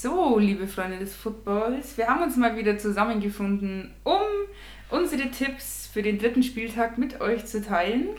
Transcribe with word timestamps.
So, 0.00 0.38
liebe 0.38 0.68
Freunde 0.68 1.00
des 1.00 1.16
Footballs, 1.16 1.96
wir 1.96 2.06
haben 2.06 2.22
uns 2.22 2.36
mal 2.36 2.56
wieder 2.56 2.78
zusammengefunden, 2.78 3.92
um 4.04 4.20
unsere 4.90 5.28
Tipps 5.32 5.90
für 5.92 6.02
den 6.02 6.20
dritten 6.20 6.44
Spieltag 6.44 6.98
mit 6.98 7.20
euch 7.20 7.46
zu 7.46 7.60
teilen. 7.60 8.10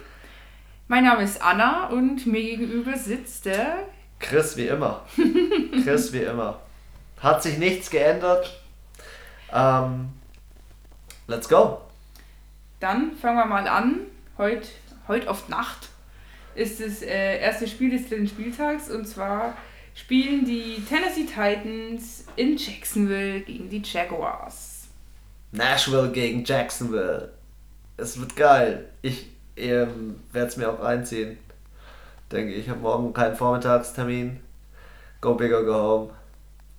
Mein 0.90 1.06
Name 1.06 1.24
ist 1.24 1.42
Anna 1.42 1.88
und 1.88 2.28
mir 2.28 2.42
gegenüber 2.42 2.98
sitzt 2.98 3.46
der 3.46 3.88
Chris 4.20 4.58
wie 4.58 4.68
immer. 4.68 5.06
Chris 5.86 6.12
wie 6.12 6.24
immer. 6.24 6.60
Hat 7.22 7.42
sich 7.44 7.58
nichts 7.58 7.90
geändert. 7.90 8.62
Ähm, 9.54 10.10
let's 11.28 11.48
go. 11.48 11.80
Dann 12.82 13.16
fangen 13.16 13.38
wir 13.38 13.46
mal 13.46 13.70
an. 13.70 14.02
Heute 14.38 14.68
heut 15.08 15.30
auf 15.30 15.48
Nacht 15.48 15.88
ist 16.56 16.82
das 16.82 17.02
äh, 17.04 17.40
erste 17.40 17.70
Spiel 17.70 17.90
des 17.90 18.10
dritten 18.10 18.28
Spieltags 18.28 18.92
und 18.92 19.08
zwar 19.08 19.56
spielen 19.96 20.46
die 20.46 20.84
Tennessee 20.88 21.26
Titans 21.26 22.26
in 22.36 22.58
Jacksonville 22.58 23.42
gegen 23.42 23.70
die 23.70 23.82
Jaguars. 23.84 24.88
Nashville 25.52 26.12
gegen 26.12 26.44
Jacksonville. 26.44 27.32
Es 27.98 28.20
wird 28.20 28.36
geil. 28.36 28.90
Ich 29.02 29.28
ähm, 29.58 30.22
werde 30.32 30.48
es 30.48 30.58
mir 30.58 30.70
auch 30.70 30.82
reinziehen. 30.82 31.38
Denke 32.32 32.54
ich, 32.54 32.70
habe 32.70 32.80
morgen 32.80 33.14
keinen 33.14 33.36
Vormittagstermin. 33.36 34.40
Go 35.22 35.34
big 35.34 35.52
or 35.52 35.66
go 35.66 35.74
home. 35.74 36.10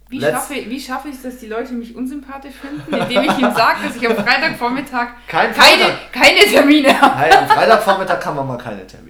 Wie 0.09 0.21
schaffe, 0.21 0.55
wie 0.55 0.80
schaffe 0.80 1.09
ich 1.09 1.15
es, 1.15 1.23
dass 1.23 1.38
die 1.38 1.47
Leute 1.47 1.73
mich 1.73 1.95
unsympathisch 1.95 2.55
finden, 2.55 2.93
indem 2.93 3.23
ich 3.23 3.38
ihnen 3.38 3.55
sage, 3.55 3.87
dass 3.87 3.95
ich 3.95 4.09
am 4.09 4.16
Freitagvormittag 4.16 5.09
Kein 5.29 5.52
keine, 5.55 5.97
keine 6.11 6.41
Termine 6.41 7.01
habe? 7.01 7.16
Nein, 7.16 7.33
am 7.33 7.49
Freitagvormittag 7.49 8.19
kann 8.19 8.35
man 8.35 8.49
mal 8.49 8.59
keine 8.59 8.85
Termine 8.85 9.10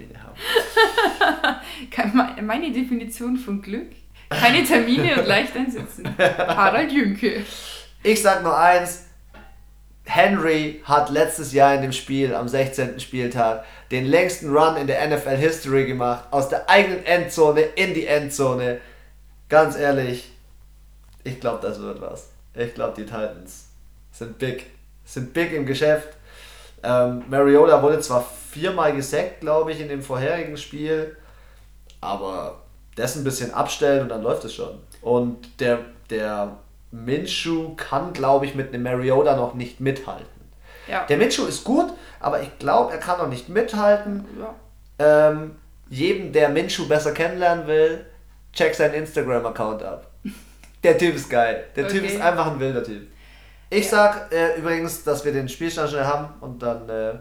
Meine 2.41 2.71
Definition 2.71 3.37
von 3.37 3.61
Glück? 3.61 3.91
Keine 4.29 4.63
Termine 4.63 5.19
und 5.19 5.27
leicht 5.27 5.55
einsitzen. 5.55 6.07
Harald 6.17 6.91
Jünke. 6.91 7.43
Ich 8.03 8.21
sag 8.21 8.43
nur 8.43 8.57
eins. 8.57 9.05
Henry 10.05 10.81
hat 10.83 11.09
letztes 11.09 11.53
Jahr 11.53 11.75
in 11.75 11.83
dem 11.83 11.91
Spiel 11.91 12.33
am 12.33 12.47
16. 12.47 12.99
Spieltag 12.99 13.65
den 13.91 14.05
längsten 14.05 14.49
Run 14.55 14.77
in 14.77 14.87
der 14.87 15.07
NFL 15.07 15.37
History 15.37 15.85
gemacht. 15.85 16.25
Aus 16.31 16.49
der 16.49 16.69
eigenen 16.69 17.05
Endzone 17.05 17.61
in 17.61 17.93
die 17.93 18.07
Endzone. 18.07 18.79
Ganz 19.47 19.77
ehrlich, 19.77 20.31
ich 21.23 21.39
glaube, 21.39 21.59
das 21.61 21.79
wird 21.79 22.01
was. 22.01 22.29
Ich 22.55 22.73
glaube, 22.73 22.93
die 22.97 23.05
Titans 23.05 23.67
sind 24.11 24.39
big. 24.39 24.65
Sind 25.05 25.33
big 25.33 25.53
im 25.53 25.65
Geschäft. 25.65 26.09
Ähm, 26.83 27.23
Mariota 27.29 27.81
wurde 27.81 27.99
zwar 27.99 28.25
viermal 28.51 28.95
gesackt, 28.95 29.41
glaube 29.41 29.71
ich, 29.71 29.79
in 29.79 29.89
dem 29.89 30.01
vorherigen 30.01 30.57
Spiel, 30.57 31.15
aber 32.01 32.61
das 32.95 33.15
ein 33.15 33.23
bisschen 33.23 33.53
abstellen 33.53 34.03
und 34.03 34.09
dann 34.09 34.23
läuft 34.23 34.43
es 34.45 34.53
schon. 34.53 34.79
Und 35.01 35.59
der, 35.59 35.79
der 36.09 36.57
Minshew 36.91 37.75
kann, 37.75 38.13
glaube 38.13 38.45
ich, 38.45 38.55
mit 38.55 38.73
einem 38.73 38.83
Mariota 38.83 39.35
noch 39.35 39.53
nicht 39.53 39.79
mithalten. 39.79 40.25
Ja. 40.87 41.05
Der 41.05 41.17
Minshew 41.17 41.45
ist 41.45 41.63
gut, 41.63 41.91
aber 42.19 42.41
ich 42.41 42.59
glaube, 42.59 42.91
er 42.91 42.99
kann 42.99 43.19
noch 43.19 43.29
nicht 43.29 43.49
mithalten. 43.49 44.25
Ja. 44.39 45.29
Ähm, 45.29 45.55
jedem, 45.89 46.33
der 46.33 46.49
Minshew 46.49 46.87
besser 46.87 47.11
kennenlernen 47.13 47.67
will, 47.67 48.05
check 48.53 48.75
seinen 48.75 48.95
Instagram-Account 48.95 49.83
ab. 49.83 50.07
Der 50.83 50.97
Typ 50.97 51.15
ist 51.15 51.29
geil. 51.29 51.65
Der 51.75 51.85
okay. 51.85 51.99
Typ 51.99 52.05
ist 52.05 52.19
einfach 52.19 52.47
ein 52.51 52.59
wilder 52.59 52.83
Typ. 52.83 53.07
Ich 53.73 53.89
sag 53.89 54.33
äh, 54.33 54.59
übrigens, 54.59 55.05
dass 55.05 55.23
wir 55.23 55.31
den 55.31 55.47
Spielstand 55.47 55.89
schnell 55.89 56.03
haben 56.03 56.27
und 56.41 56.61
dann 56.61 56.89
äh, 56.89 57.13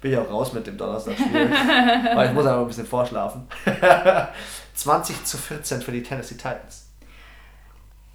bin 0.00 0.10
ich 0.10 0.18
auch 0.18 0.28
raus 0.28 0.52
mit 0.52 0.66
dem 0.66 0.76
Donnerstagspiel. 0.76 1.48
weil 2.14 2.28
ich 2.28 2.34
muss 2.34 2.44
einfach 2.44 2.62
ein 2.62 2.66
bisschen 2.66 2.86
vorschlafen. 2.86 3.46
20 4.74 5.24
zu 5.24 5.38
14 5.38 5.80
für 5.80 5.92
die 5.92 6.02
Tennessee 6.02 6.34
Titans. 6.34 6.88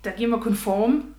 Da 0.01 0.11
gehen 0.11 0.29
wir 0.31 0.39
konform. 0.41 1.15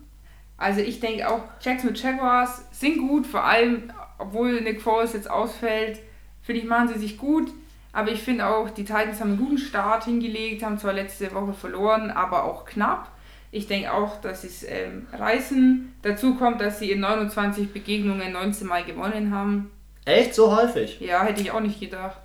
Also 0.57 0.81
ich 0.81 0.99
denke 0.99 1.27
auch, 1.27 1.41
Jackson 1.59 1.89
mit 1.89 1.99
Jaguars 2.03 2.65
sind 2.71 2.99
gut, 2.99 3.25
vor 3.25 3.43
allem, 3.43 3.91
obwohl 4.19 4.61
Nick 4.61 4.79
Foles 4.79 5.13
jetzt 5.13 5.29
ausfällt, 5.29 5.99
finde 6.43 6.61
ich, 6.61 6.67
machen 6.67 6.89
sie 6.89 6.99
sich 6.99 7.17
gut. 7.17 7.49
Aber 7.93 8.11
ich 8.11 8.21
finde 8.21 8.45
auch, 8.45 8.69
die 8.69 8.83
Titans 8.83 9.19
haben 9.19 9.31
einen 9.31 9.39
guten 9.39 9.57
Start 9.57 10.03
hingelegt, 10.03 10.61
haben 10.61 10.77
zwar 10.77 10.93
letzte 10.93 11.33
Woche 11.33 11.53
verloren, 11.53 12.11
aber 12.11 12.43
auch 12.43 12.65
knapp. 12.65 13.09
Ich 13.51 13.67
denke 13.67 13.91
auch, 13.91 14.21
dass 14.21 14.43
sie 14.43 14.47
es 14.47 14.63
ähm, 14.63 15.07
reißen. 15.11 15.95
Dazu 16.01 16.35
kommt, 16.35 16.61
dass 16.61 16.79
sie 16.79 16.91
in 16.91 16.99
29 16.99 17.73
Begegnungen 17.73 18.33
19 18.33 18.67
Mal 18.67 18.83
gewonnen 18.83 19.33
haben. 19.33 19.71
Echt 20.05 20.35
so 20.35 20.55
häufig? 20.55 20.99
Ja, 20.99 21.23
hätte 21.23 21.41
ich 21.41 21.51
auch 21.51 21.59
nicht 21.59 21.79
gedacht. 21.79 22.19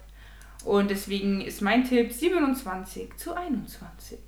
Und 0.65 0.91
deswegen 0.91 1.41
ist 1.41 1.63
mein 1.63 1.85
Tipp 1.85 2.13
27 2.13 3.17
zu 3.17 3.35
21. 3.35 4.19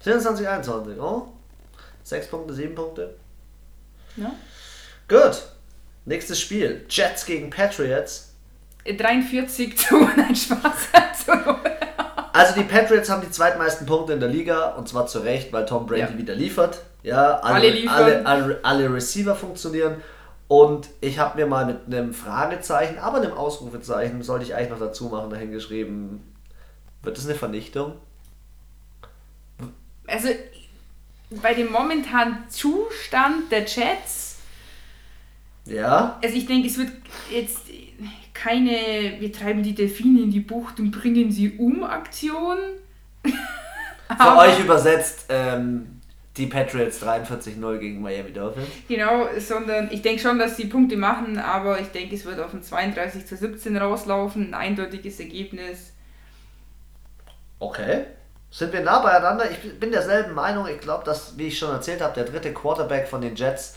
27, 0.00 0.48
21, 0.48 0.98
oh. 0.98 1.28
6 2.04 2.28
Punkte, 2.28 2.54
7 2.54 2.74
Punkte. 2.74 3.14
Ja. 4.16 4.32
Gut. 5.08 5.42
Nächstes 6.06 6.40
Spiel. 6.40 6.86
Jets 6.88 7.26
gegen 7.26 7.50
Patriots. 7.50 8.34
43 8.84 9.76
zu, 9.76 9.98
nein, 10.16 10.34
Spaß. 10.34 10.88
also 12.40 12.60
die 12.60 12.66
Patriots 12.66 13.10
haben 13.10 13.22
die 13.22 13.30
zweitmeisten 13.30 13.86
Punkte 13.86 14.12
in 14.12 14.20
der 14.20 14.28
Liga 14.28 14.70
und 14.70 14.88
zwar 14.88 15.06
zu 15.06 15.20
Recht, 15.20 15.52
weil 15.52 15.66
Tom 15.66 15.86
Brady 15.86 16.00
ja. 16.00 16.18
wieder 16.18 16.34
liefert. 16.34 16.82
Ja, 17.02 17.36
alle, 17.38 17.54
alle, 17.54 17.70
liefern. 17.70 17.94
alle, 17.94 18.26
alle, 18.26 18.60
alle 18.62 18.94
Receiver 18.94 19.34
funktionieren. 19.34 19.96
Und 20.48 20.88
ich 21.00 21.18
habe 21.18 21.38
mir 21.38 21.46
mal 21.46 21.64
mit 21.64 21.86
einem 21.86 22.12
Fragezeichen, 22.12 22.98
aber 22.98 23.18
einem 23.18 23.32
Ausrufezeichen, 23.32 24.22
sollte 24.22 24.44
ich 24.44 24.54
eigentlich 24.54 24.70
noch 24.70 24.80
dazu 24.80 25.04
machen, 25.04 25.30
dahin 25.30 25.52
geschrieben, 25.52 26.34
wird 27.02 27.16
das 27.16 27.26
eine 27.26 27.36
Vernichtung? 27.36 27.92
Also 30.06 30.28
bei 31.30 31.54
dem 31.54 31.70
momentanen 31.70 32.48
Zustand 32.48 33.52
der 33.52 33.64
Chats. 33.64 34.38
Ja. 35.66 36.18
Also 36.22 36.34
ich 36.34 36.46
denke, 36.46 36.66
es 36.66 36.76
wird 36.78 36.90
jetzt 37.30 37.60
keine, 38.42 39.16
wir 39.18 39.32
treiben 39.32 39.62
die 39.62 39.74
Delfine 39.74 40.22
in 40.22 40.30
die 40.30 40.40
Bucht 40.40 40.80
und 40.80 40.90
bringen 40.90 41.30
sie 41.30 41.58
um 41.58 41.84
Aktion. 41.84 42.56
Für 43.24 44.36
euch 44.38 44.58
übersetzt, 44.58 45.26
ähm, 45.28 46.00
die 46.36 46.46
Patriots 46.46 47.02
43-0 47.02 47.78
gegen 47.78 48.00
Miami 48.00 48.32
Dolphins. 48.32 48.66
Genau, 48.88 49.26
sondern 49.38 49.90
ich 49.92 50.02
denke 50.02 50.22
schon, 50.22 50.38
dass 50.38 50.56
sie 50.56 50.66
Punkte 50.66 50.96
machen, 50.96 51.38
aber 51.38 51.80
ich 51.80 51.88
denke, 51.88 52.14
es 52.14 52.24
wird 52.24 52.40
auf 52.40 52.54
ein 52.54 52.62
32 52.62 53.26
zu 53.26 53.36
17 53.36 53.76
rauslaufen, 53.76 54.48
ein 54.48 54.54
eindeutiges 54.54 55.20
Ergebnis. 55.20 55.92
Okay. 57.58 58.06
Sind 58.50 58.72
wir 58.72 58.80
nah 58.80 59.00
beieinander? 59.00 59.48
Ich 59.50 59.78
bin 59.78 59.92
derselben 59.92 60.34
Meinung. 60.34 60.66
Ich 60.66 60.80
glaube, 60.80 61.04
dass, 61.04 61.36
wie 61.38 61.48
ich 61.48 61.58
schon 61.58 61.70
erzählt 61.70 62.00
habe, 62.00 62.14
der 62.14 62.24
dritte 62.24 62.52
Quarterback 62.52 63.06
von 63.06 63.20
den 63.20 63.36
Jets, 63.36 63.76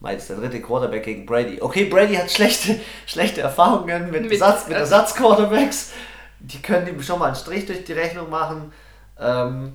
meist 0.00 0.30
der 0.30 0.36
dritte 0.36 0.60
Quarterback 0.60 1.04
gegen 1.04 1.26
Brady. 1.26 1.60
Okay, 1.60 1.84
Brady 1.84 2.14
hat 2.14 2.30
schlechte, 2.30 2.80
schlechte 3.06 3.40
Erfahrungen 3.40 4.10
mit, 4.10 4.22
mit, 4.22 4.32
Ersatz, 4.32 4.68
mit 4.68 4.76
Ersatzquarterbacks. 4.76 5.92
Die 6.40 6.62
können 6.62 6.86
ihm 6.86 7.02
schon 7.02 7.18
mal 7.18 7.26
einen 7.26 7.36
Strich 7.36 7.66
durch 7.66 7.84
die 7.84 7.92
Rechnung 7.92 8.30
machen. 8.30 8.72
Ähm, 9.18 9.74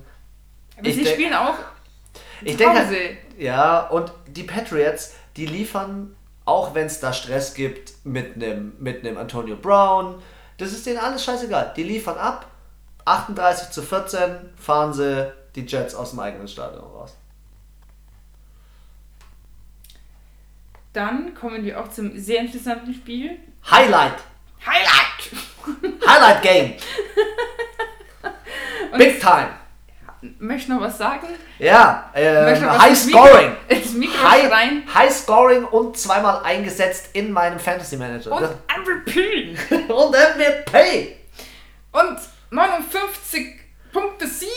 aber 0.78 0.90
sie 0.90 1.06
spielen 1.06 1.34
auch 1.34 1.56
ich 2.42 2.56
denke, 2.56 2.86
halt, 2.86 3.16
ja, 3.38 3.80
und 3.88 4.12
die 4.26 4.42
Patriots, 4.42 5.14
die 5.36 5.46
liefern, 5.46 6.14
auch 6.44 6.74
wenn 6.74 6.86
es 6.86 7.00
da 7.00 7.12
Stress 7.12 7.54
gibt 7.54 7.92
mit 8.04 8.34
einem 8.34 8.74
mit 8.78 9.04
Antonio 9.16 9.56
Brown, 9.56 10.22
das 10.58 10.72
ist 10.72 10.86
denen 10.86 10.98
alles 10.98 11.24
scheißegal. 11.24 11.72
Die 11.76 11.82
liefern 11.82 12.18
ab. 12.18 12.46
38 13.06 13.70
zu 13.70 13.82
14 13.82 14.50
fahren 14.56 14.92
sie 14.94 15.32
die 15.54 15.66
Jets 15.66 15.94
aus 15.94 16.10
dem 16.10 16.20
eigenen 16.20 16.48
Stadion 16.48 16.84
raus. 16.84 17.14
Dann 20.94 21.34
kommen 21.34 21.64
wir 21.64 21.80
auch 21.80 21.88
zum 21.88 22.16
sehr 22.16 22.40
interessanten 22.40 22.94
Spiel. 22.94 23.36
Highlight! 23.68 24.14
Highlight! 24.64 26.00
Highlight 26.06 26.42
Game! 26.42 26.74
Big 28.96 29.20
time! 29.20 29.50
möchte 30.38 30.72
noch 30.72 30.80
was 30.80 30.96
sagen? 30.96 31.26
Ja, 31.58 32.10
äh, 32.14 32.54
High 32.56 32.96
Scoring. 32.96 33.56
Ins 33.68 33.92
Mikro 33.92 34.22
high, 34.22 34.50
rein. 34.50 34.82
High 34.94 35.12
Scoring 35.12 35.64
und 35.64 35.98
zweimal 35.98 36.42
eingesetzt 36.44 37.10
in 37.12 37.32
meinem 37.32 37.58
Fantasy 37.58 37.96
Manager. 37.96 38.32
Und 38.32 38.48
MVP. 38.84 39.56
und 39.88 40.12
MVP. 40.12 41.16
Und 41.92 42.18
59 42.50 43.60
Punkte 43.92 44.26
Sieg. 44.28 44.48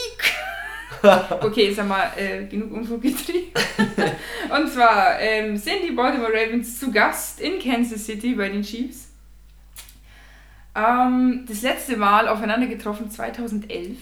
okay, 1.42 1.72
sag 1.72 1.88
mal, 1.88 2.12
äh, 2.16 2.44
genug 2.46 2.72
Unfug 2.72 3.02
getrieben. 3.02 3.52
und 4.56 4.68
zwar 4.68 5.18
ähm, 5.20 5.56
sind 5.56 5.84
die 5.86 5.92
Baltimore 5.92 6.32
Ravens 6.32 6.78
zu 6.78 6.90
Gast 6.90 7.40
in 7.40 7.58
Kansas 7.58 8.04
City 8.06 8.34
bei 8.34 8.48
den 8.48 8.62
Chiefs. 8.62 9.08
Ähm, 10.74 11.44
das 11.48 11.62
letzte 11.62 11.96
Mal 11.96 12.28
aufeinander 12.28 12.66
getroffen 12.66 13.10
2011. 13.10 13.98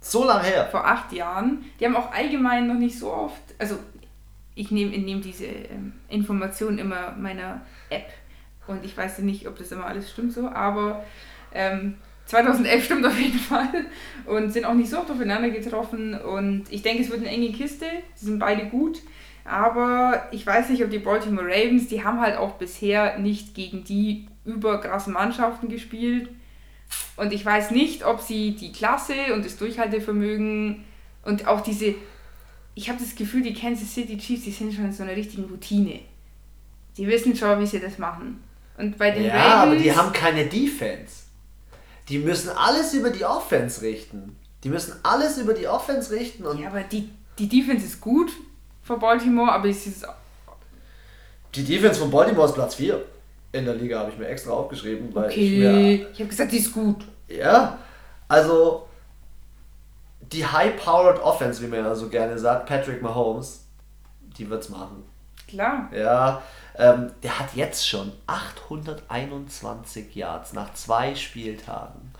So 0.00 0.24
lange 0.24 0.44
her? 0.44 0.68
Vor 0.70 0.86
acht 0.86 1.12
Jahren. 1.12 1.64
Die 1.78 1.84
haben 1.84 1.96
auch 1.96 2.12
allgemein 2.12 2.66
noch 2.68 2.74
nicht 2.74 2.98
so 2.98 3.12
oft, 3.12 3.42
also 3.58 3.78
ich 4.54 4.70
nehme 4.70 4.96
nehm 4.96 5.20
diese 5.20 5.46
ähm, 5.46 5.92
Informationen 6.08 6.78
immer 6.78 7.12
meiner 7.12 7.60
App 7.90 8.08
und 8.66 8.84
ich 8.84 8.96
weiß 8.96 9.18
nicht, 9.18 9.46
ob 9.46 9.58
das 9.58 9.70
immer 9.72 9.86
alles 9.86 10.10
stimmt 10.10 10.32
so, 10.32 10.48
aber 10.48 11.04
ähm, 11.52 11.96
2011 12.26 12.84
stimmt 12.84 13.06
auf 13.06 13.18
jeden 13.18 13.38
Fall. 13.38 13.86
Und 14.26 14.52
sind 14.52 14.64
auch 14.64 14.74
nicht 14.74 14.90
so 14.90 14.98
oft 14.98 15.10
aufeinander 15.10 15.50
getroffen. 15.50 16.14
Und 16.14 16.64
ich 16.70 16.82
denke, 16.82 17.02
es 17.02 17.10
wird 17.10 17.20
eine 17.20 17.30
enge 17.30 17.52
Kiste. 17.52 17.86
Sie 18.14 18.26
sind 18.26 18.38
beide 18.38 18.66
gut. 18.66 19.00
Aber 19.44 20.26
ich 20.32 20.44
weiß 20.44 20.70
nicht, 20.70 20.82
ob 20.82 20.90
die 20.90 20.98
Baltimore 20.98 21.46
Ravens, 21.46 21.86
die 21.86 22.02
haben 22.02 22.20
halt 22.20 22.36
auch 22.36 22.54
bisher 22.54 23.18
nicht 23.18 23.54
gegen 23.54 23.84
die 23.84 24.26
überkrassen 24.44 25.12
Mannschaften 25.12 25.68
gespielt. 25.68 26.28
Und 27.16 27.32
ich 27.32 27.44
weiß 27.44 27.70
nicht, 27.70 28.04
ob 28.04 28.20
sie 28.20 28.56
die 28.56 28.72
Klasse 28.72 29.14
und 29.32 29.44
das 29.44 29.56
Durchhaltevermögen 29.56 30.84
und 31.24 31.46
auch 31.46 31.60
diese. 31.60 31.94
Ich 32.74 32.88
habe 32.88 32.98
das 32.98 33.14
Gefühl, 33.14 33.42
die 33.42 33.54
Kansas 33.54 33.94
City 33.94 34.18
Chiefs, 34.18 34.44
die 34.44 34.50
sind 34.50 34.74
schon 34.74 34.84
in 34.84 34.92
so 34.92 35.02
einer 35.02 35.16
richtigen 35.16 35.44
Routine. 35.44 36.00
Die 36.96 37.06
wissen 37.06 37.34
schon, 37.34 37.58
wie 37.60 37.66
sie 37.66 37.80
das 37.80 37.98
machen. 37.98 38.42
Und 38.76 38.98
bei 38.98 39.12
den 39.12 39.26
ja, 39.26 39.34
Ravens. 39.34 39.62
aber 39.62 39.76
die 39.76 39.92
haben 39.94 40.12
keine 40.12 40.44
Defense. 40.44 41.25
Die 42.08 42.18
müssen 42.18 42.50
alles 42.50 42.94
über 42.94 43.10
die 43.10 43.24
Offense 43.24 43.82
richten. 43.82 44.36
Die 44.62 44.68
müssen 44.68 44.94
alles 45.02 45.38
über 45.38 45.54
die 45.54 45.68
Offense 45.68 46.12
richten. 46.12 46.44
Und 46.44 46.60
ja, 46.60 46.68
aber 46.68 46.82
die, 46.82 47.10
die 47.38 47.48
Defense 47.48 47.86
ist 47.86 48.00
gut 48.00 48.30
für 48.82 48.96
Baltimore, 48.96 49.50
aber 49.52 49.68
es 49.68 49.86
ist. 49.86 50.06
die 51.54 51.64
Defense 51.64 52.00
von 52.00 52.10
Baltimore 52.10 52.46
ist 52.46 52.54
Platz 52.54 52.76
4 52.76 53.02
in 53.52 53.64
der 53.64 53.74
Liga, 53.74 54.00
habe 54.00 54.10
ich 54.10 54.18
mir 54.18 54.28
extra 54.28 54.52
aufgeschrieben. 54.52 55.14
Weil 55.14 55.30
ich 55.30 55.36
Okay. 55.36 56.06
Ich 56.12 56.18
habe 56.20 56.28
gesagt, 56.28 56.52
die 56.52 56.58
ist 56.58 56.72
gut. 56.72 57.04
Ja, 57.28 57.78
also 58.28 58.86
die 60.32 60.44
High-Powered 60.44 61.20
Offense, 61.22 61.62
wie 61.62 61.68
man 61.68 61.80
ja 61.80 61.94
so 61.94 62.08
gerne 62.08 62.38
sagt, 62.38 62.66
Patrick 62.66 63.02
Mahomes, 63.02 63.64
die 64.38 64.48
wird's 64.48 64.68
machen. 64.68 65.04
Klar. 65.48 65.88
Ja, 65.94 66.42
ähm, 66.78 67.10
der 67.22 67.38
hat 67.38 67.54
jetzt 67.54 67.88
schon 67.88 68.12
821 68.26 70.14
Yards 70.14 70.52
nach 70.52 70.72
zwei 70.74 71.14
Spieltagen. 71.14 72.12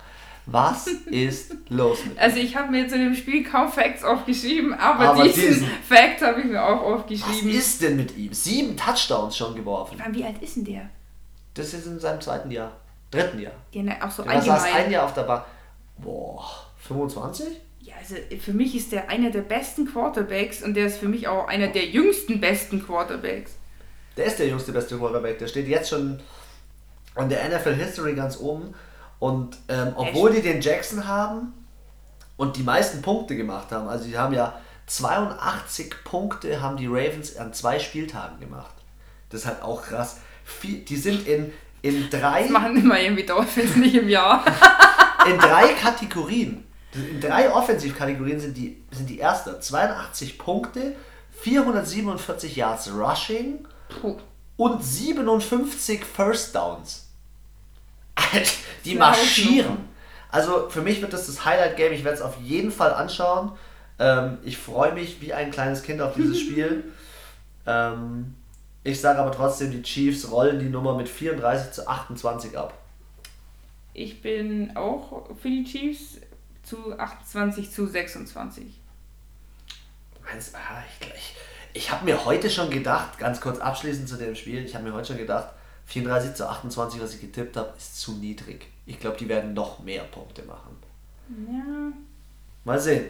Was 0.45 0.87
ist 1.07 1.53
los 1.69 2.03
mit 2.05 2.13
ihm? 2.15 2.19
Also 2.19 2.37
ich 2.37 2.55
habe 2.55 2.71
mir 2.71 2.87
zu 2.87 2.97
dem 2.97 3.15
Spiel 3.15 3.43
kaum 3.43 3.69
Facts 3.71 4.03
aufgeschrieben, 4.03 4.73
aber, 4.73 5.09
Aber 5.09 5.23
diesen, 5.23 5.41
diesen- 5.47 5.67
Fact 5.67 6.21
habe 6.21 6.39
ich 6.41 6.45
mir 6.47 6.63
auch 6.63 6.81
Was 6.81 6.99
aufgeschrieben. 7.01 7.49
ist 7.49 7.81
denn 7.81 7.97
mit 7.97 8.15
ihm? 8.17 8.33
Sieben 8.33 8.77
Touchdowns 8.77 9.35
schon 9.35 9.55
geworfen. 9.55 10.01
Wie 10.11 10.23
alt 10.23 10.41
ist 10.41 10.55
denn 10.55 10.63
der? 10.65 10.89
Das 11.53 11.73
ist 11.73 11.85
in 11.87 11.99
seinem 11.99 12.21
zweiten 12.21 12.49
Jahr. 12.51 12.71
Dritten 13.11 13.39
Jahr. 13.39 13.53
Ja, 13.71 13.83
ne, 13.83 13.95
auch 14.01 14.11
so 14.11 14.23
Der 14.23 14.41
saß 14.41 14.63
ein 14.63 14.71
allgemein. 14.73 14.91
Jahr 14.91 15.05
auf 15.05 15.13
der 15.13 15.23
Bank. 15.23 15.43
Boah, 15.97 16.45
25? 16.87 17.47
Ja, 17.81 17.95
also 17.99 18.15
für 18.41 18.53
mich 18.53 18.75
ist 18.75 18.91
der 18.91 19.09
einer 19.09 19.29
der 19.31 19.41
besten 19.41 19.85
Quarterbacks 19.85 20.61
und 20.61 20.75
der 20.75 20.87
ist 20.87 20.97
für 20.97 21.07
mich 21.07 21.27
auch 21.27 21.47
einer 21.47 21.67
der 21.67 21.85
jüngsten 21.87 22.39
besten 22.41 22.85
Quarterbacks. 22.85 23.55
Der 24.17 24.25
ist 24.25 24.39
der 24.39 24.47
jüngste 24.47 24.71
beste 24.71 24.97
Quarterback. 24.97 25.39
Der 25.39 25.47
steht 25.47 25.67
jetzt 25.67 25.89
schon 25.89 26.19
an 27.15 27.29
der 27.29 27.47
NFL 27.47 27.75
History 27.75 28.13
ganz 28.13 28.37
oben. 28.37 28.73
Und 29.19 29.57
ähm, 29.67 29.93
obwohl 29.95 30.31
die 30.31 30.41
den 30.41 30.61
Jackson 30.61 31.07
haben 31.07 31.53
und 32.35 32.55
die 32.55 32.63
meisten 32.63 33.01
Punkte 33.01 33.35
gemacht 33.35 33.71
haben, 33.71 33.87
also 33.87 34.05
die 34.05 34.17
haben 34.17 34.33
ja 34.33 34.59
82 34.87 35.93
Punkte 36.03 36.61
haben 36.61 36.77
die 36.77 36.87
Ravens 36.87 37.35
an 37.37 37.53
zwei 37.53 37.77
Spieltagen 37.79 38.39
gemacht. 38.39 38.73
Das 39.29 39.41
ist 39.41 39.47
halt 39.47 39.61
auch 39.61 39.83
krass. 39.83 40.17
Die 40.63 40.95
sind 40.95 41.27
in, 41.27 41.51
in 41.81 42.09
drei 42.09 42.43
Das 42.43 42.51
machen 42.51 42.77
immer 42.77 42.99
irgendwie 42.99 43.25
Dolphins 43.25 43.75
nicht 43.75 43.95
im 43.95 44.07
Jahr. 44.07 44.45
in 45.29 45.37
drei 45.37 45.73
Kategorien, 45.73 46.65
in 46.93 47.19
drei 47.19 47.51
Offensivkategorien 47.51 48.39
sind 48.39 48.55
die, 48.55 48.81
sind 48.91 49.09
die 49.09 49.19
erste. 49.19 49.59
82 49.59 50.39
Punkte, 50.39 50.95
447 51.41 52.55
Yards 52.55 52.89
Rushing. 52.93 53.67
Und 54.57 54.83
57 54.83 56.03
First 56.03 56.55
Downs. 56.55 57.07
Die 58.85 58.95
marschieren. 58.95 59.87
Also 60.29 60.69
für 60.69 60.81
mich 60.81 61.01
wird 61.01 61.13
das 61.13 61.27
das 61.27 61.45
Highlight-Game. 61.45 61.93
Ich 61.93 62.03
werde 62.03 62.17
es 62.17 62.21
auf 62.21 62.37
jeden 62.41 62.71
Fall 62.71 62.93
anschauen. 62.93 63.51
Ähm, 63.99 64.39
ich 64.43 64.57
freue 64.57 64.93
mich 64.93 65.21
wie 65.21 65.33
ein 65.33 65.51
kleines 65.51 65.83
Kind 65.83 66.01
auf 66.01 66.15
dieses 66.15 66.39
Spiel. 66.41 66.83
Ähm, 67.65 68.35
ich 68.83 69.01
sage 69.01 69.19
aber 69.19 69.31
trotzdem, 69.31 69.71
die 69.71 69.81
Chiefs 69.81 70.31
rollen 70.31 70.59
die 70.59 70.69
Nummer 70.69 70.95
mit 70.95 71.09
34 71.09 71.71
zu 71.71 71.87
28 71.87 72.57
ab. 72.57 72.73
Ich 73.93 74.21
bin 74.21 74.75
auch 74.77 75.35
für 75.35 75.49
die 75.49 75.63
Chiefs 75.63 76.17
zu 76.63 76.97
28 76.97 77.71
zu 77.71 77.87
26. 77.87 78.65
Meinst, 80.23 80.55
ah, 80.55 80.83
ich, 81.01 81.07
ich, 81.07 81.35
ich 81.77 81.91
habe 81.91 82.05
mir 82.05 82.25
heute 82.25 82.49
schon 82.49 82.69
gedacht, 82.69 83.17
ganz 83.19 83.39
kurz 83.39 83.59
abschließend 83.59 84.09
zu 84.09 84.17
dem 84.17 84.35
Spiel, 84.35 84.65
ich 84.65 84.73
habe 84.73 84.83
mir 84.85 84.93
heute 84.93 85.09
schon 85.09 85.17
gedacht, 85.17 85.49
34 85.85 86.33
zu 86.33 86.49
28, 86.49 87.01
was 87.01 87.13
ich 87.13 87.21
getippt 87.21 87.55
habe, 87.55 87.71
ist 87.77 87.99
zu 87.99 88.13
niedrig. 88.13 88.67
Ich 88.85 88.99
glaube, 88.99 89.17
die 89.17 89.29
werden 89.29 89.53
noch 89.53 89.79
mehr 89.79 90.03
Punkte 90.03 90.41
machen. 90.43 90.75
Ja, 91.29 91.91
Mal 92.63 92.79
sehen. 92.79 93.05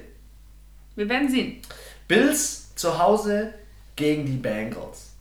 wir 0.96 1.08
werden 1.10 1.30
sehen. 1.30 1.62
Bills 2.08 2.76
zu 2.76 3.00
Hause 3.00 3.54
gegen 3.96 4.26
die 4.26 4.38
Bengals. 4.38 5.14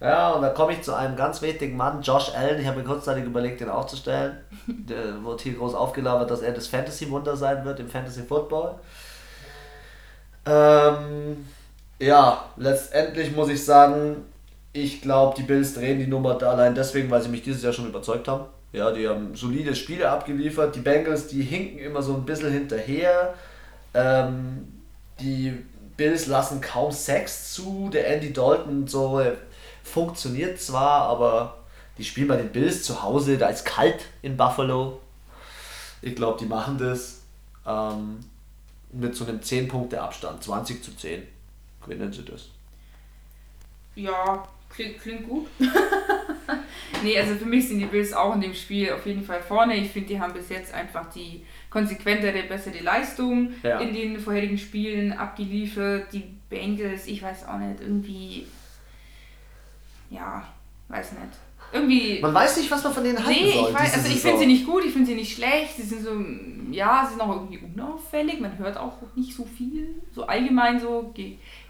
Ja, 0.00 0.32
und 0.32 0.42
da 0.42 0.48
komme 0.50 0.72
ich 0.72 0.82
zu 0.82 0.94
einem 0.94 1.14
ganz 1.16 1.40
wichtigen 1.40 1.76
Mann, 1.76 2.02
Josh 2.02 2.30
Allen. 2.34 2.60
Ich 2.60 2.66
habe 2.66 2.78
mir 2.80 2.84
kurzzeitig 2.84 3.24
überlegt, 3.24 3.60
den 3.60 3.68
aufzustellen. 3.70 4.38
Der 4.66 5.22
wird 5.22 5.40
hier 5.42 5.54
groß 5.54 5.74
aufgelabert, 5.74 6.30
dass 6.30 6.42
er 6.42 6.52
das 6.52 6.66
Fantasy-Wunder 6.66 7.36
sein 7.36 7.64
wird 7.64 7.78
im 7.80 7.88
Fantasy-Football. 7.88 8.74
Ähm, 10.44 11.46
ja, 12.02 12.44
letztendlich 12.56 13.30
muss 13.30 13.48
ich 13.48 13.64
sagen, 13.64 14.16
ich 14.72 15.00
glaube, 15.02 15.36
die 15.36 15.44
Bills 15.44 15.74
drehen 15.74 16.00
die 16.00 16.08
Nummer 16.08 16.34
da 16.34 16.50
allein 16.50 16.74
deswegen, 16.74 17.08
weil 17.10 17.22
sie 17.22 17.28
mich 17.28 17.42
dieses 17.42 17.62
Jahr 17.62 17.72
schon 17.72 17.86
überzeugt 17.86 18.26
haben. 18.26 18.46
Ja, 18.72 18.90
die 18.90 19.06
haben 19.06 19.36
solide 19.36 19.76
Spiele 19.76 20.10
abgeliefert. 20.10 20.74
Die 20.74 20.80
Bengals, 20.80 21.28
die 21.28 21.42
hinken 21.42 21.78
immer 21.78 22.02
so 22.02 22.14
ein 22.14 22.24
bisschen 22.24 22.50
hinterher. 22.50 23.34
Ähm, 23.94 24.66
die 25.20 25.52
Bills 25.96 26.26
lassen 26.26 26.60
kaum 26.60 26.90
Sex 26.90 27.52
zu. 27.52 27.88
Der 27.92 28.08
Andy 28.08 28.32
Dalton 28.32 28.88
so 28.88 29.22
funktioniert 29.84 30.60
zwar, 30.60 31.02
aber 31.02 31.58
die 31.98 32.04
spielen 32.04 32.28
bei 32.28 32.36
den 32.36 32.50
Bills 32.50 32.82
zu 32.82 33.00
Hause. 33.02 33.38
Da 33.38 33.48
ist 33.48 33.64
kalt 33.64 34.06
in 34.22 34.36
Buffalo. 34.36 35.00
Ich 36.00 36.16
glaube, 36.16 36.38
die 36.40 36.46
machen 36.46 36.78
das 36.78 37.20
ähm, 37.64 38.18
mit 38.90 39.14
so 39.14 39.24
einem 39.24 39.38
10-Punkte-Abstand. 39.38 40.42
20 40.42 40.82
zu 40.82 40.96
10 40.96 41.22
gewinnen 41.84 42.12
sie 42.12 42.24
das. 42.24 42.48
Ja, 43.94 44.46
klingt, 44.70 45.00
klingt 45.00 45.28
gut. 45.28 45.46
nee, 47.02 47.18
also 47.18 47.34
für 47.34 47.44
mich 47.46 47.68
sind 47.68 47.78
die 47.78 47.86
Bills 47.86 48.12
auch 48.12 48.34
in 48.34 48.40
dem 48.40 48.54
Spiel 48.54 48.92
auf 48.92 49.04
jeden 49.06 49.22
Fall 49.24 49.42
vorne. 49.42 49.76
Ich 49.76 49.90
finde, 49.90 50.08
die 50.08 50.20
haben 50.20 50.32
bis 50.32 50.48
jetzt 50.48 50.72
einfach 50.72 51.10
die 51.12 51.44
konsequentere, 51.70 52.42
bessere 52.44 52.78
Leistung 52.80 53.52
Ja. 53.62 53.80
in 53.80 53.92
den 53.94 54.18
vorherigen 54.18 54.58
Spielen 54.58 55.12
abgeliefert. 55.12 56.12
Die 56.12 56.24
Bengals, 56.48 57.06
ich 57.06 57.22
weiß 57.22 57.46
auch 57.46 57.58
nicht, 57.58 57.80
irgendwie. 57.80 58.46
Ja, 60.10 60.46
weiß 60.88 61.12
nicht. 61.12 61.22
Irgendwie. 61.72 62.20
Man 62.20 62.34
weiß 62.34 62.58
nicht, 62.58 62.70
was 62.70 62.84
man 62.84 62.92
von 62.92 63.02
denen 63.02 63.18
halten 63.24 63.30
Nee, 63.44 63.52
soll. 63.52 63.70
ich 63.70 63.74
weiß, 63.78 63.94
also 63.94 64.08
ich 64.08 64.20
finde 64.20 64.38
sie 64.40 64.46
nicht 64.46 64.66
gut, 64.66 64.84
ich 64.84 64.92
finde 64.92 65.06
sie 65.06 65.14
nicht 65.14 65.34
schlecht, 65.34 65.76
sie 65.76 65.82
sind 65.82 66.02
so, 66.04 66.10
ja, 66.70 67.04
sie 67.06 67.12
sind 67.14 67.22
auch 67.22 67.30
irgendwie 67.34 67.58
unauffällig, 67.58 68.40
man 68.40 68.58
hört 68.58 68.76
auch 68.76 68.98
nicht 69.14 69.34
so 69.34 69.46
viel, 69.46 69.88
so 70.14 70.26
allgemein 70.26 70.78
so 70.80 71.10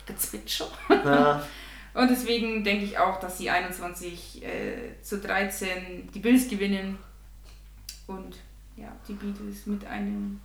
gezwitscher. 0.06 0.68
Ja, 0.88 1.42
Und 1.94 2.08
deswegen 2.10 2.64
denke 2.64 2.86
ich 2.86 2.96
auch, 2.98 3.20
dass 3.20 3.36
sie 3.36 3.50
21 3.50 4.42
äh, 4.42 5.02
zu 5.02 5.18
13 5.18 6.08
die 6.14 6.20
Bills 6.20 6.48
gewinnen 6.48 6.98
und 8.06 8.36
ja, 8.78 8.88
die 9.06 9.12
Beatles 9.12 9.66
mit 9.66 9.84
einem, 9.84 10.40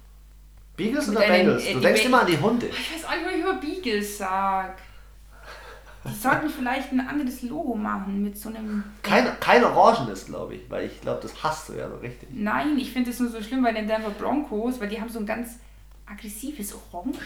Beagles 0.76 1.08
Mit 1.08 1.18
oder 1.18 1.26
einem- 1.26 1.46
Bengals? 1.48 1.66
äh, 1.66 1.74
Du 1.74 1.80
denkst 1.80 2.02
Be- 2.02 2.08
immer 2.10 2.22
an 2.22 2.28
die 2.28 2.38
Hunde. 2.38 2.66
ich 2.68 2.94
weiß 2.94 3.06
auch 3.06 3.12
nicht, 3.16 3.26
was 3.26 3.34
ich 3.34 3.42
über 3.42 3.54
Beagles 3.54 4.18
sag. 4.18 4.78
Die 6.04 6.14
sollten 6.14 6.50
vielleicht 6.58 6.92
ein 6.92 7.00
anderes 7.00 7.42
Logo 7.44 7.76
machen 7.76 8.24
mit 8.24 8.38
so 8.38 8.50
einem... 8.50 8.84
Kein, 9.02 9.28
kein 9.40 9.64
Orangenes, 9.64 10.26
glaube 10.26 10.56
ich, 10.56 10.70
weil 10.70 10.88
ich 10.88 11.00
glaube, 11.00 11.22
das 11.22 11.42
hasst 11.42 11.70
du 11.70 11.74
ja 11.76 11.90
so 11.90 11.96
richtig. 11.96 12.28
Nein, 12.34 12.78
ich 12.78 12.92
finde 12.92 13.12
es 13.12 13.20
nur 13.22 13.30
so 13.30 13.42
schlimm 13.42 13.64
bei 13.64 13.72
den 13.72 13.88
Denver 13.88 14.10
Broncos, 14.10 14.82
weil 14.82 14.90
die 14.90 15.00
haben 15.00 15.10
so 15.10 15.20
ein 15.20 15.26
ganz 15.26 15.60
aggressives 16.08 16.74
Orange. 16.74 17.20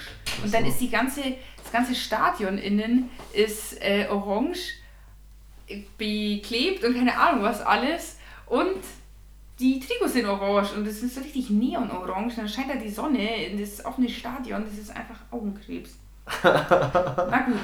Und 0.44 0.54
dann 0.54 0.66
ist 0.66 0.80
die 0.80 0.90
ganze, 0.90 1.22
das 1.64 1.72
ganze 1.72 1.96
Stadion 1.96 2.58
innen 2.58 3.10
ist 3.34 3.82
äh, 3.82 4.08
orange 4.10 4.74
äh, 5.68 5.84
beklebt 5.98 6.84
und 6.84 6.96
keine 6.96 7.18
Ahnung 7.18 7.44
was 7.44 7.62
alles. 7.62 8.18
Und 8.48 8.84
die 9.60 9.80
Trikots 9.80 10.14
sind 10.14 10.26
orange 10.26 10.74
und 10.74 10.88
es 10.88 11.04
ist 11.04 11.16
so 11.16 11.22
richtig 11.22 11.50
neonorange. 11.50 12.34
Dann 12.36 12.50
scheint 12.50 12.70
da 12.70 12.76
die 12.76 12.90
Sonne 12.90 13.46
in 13.46 13.60
das 13.60 13.86
offene 13.86 14.10
Stadion. 14.10 14.66
Das 14.66 14.78
ist 14.78 14.90
einfach 14.90 15.20
Augenkrebs. 15.30 15.98
Na 16.44 17.46
gut. 17.46 17.60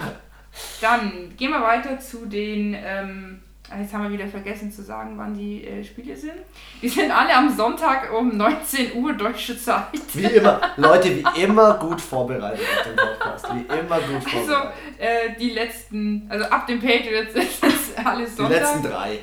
Dann 0.82 1.36
gehen 1.36 1.52
wir 1.52 1.62
weiter 1.62 2.00
zu 2.00 2.26
den. 2.26 2.76
Ähm, 2.78 3.42
jetzt 3.80 3.94
haben 3.94 4.04
wir 4.04 4.12
wieder 4.12 4.28
vergessen 4.28 4.72
zu 4.72 4.82
sagen, 4.84 5.18
wann 5.18 5.34
die 5.34 5.64
äh, 5.66 5.84
Spiele 5.84 6.16
sind. 6.16 6.34
Die 6.82 6.88
sind 6.90 7.12
alle 7.12 7.36
am 7.36 7.56
Sonntag 7.56 8.12
um 8.14 8.36
19 8.38 8.96
Uhr 8.96 9.14
deutsche 9.14 9.58
Zeit. 9.60 9.86
Wie 10.14 10.24
immer, 10.26 10.62
Leute, 10.78 11.16
wie 11.18 11.42
immer 11.42 11.74
gut 11.76 12.00
vorbereitet 12.02 12.66
auf 12.78 12.84
den 12.88 12.96
Podcast. 12.96 13.46
Wie 13.54 13.78
immer 13.80 14.00
gut 14.00 14.16
Also 14.36 14.54
vorbereitet. 14.54 14.74
äh, 15.00 15.38
die 15.40 15.50
letzten, 15.52 16.26
also 16.30 16.46
ab 16.46 16.68
den 16.68 16.80
Patriots 16.80 17.34
ist 17.36 17.64
das 17.64 18.06
alles 18.06 18.32
Die 18.32 18.36
Sonntag. 18.38 18.60
letzten 18.62 18.84
drei. 18.84 19.20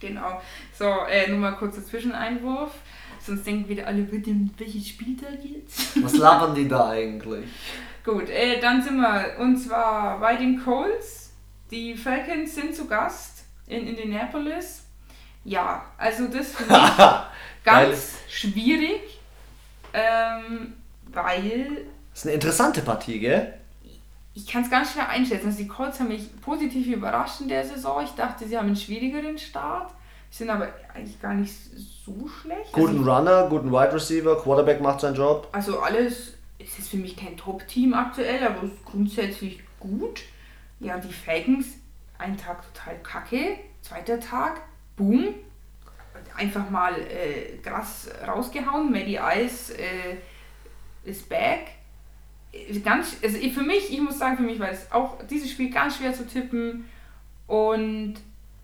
Genau. 0.00 0.40
So, 0.76 0.84
äh, 1.08 1.28
nur 1.30 1.38
mal 1.38 1.52
kurzer 1.52 1.84
Zwischeneinwurf. 1.84 2.72
Sonst 3.24 3.46
denken 3.46 3.68
wieder 3.68 3.86
alle, 3.86 4.04
welches 4.10 4.88
Spieltag 4.88 5.38
jetzt? 5.44 6.02
Was 6.02 6.16
labern 6.16 6.54
die 6.56 6.66
da 6.66 6.88
eigentlich? 6.90 7.44
Gut, 8.04 8.28
äh, 8.28 8.58
dann 8.58 8.82
sind 8.82 8.96
wir, 8.96 9.36
und 9.38 9.56
zwar 9.58 10.18
bei 10.18 10.34
den 10.34 10.60
Colts. 10.64 11.30
Die 11.70 11.94
Falcons 11.94 12.54
sind 12.56 12.74
zu 12.74 12.86
Gast 12.88 13.31
in 13.72 13.86
Indianapolis. 13.88 14.84
Ja, 15.44 15.84
also 15.98 16.28
das 16.28 16.52
finde 16.54 16.74
ich 16.74 17.64
ganz 17.64 18.14
schwierig, 18.28 19.20
ähm, 19.92 20.74
weil... 21.12 21.86
Das 22.10 22.20
ist 22.20 22.26
eine 22.26 22.34
interessante 22.34 22.82
Partie, 22.82 23.18
gell? 23.18 23.54
Ich 24.34 24.46
kann 24.46 24.62
es 24.62 24.70
ganz 24.70 24.92
schwer 24.92 25.08
einschätzen. 25.08 25.46
Also 25.46 25.58
die 25.58 25.68
Colts 25.68 26.00
haben 26.00 26.08
mich 26.08 26.40
positiv 26.40 26.86
überrascht 26.86 27.40
in 27.40 27.48
der 27.48 27.64
Saison. 27.66 28.02
Ich 28.04 28.12
dachte, 28.12 28.46
sie 28.46 28.56
haben 28.56 28.68
einen 28.68 28.76
schwierigeren 28.76 29.36
Start, 29.36 29.92
sind 30.30 30.48
aber 30.48 30.68
eigentlich 30.94 31.20
gar 31.20 31.34
nicht 31.34 31.52
so 32.04 32.28
schlecht. 32.28 32.72
Guten 32.72 32.98
also, 32.98 33.12
Runner, 33.12 33.46
guten 33.48 33.70
Wide 33.70 33.92
Receiver, 33.92 34.40
Quarterback 34.40 34.80
macht 34.80 35.00
seinen 35.00 35.16
Job. 35.16 35.48
Also 35.52 35.80
alles, 35.80 36.34
es 36.58 36.78
ist 36.78 36.88
für 36.88 36.96
mich 36.96 37.16
kein 37.16 37.36
Top-Team 37.36 37.92
aktuell, 37.92 38.42
aber 38.42 38.62
es 38.62 38.72
ist 38.72 38.84
grundsätzlich 38.84 39.60
gut. 39.78 40.22
Ja, 40.80 40.98
die 40.98 41.12
Falcons, 41.12 41.66
ein 42.22 42.36
Tag 42.36 42.62
total 42.72 42.96
kacke, 43.02 43.58
zweiter 43.82 44.20
Tag, 44.20 44.60
boom, 44.96 45.34
einfach 46.36 46.70
mal 46.70 46.94
äh, 46.94 47.58
Gras 47.62 48.08
rausgehauen, 48.26 48.90
Maddie 48.90 49.18
Ice 49.36 49.74
äh, 49.74 50.16
ist 51.04 51.28
back. 51.28 51.72
Ganz, 52.84 53.16
also 53.22 53.38
für 53.38 53.62
mich, 53.62 53.90
ich 53.90 54.00
muss 54.00 54.18
sagen, 54.18 54.36
für 54.36 54.42
mich 54.42 54.60
war 54.60 54.70
es 54.70 54.90
auch 54.92 55.18
dieses 55.28 55.50
Spiel 55.50 55.70
ganz 55.70 55.96
schwer 55.96 56.12
zu 56.12 56.26
tippen 56.26 56.88
und 57.46 58.14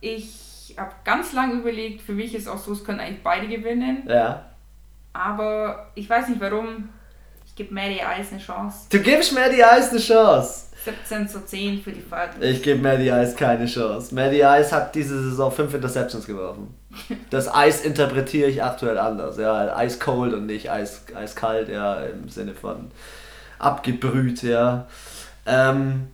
ich 0.01 0.75
habe 0.77 0.93
ganz 1.05 1.33
lange 1.33 1.55
überlegt, 1.55 2.03
für 2.03 2.13
mich 2.13 2.35
ist 2.35 2.49
auch 2.49 2.59
so, 2.59 2.73
es 2.73 2.85
können 2.85 3.01
eigentlich 3.01 3.23
beide 3.23 3.49
gewinnen. 3.49 4.05
Ja. 4.07 4.51
Aber 5.15 5.91
ich 5.95 6.09
weiß 6.09 6.29
nicht 6.29 6.41
warum, 6.41 6.91
ich 7.47 7.55
gebe 7.57 7.73
Maddie 7.73 8.03
Ice 8.21 8.33
eine 8.33 8.41
Chance. 8.41 8.87
Du 8.91 9.01
gibst 9.01 9.33
Maddie 9.33 9.63
Ice 9.63 9.91
eine 9.91 10.01
Chance? 10.01 10.68
17 10.85 11.29
zu 11.29 11.45
10 11.45 11.83
für 11.83 11.93
die 11.93 12.01
Falcons. 12.01 12.45
Ich 12.45 12.63
gebe 12.63 12.81
Maddie 12.81 13.09
Ice 13.09 13.35
keine 13.35 13.67
Chance. 13.67 14.15
Maddie 14.15 14.43
Ice 14.43 14.73
hat 14.73 14.95
diese 14.95 15.23
Saison 15.23 15.51
5 15.51 15.75
Interceptions 15.75 16.27
geworfen. 16.27 16.75
Das 17.31 17.53
Eis 17.53 17.85
interpretiere 17.85 18.49
ich 18.49 18.63
aktuell 18.63 18.99
anders. 18.99 19.37
Ja, 19.37 19.81
Ice 19.83 19.99
cold 19.99 20.33
und 20.33 20.47
nicht 20.47 20.71
Eis, 20.71 21.03
eiskalt, 21.15 21.69
ja, 21.69 22.01
im 22.01 22.29
Sinne 22.29 22.55
von 22.55 22.91
abgebrüht, 23.59 24.43
ja. 24.43 24.87
Ähm, 25.47 26.09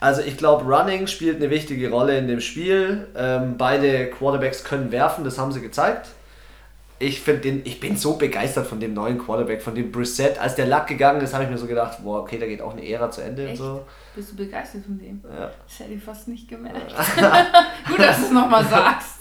also 0.00 0.22
ich 0.22 0.36
glaube, 0.36 0.64
Running 0.64 1.06
spielt 1.06 1.36
eine 1.36 1.50
wichtige 1.50 1.90
Rolle 1.90 2.18
in 2.18 2.28
dem 2.28 2.40
Spiel. 2.40 3.08
Ähm, 3.16 3.56
beide 3.56 4.10
Quarterbacks 4.10 4.64
können 4.64 4.92
werfen, 4.92 5.24
das 5.24 5.38
haben 5.38 5.52
sie 5.52 5.60
gezeigt. 5.60 6.08
Ich 6.98 7.20
finde 7.20 7.42
den, 7.42 7.66
ich 7.66 7.78
bin 7.78 7.96
so 7.96 8.16
begeistert 8.16 8.66
von 8.66 8.80
dem 8.80 8.94
neuen 8.94 9.18
Quarterback, 9.18 9.60
von 9.60 9.74
dem 9.74 9.92
Brissett. 9.92 10.38
Als 10.38 10.54
der 10.54 10.66
Lack 10.66 10.86
gegangen 10.86 11.20
ist, 11.20 11.34
habe 11.34 11.44
ich 11.44 11.50
mir 11.50 11.58
so 11.58 11.66
gedacht, 11.66 12.02
boah, 12.02 12.20
okay, 12.20 12.38
da 12.38 12.46
geht 12.46 12.62
auch 12.62 12.72
eine 12.72 12.88
Ära 12.88 13.10
zu 13.10 13.20
Ende 13.20 13.46
Echt? 13.46 13.60
und 13.60 13.66
so. 13.66 13.84
Bist 14.14 14.32
du 14.32 14.36
begeistert 14.36 14.84
von 14.84 14.98
dem? 14.98 15.22
Ja. 15.24 15.50
Das 15.66 15.80
hätte 15.80 15.92
ich 15.92 16.02
fast 16.02 16.28
nicht 16.28 16.48
gemerkt. 16.48 16.94
Gut, 17.88 17.98
dass 17.98 18.18
du 18.18 18.24
es 18.24 18.30
nochmal 18.30 18.64
sagst. 18.64 19.20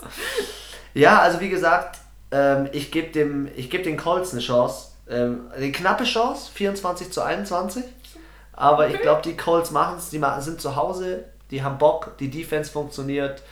Ja, 0.93 1.19
also 1.19 1.41
wie 1.41 1.49
gesagt, 1.49 1.99
ähm, 2.31 2.69
ich 2.71 2.91
gebe 2.91 3.11
dem, 3.11 3.49
ich 3.55 3.69
geb 3.69 3.83
den 3.83 3.97
Colts 3.97 4.31
eine 4.31 4.41
Chance. 4.41 4.91
Ähm, 5.09 5.51
eine 5.53 5.71
knappe 5.71 6.05
Chance, 6.05 6.49
24 6.53 7.11
zu 7.11 7.21
21. 7.21 7.83
Aber 8.53 8.87
ich 8.87 9.01
glaube, 9.01 9.21
die 9.21 9.35
Colts 9.35 9.71
machen 9.71 9.97
es, 9.97 10.09
die 10.09 10.21
sind 10.39 10.61
zu 10.61 10.77
Hause, 10.77 11.25
die 11.51 11.61
haben 11.61 11.77
Bock, 11.77 12.17
die 12.19 12.29
Defense 12.29 12.71
funktioniert. 12.71 13.43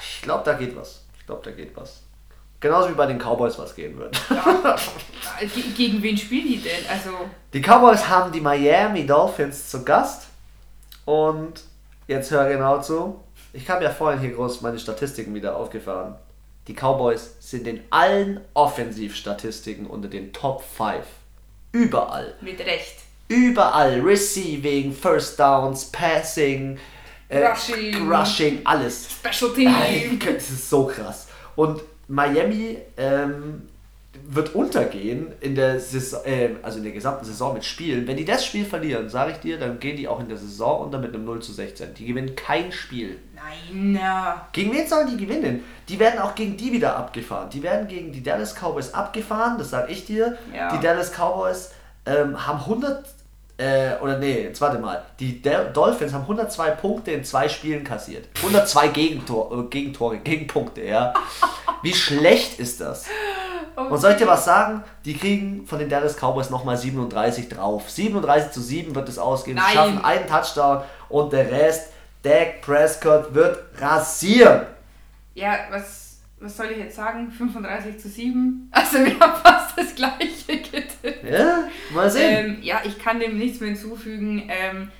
Ich 0.00 0.22
glaube, 0.22 0.44
da 0.44 0.54
geht 0.54 0.76
was. 0.76 1.04
Ich 1.18 1.26
glaube, 1.26 1.42
da 1.44 1.50
geht 1.50 1.76
was. 1.76 2.01
Genauso 2.62 2.88
wie 2.88 2.94
bei 2.94 3.04
den 3.06 3.18
Cowboys 3.18 3.58
was 3.58 3.74
gehen 3.74 3.98
wird. 3.98 4.16
Ja. 4.30 4.76
Ge- 5.40 5.62
Gegen 5.76 6.00
wen 6.02 6.16
spielen 6.16 6.46
die 6.46 6.58
denn? 6.62 6.86
Also, 6.88 7.10
Die 7.52 7.60
Cowboys 7.60 8.08
haben 8.08 8.32
die 8.32 8.40
Miami 8.40 9.04
Dolphins 9.04 9.68
zu 9.68 9.84
Gast. 9.84 10.28
Und 11.04 11.60
jetzt 12.06 12.30
hör 12.30 12.48
genau 12.48 12.80
zu. 12.80 13.20
Ich 13.52 13.68
habe 13.68 13.84
ja 13.84 13.90
vorhin 13.90 14.20
hier 14.20 14.30
groß 14.30 14.60
meine 14.62 14.78
Statistiken 14.78 15.34
wieder 15.34 15.56
aufgefahren. 15.56 16.14
Die 16.68 16.74
Cowboys 16.74 17.34
sind 17.40 17.66
in 17.66 17.82
allen 17.90 18.40
Offensivstatistiken 18.54 19.86
unter 19.86 20.08
den 20.08 20.32
Top 20.32 20.62
5. 20.62 21.04
Überall. 21.72 22.34
mit 22.40 22.60
Recht. 22.60 22.96
Überall. 23.28 24.00
Receiving, 24.00 24.92
First 24.94 25.40
Downs, 25.40 25.86
Passing, 25.86 26.78
äh, 27.28 27.44
Rushing. 27.46 28.08
Rushing, 28.12 28.60
alles. 28.64 29.08
Special 29.10 29.52
Team. 29.54 30.18
Das 30.24 30.50
ist 30.50 30.70
so 30.70 30.86
krass. 30.86 31.26
Und 31.56 31.80
Miami 32.12 32.76
ähm, 32.98 33.62
wird 34.28 34.54
untergehen 34.54 35.32
in 35.40 35.54
der 35.54 35.80
Saison, 35.80 36.20
äh, 36.26 36.50
also 36.62 36.76
in 36.76 36.84
der 36.84 36.92
gesamten 36.92 37.24
Saison 37.24 37.54
mit 37.54 37.64
Spielen. 37.64 38.06
Wenn 38.06 38.18
die 38.18 38.26
das 38.26 38.44
Spiel 38.44 38.66
verlieren, 38.66 39.08
sage 39.08 39.32
ich 39.32 39.38
dir, 39.38 39.58
dann 39.58 39.80
gehen 39.80 39.96
die 39.96 40.06
auch 40.06 40.20
in 40.20 40.28
der 40.28 40.36
Saison 40.36 40.82
unter 40.82 40.98
mit 40.98 41.14
einem 41.14 41.24
0 41.24 41.40
zu 41.40 41.52
16. 41.52 41.94
Die 41.94 42.04
gewinnen 42.04 42.36
kein 42.36 42.70
Spiel. 42.70 43.18
Nein, 43.34 43.94
na. 43.94 44.46
Gegen 44.52 44.72
wen 44.72 44.86
sollen 44.86 45.08
die 45.08 45.16
gewinnen? 45.16 45.64
Die 45.88 45.98
werden 45.98 46.20
auch 46.20 46.34
gegen 46.34 46.58
die 46.58 46.70
wieder 46.70 46.96
abgefahren. 46.96 47.48
Die 47.48 47.62
werden 47.62 47.88
gegen 47.88 48.12
die 48.12 48.22
Dallas 48.22 48.54
Cowboys 48.54 48.92
abgefahren, 48.92 49.56
das 49.56 49.70
sage 49.70 49.90
ich 49.90 50.04
dir. 50.04 50.36
Ja. 50.54 50.76
Die 50.76 50.80
Dallas 50.80 51.12
Cowboys 51.12 51.72
ähm, 52.04 52.46
haben 52.46 52.58
100, 52.58 53.06
äh, 53.56 53.94
oder 54.02 54.18
nee, 54.18 54.42
jetzt 54.42 54.60
warte 54.60 54.78
mal. 54.78 55.02
Die 55.18 55.40
Dolphins 55.40 56.12
haben 56.12 56.22
102 56.22 56.70
Punkte 56.72 57.12
in 57.12 57.24
zwei 57.24 57.48
Spielen 57.48 57.84
kassiert. 57.84 58.28
102 58.36 58.88
Gegentor, 58.88 59.50
äh, 59.50 59.68
Gegentore, 59.70 60.18
Gegenpunkte, 60.18 60.82
ja. 60.82 61.14
Wie 61.82 61.94
schlecht 61.94 62.58
ist 62.58 62.80
das? 62.80 63.06
Und 63.74 63.98
soll 63.98 64.12
ich 64.12 64.18
dir 64.18 64.26
was 64.26 64.44
sagen? 64.44 64.84
Die 65.04 65.16
kriegen 65.16 65.66
von 65.66 65.78
den 65.78 65.88
Dallas 65.88 66.16
Cowboys 66.16 66.50
nochmal 66.50 66.76
37 66.76 67.48
drauf. 67.48 67.90
37 67.90 68.52
zu 68.52 68.60
7 68.60 68.94
wird 68.94 69.08
es 69.08 69.18
ausgehen. 69.18 69.56
Sie 69.56 69.62
Nein. 69.62 69.72
schaffen 69.72 70.04
einen 70.04 70.26
Touchdown 70.26 70.82
und 71.08 71.32
der 71.32 71.50
Rest, 71.50 71.92
Dak 72.22 72.60
Prescott 72.60 73.34
wird 73.34 73.58
rasieren. 73.78 74.66
Ja, 75.34 75.56
was, 75.70 76.18
was 76.38 76.56
soll 76.56 76.66
ich 76.66 76.78
jetzt 76.78 76.96
sagen? 76.96 77.30
35 77.32 77.98
zu 77.98 78.08
7? 78.08 78.68
Also, 78.70 78.98
wir 78.98 79.18
haben 79.18 79.40
fast 79.42 79.76
das 79.76 79.94
gleiche 79.94 80.58
getippt. 80.58 81.24
Ja, 81.24 81.64
mal 81.92 82.10
sehen. 82.10 82.56
Ähm, 82.56 82.62
ja, 82.62 82.80
ich 82.84 82.98
kann 82.98 83.18
dem 83.18 83.38
nichts 83.38 83.60
mehr 83.60 83.70
hinzufügen. 83.70 84.48
Ähm, 84.48 84.90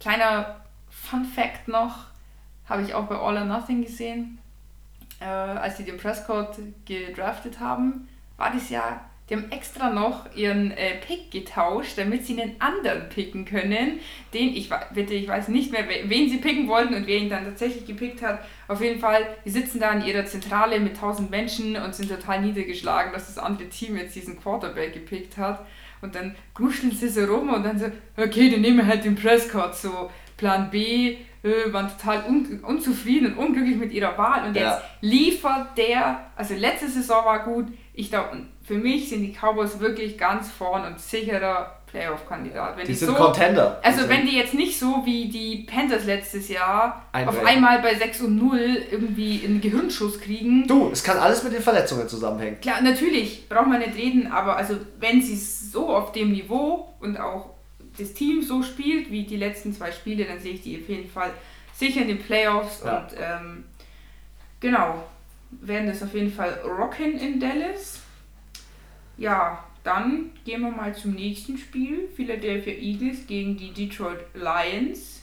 kleiner 0.00 0.56
Fun 0.88 1.24
Fact 1.24 1.68
noch, 1.68 2.06
habe 2.68 2.82
ich 2.82 2.94
auch 2.94 3.04
bei 3.04 3.16
All 3.16 3.36
or 3.36 3.44
Nothing 3.44 3.82
gesehen. 3.82 4.38
Äh, 5.24 5.58
als 5.58 5.78
sie 5.78 5.84
den 5.84 5.96
Prescott 5.96 6.56
gedraftet 6.84 7.58
haben, 7.60 8.08
war 8.36 8.52
das 8.52 8.68
ja, 8.68 9.00
die 9.30 9.36
haben 9.36 9.50
extra 9.50 9.88
noch 9.88 10.26
ihren 10.36 10.70
äh, 10.72 10.96
Pick 10.96 11.30
getauscht, 11.30 11.92
damit 11.96 12.26
sie 12.26 12.38
einen 12.38 12.60
anderen 12.60 13.08
picken 13.08 13.46
können. 13.46 14.00
Den, 14.34 14.54
ich 14.54 14.68
bitte, 14.92 15.14
ich 15.14 15.26
weiß 15.26 15.48
nicht 15.48 15.72
mehr, 15.72 15.88
we- 15.88 16.02
wen 16.10 16.28
sie 16.28 16.36
picken 16.36 16.68
wollten 16.68 16.92
und 16.94 17.06
wer 17.06 17.16
ihn 17.16 17.30
dann 17.30 17.46
tatsächlich 17.46 17.86
gepickt 17.86 18.20
hat. 18.20 18.40
Auf 18.68 18.82
jeden 18.82 19.00
Fall, 19.00 19.26
die 19.46 19.50
sitzen 19.50 19.80
da 19.80 19.92
in 19.92 20.04
ihrer 20.04 20.26
Zentrale 20.26 20.78
mit 20.78 20.94
1000 20.96 21.30
Menschen 21.30 21.74
und 21.76 21.94
sind 21.94 22.10
total 22.10 22.42
niedergeschlagen, 22.42 23.14
dass 23.14 23.28
das 23.28 23.38
andere 23.38 23.70
Team 23.70 23.96
jetzt 23.96 24.14
diesen 24.14 24.38
Quarterback 24.38 24.92
gepickt 24.92 25.38
hat. 25.38 25.64
Und 26.02 26.14
dann 26.14 26.36
kuscheln 26.52 26.92
sie 26.92 27.08
so 27.08 27.24
rum 27.24 27.48
und 27.48 27.62
dann 27.64 27.78
so, 27.78 27.86
okay, 28.18 28.50
dann 28.50 28.60
nehmen 28.60 28.76
wir 28.78 28.86
halt 28.86 29.04
den 29.06 29.14
Prescott, 29.16 29.74
so 29.74 30.10
Plan 30.36 30.70
B, 30.70 31.16
äh, 31.42 31.72
waren 31.72 31.88
total 31.88 32.24
un 32.28 32.60
unzufrieden 32.66 33.34
und 33.34 33.38
unglücklich 33.46 33.76
mit 33.76 33.92
ihrer 33.92 34.16
Wahl. 34.18 34.46
Und 34.48 34.54
jetzt 34.54 34.64
Ja. 34.64 34.82
liefert 35.00 35.76
der, 35.76 36.20
also 36.36 36.54
letzte 36.54 36.88
Saison 36.88 37.24
war 37.24 37.44
gut, 37.44 37.66
ich 37.92 38.08
glaube, 38.10 38.30
für 38.62 38.74
mich 38.74 39.08
sind 39.10 39.22
die 39.22 39.32
Cowboys 39.32 39.78
wirklich 39.78 40.16
ganz 40.18 40.50
vorn 40.50 40.84
und 40.84 40.98
sicherer 40.98 41.80
Playoff-Kandidat. 41.86 42.76
Wenn 42.76 42.86
die 42.86 42.92
die 42.92 42.98
sind 42.98 43.08
so, 43.08 43.14
Contender. 43.14 43.78
also 43.84 44.02
Die 44.02 44.08
wenn 44.08 44.16
sind- 44.22 44.30
die 44.30 44.36
jetzt 44.36 44.54
nicht 44.54 44.76
so 44.78 45.02
wie 45.04 45.28
die 45.28 45.64
Panthers 45.70 46.04
letztes 46.06 46.48
Jahr 46.48 47.04
auf 47.12 47.14
Einbrechen. 47.14 47.46
einmal 47.46 47.82
bei 47.82 47.94
6 47.94 48.20
und 48.22 48.36
0 48.36 48.58
irgendwie 48.90 49.42
einen 49.44 49.60
Gehirnschuss 49.60 50.20
kriegen. 50.20 50.66
Du, 50.66 50.90
es 50.90 51.04
kann 51.04 51.18
alles 51.18 51.44
mit 51.44 51.52
den 51.52 51.62
Verletzungen 51.62 52.08
zusammenhängen. 52.08 52.60
Klar, 52.60 52.80
natürlich, 52.82 53.48
braucht 53.48 53.68
man 53.68 53.78
nicht 53.78 53.94
reden, 53.94 54.26
aber 54.32 54.56
also 54.56 54.76
wenn 54.98 55.22
sie 55.22 55.36
so 55.36 55.88
auf 55.94 56.10
dem 56.12 56.32
Niveau 56.32 56.94
und 57.00 57.16
auch 57.20 57.50
das 57.98 58.12
Team 58.14 58.42
so 58.42 58.62
spielt 58.62 59.10
wie 59.10 59.24
die 59.24 59.36
letzten 59.36 59.72
zwei 59.72 59.92
Spiele, 59.92 60.24
dann 60.24 60.40
sehe 60.40 60.54
ich 60.54 60.62
die 60.62 60.80
auf 60.80 60.88
jeden 60.88 61.08
Fall 61.08 61.32
sicher 61.74 62.02
in 62.02 62.08
den 62.08 62.18
Playoffs 62.22 62.82
Ja. 62.84 62.98
und 62.98 63.08
ähm, 63.20 63.64
genau, 64.60 65.04
werden 65.50 65.86
das 65.86 66.02
auf 66.02 66.14
jeden 66.14 66.32
Fall 66.32 66.60
rocken 66.64 67.18
in 67.18 67.38
Dallas. 67.40 68.00
Ja, 69.16 69.64
dann 69.84 70.30
gehen 70.44 70.62
wir 70.62 70.70
mal 70.70 70.94
zum 70.94 71.12
nächsten 71.12 71.58
Spiel. 71.58 72.08
Philadelphia 72.16 72.72
Eagles 72.74 73.26
gegen 73.26 73.56
die 73.56 73.70
Detroit 73.72 74.20
Lions. 74.34 75.22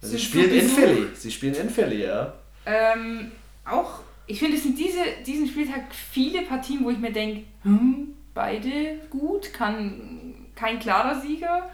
Sie 0.00 0.18
spielen 0.18 0.50
in. 0.50 0.68
Philly. 0.68 1.08
Sie 1.14 1.30
spielen 1.30 1.54
in 1.54 1.68
Philly, 1.70 2.04
ja. 2.04 2.32
Ähm, 2.66 3.30
auch, 3.64 4.00
ich 4.26 4.38
finde, 4.38 4.56
es 4.56 4.62
sind 4.62 4.78
diese, 4.78 4.98
diesen 5.26 5.46
Spieltag 5.46 5.94
viele 5.94 6.42
Partien, 6.42 6.82
wo 6.84 6.90
ich 6.90 6.98
mir 6.98 7.12
denke, 7.12 7.42
hm, 7.62 8.14
beide 8.32 8.98
gut, 9.10 9.52
kann 9.52 10.34
kein 10.54 10.78
klarer 10.78 11.20
Sieger. 11.20 11.70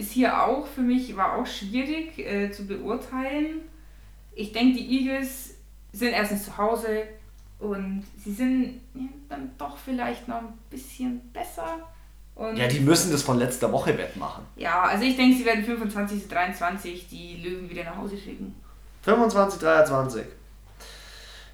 Ist 0.00 0.12
hier 0.12 0.42
auch 0.42 0.66
für 0.66 0.80
mich, 0.80 1.14
war 1.16 1.36
auch 1.36 1.46
schwierig 1.46 2.18
äh, 2.18 2.50
zu 2.50 2.66
beurteilen. 2.66 3.60
Ich 4.34 4.52
denke, 4.52 4.78
die 4.78 4.88
Eagles 4.98 5.54
sind 5.92 6.12
erstens 6.12 6.44
zu 6.46 6.56
Hause, 6.56 7.02
Und 7.58 8.04
sie 8.16 8.32
sind 8.32 8.80
ja, 8.94 9.02
dann 9.28 9.50
doch 9.58 9.76
vielleicht 9.76 10.26
noch 10.28 10.38
ein 10.38 10.58
bisschen 10.70 11.20
besser. 11.32 11.78
Und 12.34 12.56
Ja, 12.56 12.66
die 12.68 12.80
müssen 12.80 13.12
das 13.12 13.22
von 13.22 13.38
letzter 13.38 13.70
Woche 13.70 13.98
wettmachen. 13.98 14.44
ja, 14.56 14.82
also 14.84 15.04
ich 15.04 15.16
denke, 15.16 15.36
sie 15.36 15.44
werden 15.44 15.62
25 15.64 16.22
zu 16.22 16.28
23 16.28 17.08
die 17.08 17.36
Löwen 17.42 17.68
wieder 17.68 17.84
nach 17.84 17.96
Hause 17.96 18.16
schicken. 18.16 18.54
25, 19.02 19.60
23. 19.60 20.24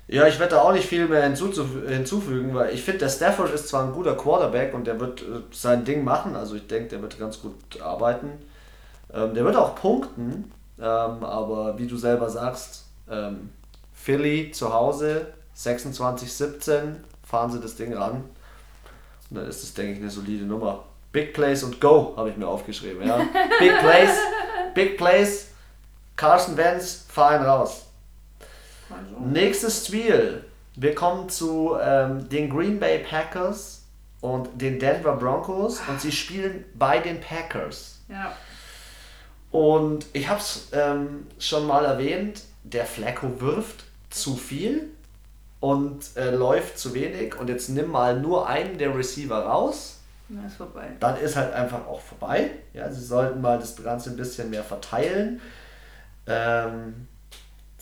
Ja, 0.09 0.27
ich 0.29 0.39
werde 0.39 0.55
da 0.55 0.63
auch 0.63 0.73
nicht 0.73 0.87
viel 0.87 1.09
mehr 1.09 1.23
hinzufügen, 1.25 2.55
weil 2.55 2.73
ich 2.73 2.83
finde, 2.83 3.01
der 3.01 3.09
Stafford 3.09 3.53
ist 3.53 3.69
zwar 3.69 3.85
ein 3.85 3.93
guter 3.93 4.15
Quarterback 4.15 4.73
und 4.73 4.87
der 4.87 5.01
wird 5.01 5.23
äh, 5.23 5.41
sein 5.51 5.85
Ding 5.85 6.05
machen, 6.05 6.37
also 6.37 6.55
ich 6.55 6.67
denke, 6.69 6.91
der 6.91 7.03
wird 7.03 7.19
ganz 7.19 7.41
gut 7.41 7.81
arbeiten. 7.81 8.31
Ähm, 9.13 9.35
der 9.35 9.45
wird 9.45 9.57
auch 9.57 9.75
punkten, 9.75 10.53
ähm, 10.79 10.85
aber 10.85 11.77
wie 11.79 11.89
du 11.89 11.97
selber 11.97 12.31
sagst, 12.31 12.85
ähm, 13.11 13.51
Philly 13.95 14.53
zu 14.53 14.73
Hause, 14.73 15.27
26-17, 15.57 16.97
fahren 17.25 17.51
sie 17.51 17.61
das 17.61 17.75
Ding 17.75 17.93
ran. 17.95 18.25
Und 19.31 19.39
dann 19.39 19.47
ist 19.49 19.63
das, 19.63 19.75
denke 19.75 19.95
ich, 19.95 19.99
eine 19.99 20.11
solide 20.11 20.45
Nummer. 20.45 20.85
Big 21.11 21.35
Plays 21.35 21.65
und 21.65 21.81
Go, 21.81 22.15
habe 22.17 22.31
ich 22.31 22.37
mir 22.37 22.47
aufgeschrieben. 22.47 23.07
Ja? 23.07 23.17
Big 23.59 23.77
Plays, 23.79 24.11
Big 24.75 24.99
Plays, 24.99 25.49
Carson 26.15 26.57
Wentz, 26.57 27.07
fahr 27.09 27.37
ihn 27.37 27.43
raus. 27.43 27.86
Nächstes 29.33 29.87
Spiel. 29.87 30.45
Wir 30.77 30.95
kommen 30.95 31.29
zu 31.29 31.77
ähm, 31.81 32.29
den 32.29 32.51
Green 32.51 32.79
Bay 32.79 32.99
Packers 32.99 33.83
und 34.21 34.49
den 34.61 34.79
Denver 34.79 35.17
Broncos 35.17 35.81
und 35.89 36.01
sie 36.01 36.13
spielen 36.13 36.65
bei 36.75 36.99
den 36.99 37.21
Packers. 37.21 38.01
ja. 38.09 38.37
Und 39.53 40.07
ich 40.13 40.29
habe 40.29 40.41
es 40.41 40.69
ähm, 40.73 41.27
schon 41.39 41.67
mal 41.67 41.85
erwähnt, 41.85 42.43
der 42.65 42.85
Flacco 42.85 43.41
wirft 43.41 43.85
zu 44.11 44.35
viel 44.37 44.91
und 45.61 46.15
äh, 46.17 46.31
läuft 46.31 46.79
zu 46.79 46.93
wenig 46.93 47.37
und 47.37 47.49
jetzt 47.49 47.71
nimm 47.71 47.91
mal 47.91 48.21
nur 48.21 48.47
einen 48.49 48.77
der 48.77 48.95
Receiver 48.95 49.39
raus, 49.39 50.01
Na, 50.29 50.47
ist 50.47 50.57
vorbei. 50.57 50.89
dann 51.01 51.17
ist 51.19 51.37
halt 51.37 51.55
einfach 51.55 51.87
auch 51.87 52.01
vorbei. 52.03 52.51
Ja, 52.75 52.91
sie 52.93 53.03
sollten 53.03 53.41
mal 53.41 53.59
das 53.59 53.77
Ganze 53.83 54.11
ein 54.11 54.17
bisschen 54.17 54.51
mehr 54.51 54.65
verteilen. 54.65 55.41
Ähm, 56.27 57.07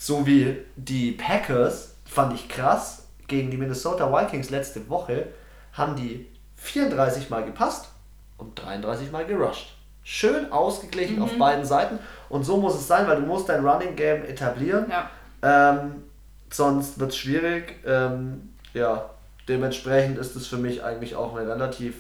so 0.05 0.27
wie 0.27 0.59
die 0.77 1.13
Packers, 1.13 1.95
fand 2.05 2.35
ich 2.35 2.47
krass, 2.47 3.07
gegen 3.27 3.51
die 3.51 3.57
Minnesota 3.57 4.13
Vikings 4.13 4.51
letzte 4.51 4.87
Woche, 4.91 5.29
haben 5.73 5.97
die 5.97 6.27
34 6.57 7.31
Mal 7.31 7.43
gepasst 7.47 7.89
und 8.37 8.63
33 8.63 9.11
Mal 9.11 9.25
gerusht. 9.25 9.75
Schön 10.03 10.53
ausgeglichen 10.53 11.23
auf 11.23 11.39
beiden 11.39 11.65
Seiten 11.65 11.99
und 12.29 12.45
so 12.45 12.59
muss 12.59 12.75
es 12.75 12.87
sein, 12.87 13.09
weil 13.09 13.17
du 13.17 13.23
musst 13.23 13.49
dein 13.49 13.67
Running 13.67 13.97
Game 13.97 14.27
etablieren. 14.27 14.91
Ja. 14.91 15.09
Ähm, 15.43 16.03
sonst 16.51 17.01
wird 17.01 17.13
es 17.13 17.17
schwierig. 17.17 17.77
Ähm, 17.87 18.51
ja, 18.75 19.09
dementsprechend 19.49 20.19
ist 20.19 20.37
es 20.37 20.47
für 20.47 20.59
mich 20.59 20.85
eigentlich 20.85 21.17
auch 21.17 21.35
eine 21.35 21.49
relativ 21.49 21.95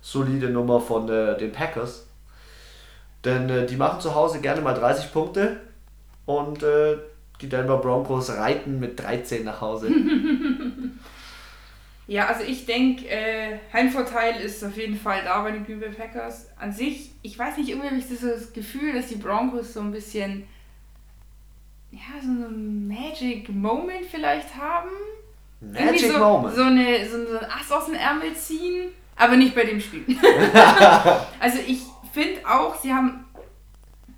solide 0.00 0.48
Nummer 0.48 0.80
von 0.80 1.10
äh, 1.10 1.36
den 1.36 1.52
Packers. 1.52 2.06
Denn 3.22 3.50
äh, 3.50 3.66
die 3.66 3.76
machen 3.76 4.00
zu 4.00 4.14
Hause 4.14 4.40
gerne 4.40 4.62
mal 4.62 4.72
30 4.72 5.12
Punkte 5.12 5.60
und 6.24 6.62
äh, 6.62 6.96
die 7.40 7.48
Denver 7.48 7.78
Broncos 7.78 8.30
reiten 8.30 8.80
mit 8.80 9.00
13 9.00 9.44
nach 9.44 9.60
Hause. 9.60 9.90
Ja, 12.06 12.26
also 12.26 12.44
ich 12.44 12.66
denke, 12.66 13.08
äh, 13.08 13.58
Heimvorteil 13.72 14.38
ist 14.42 14.62
auf 14.62 14.76
jeden 14.76 14.98
Fall 14.98 15.22
da 15.24 15.40
bei 15.42 15.52
den 15.52 15.64
Green 15.64 15.80
Bay 15.80 15.88
Packers. 15.88 16.48
An 16.58 16.70
sich, 16.70 17.12
ich 17.22 17.38
weiß 17.38 17.56
nicht, 17.56 17.70
irgendwie 17.70 17.88
habe 17.88 17.98
ich 17.98 18.06
so 18.06 18.28
das 18.28 18.52
Gefühl, 18.52 18.92
dass 18.92 19.06
die 19.06 19.16
Broncos 19.16 19.72
so 19.72 19.80
ein 19.80 19.90
bisschen, 19.90 20.46
ja, 21.90 22.20
so 22.20 22.28
einen 22.28 22.88
Magic 22.88 23.48
Moment 23.48 24.04
vielleicht 24.10 24.54
haben. 24.54 24.90
Irgendwie 25.62 25.82
Magic 25.82 26.12
so, 26.12 26.18
Moment. 26.18 26.54
So, 26.54 26.62
eine, 26.62 27.08
so, 27.08 27.26
so 27.26 27.38
ein 27.38 27.44
Ass 27.46 27.72
aus 27.72 27.86
dem 27.86 27.94
Ärmel 27.94 28.34
ziehen, 28.34 28.90
aber 29.16 29.36
nicht 29.36 29.54
bei 29.54 29.64
dem 29.64 29.80
Spiel. 29.80 30.04
also 31.40 31.58
ich 31.66 31.80
finde 32.12 32.46
auch, 32.46 32.78
sie 32.82 32.92
haben 32.92 33.24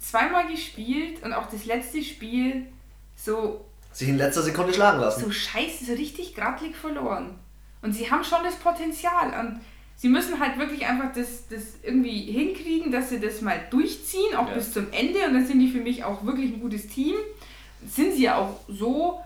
zweimal 0.00 0.49
gespielt 0.49 1.23
und 1.23 1.32
auch 1.32 1.46
das 1.46 1.66
letzte 1.66 2.02
Spiel 2.02 2.66
so 3.26 3.64
Sich 3.92 4.09
in 4.09 4.16
letzter 4.16 4.42
Sekunde 4.42 4.72
schlagen 4.72 5.01
lassen. 5.01 5.24
so 5.24 5.31
scheiße, 5.31 5.85
so 5.85 5.92
richtig 5.92 6.35
grattlig 6.35 6.74
verloren. 6.74 7.35
Und 7.83 7.92
sie 7.92 8.11
haben 8.11 8.24
schon 8.24 8.42
das 8.42 8.57
Potenzial. 8.57 9.29
Und 9.38 9.61
sie 9.96 10.09
müssen 10.09 10.40
halt 10.40 10.59
wirklich 10.59 10.87
einfach 10.87 11.12
das, 11.14 11.46
das 11.48 11.62
irgendwie 11.83 12.20
hinkriegen, 12.33 12.90
dass 12.90 13.11
sie 13.11 13.20
das 13.20 13.40
mal 13.42 13.61
durchziehen, 13.70 14.35
auch 14.37 14.48
Ja. 14.48 14.55
bis 14.55 14.72
zum 14.72 14.90
Ende. 14.92 15.20
Und 15.27 15.35
dann 15.35 15.46
sind 15.46 15.61
die 15.61 15.68
für 15.70 15.81
mich 15.81 16.03
auch 16.05 16.24
wirklich 16.24 16.53
ein 16.55 16.61
gutes 16.61 16.87
Team. 16.88 17.14
Sind 17.87 18.12
sie 18.14 18.22
ja 18.24 18.37
auch 18.38 18.61
so 18.68 19.20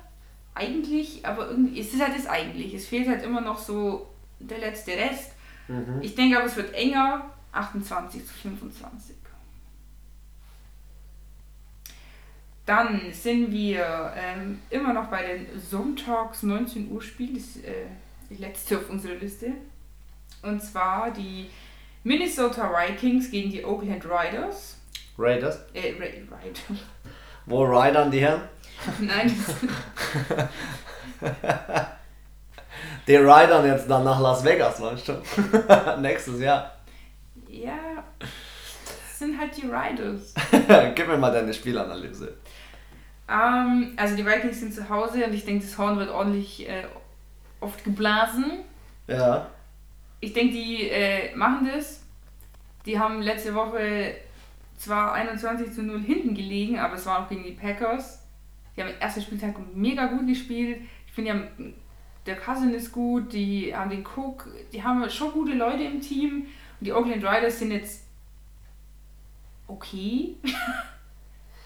eigentlich, 0.55 1.25
aber 1.25 1.49
irgendwie, 1.51 1.81
es 1.81 1.95
ist 1.95 2.03
halt 2.03 2.17
das 2.17 2.27
eigentlich. 2.27 2.75
Es 2.75 2.87
fehlt 2.87 3.09
halt 3.09 3.23
immer 3.25 3.41
noch 3.41 3.59
so 3.59 4.07
der 4.41 4.59
letzte 4.59 4.93
Rest. 4.93 5.31
Mhm. 5.69 6.01
Ich 6.03 6.15
denke 6.15 6.37
aber, 6.37 6.47
es 6.47 6.57
wird 6.57 6.75
enger. 6.75 7.31
28 7.53 8.25
zu 8.27 8.33
25. 8.43 9.17
Dann 12.71 13.13
sind 13.13 13.51
wir 13.51 14.13
ähm, 14.17 14.61
immer 14.71 14.93
noch 14.93 15.07
bei 15.07 15.25
den 15.25 15.59
Sonntags 15.59 16.45
19 16.45 16.89
Uhr 16.93 17.03
Spielen, 17.03 17.35
das 17.35 17.57
äh, 17.65 17.87
die 18.31 18.37
letzte 18.37 18.79
auf 18.79 18.89
unserer 18.89 19.17
Liste. 19.17 19.55
Und 20.43 20.63
zwar 20.63 21.11
die 21.11 21.51
Minnesota 22.05 22.71
Vikings 22.71 23.29
gegen 23.29 23.51
die 23.51 23.65
Oakland 23.65 24.05
Riders. 24.05 24.77
Raiders. 25.19 25.59
Äh, 25.75 25.95
Ra 25.99 26.07
Riders. 26.07 26.61
Wo 27.45 27.65
ridern 27.65 28.09
die 28.09 28.21
Herren? 28.21 28.43
Nein, 29.01 29.35
das, 31.21 31.29
Die 33.09 33.17
ridern 33.17 33.67
jetzt 33.67 33.91
dann 33.91 34.05
nach 34.05 34.21
Las 34.21 34.45
Vegas, 34.45 34.79
meinst 34.79 35.09
du? 35.09 35.21
Nächstes 36.01 36.39
Jahr. 36.39 36.71
ja, 37.49 38.05
das 38.21 39.19
sind 39.19 39.37
halt 39.37 39.57
die 39.57 39.67
Riders. 39.67 40.35
Gib 40.95 41.09
mir 41.09 41.19
mal 41.19 41.33
deine 41.33 41.53
Spielanalyse. 41.53 42.37
Ähm, 43.31 43.93
also 43.97 44.17
die 44.17 44.27
Vikings 44.27 44.61
sind 44.61 44.75
zu 44.75 44.89
Hause 44.89 45.25
und 45.25 45.33
ich 45.33 45.45
denke, 45.45 45.65
das 45.65 45.79
Horn 45.79 45.99
wird 45.99 46.11
ordentlich 46.11 46.69
äh, 46.69 46.85
oft 47.61 47.85
geblasen. 47.85 48.61
Ja. 49.07 49.49
Ich 50.21 50.33
denke, 50.33 50.53
die 50.53 50.89
äh, 50.89 51.35
machen 51.37 51.69
das. 51.73 52.03
Die 52.87 52.99
haben 52.99 53.23
letzte 53.23 53.55
Woche 53.55 54.15
zwar 54.77 55.13
21 55.13 55.73
zu 55.73 55.83
0 55.83 56.01
hinten 56.03 56.35
gelegen, 56.35 56.79
aber 56.79 56.95
es 56.95 57.07
war 57.07 57.21
auch 57.25 57.29
gegen 57.29 57.45
die 57.45 57.53
Packers. 57.53 58.23
Die 58.77 58.81
haben 58.83 58.89
den 58.89 59.01
ersten 59.01 59.21
Spieltag 59.23 59.55
mega 59.75 60.07
gut 60.07 60.27
gespielt. 60.27 60.81
Ich 61.07 61.13
finde, 61.13 61.33
die 61.33 61.39
haben- 61.39 61.75
der 62.27 62.37
Cousin 62.37 62.73
ist 62.75 62.93
gut, 62.93 63.33
die 63.33 63.75
haben 63.75 63.91
den 63.91 64.05
Cook, 64.07 64.47
die 64.73 64.83
haben 64.83 65.09
schon 65.11 65.33
gute 65.33 65.53
Leute 65.53 65.83
im 65.85 66.01
Team. 66.01 66.47
Und 66.79 66.87
die 66.87 66.93
Oakland 66.93 67.25
Riders 67.25 67.59
sind 67.59 67.71
jetzt 67.73 68.07
okay. 69.67 70.37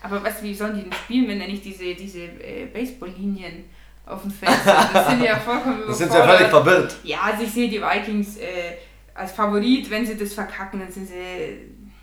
aber 0.05 0.23
was, 0.23 0.43
wie 0.43 0.55
sollen 0.55 0.77
die 0.77 0.83
denn 0.83 0.93
spielen, 0.93 1.27
wenn 1.29 1.41
da 1.41 1.47
nicht 1.47 1.65
diese, 1.65 1.95
diese 1.95 2.21
äh, 2.25 2.67
Baseballlinien 2.73 3.65
auf 4.07 4.23
dem 4.23 4.31
Feld 4.31 4.53
sind? 4.53 4.75
Das 4.93 5.09
sind 5.11 5.23
ja 5.25 5.37
vollkommen 5.37 5.83
Das 5.89 5.99
sind 5.99 6.13
sie 6.13 6.19
ja 6.19 6.25
völlig 6.25 6.49
überfordert. 6.49 6.93
verwirrt. 6.93 6.97
Ja, 7.05 7.19
also 7.23 7.43
ich 7.45 7.51
sehe 7.53 7.69
die 7.69 7.81
Vikings 7.81 8.37
äh, 8.37 8.77
als 9.15 9.33
Favorit. 9.33 9.91
Wenn 9.91 10.05
sie 10.07 10.17
das 10.17 10.35
verkacken, 10.35 10.81
dann 10.81 10.93
sind 10.93 11.09
sie, 11.09 11.15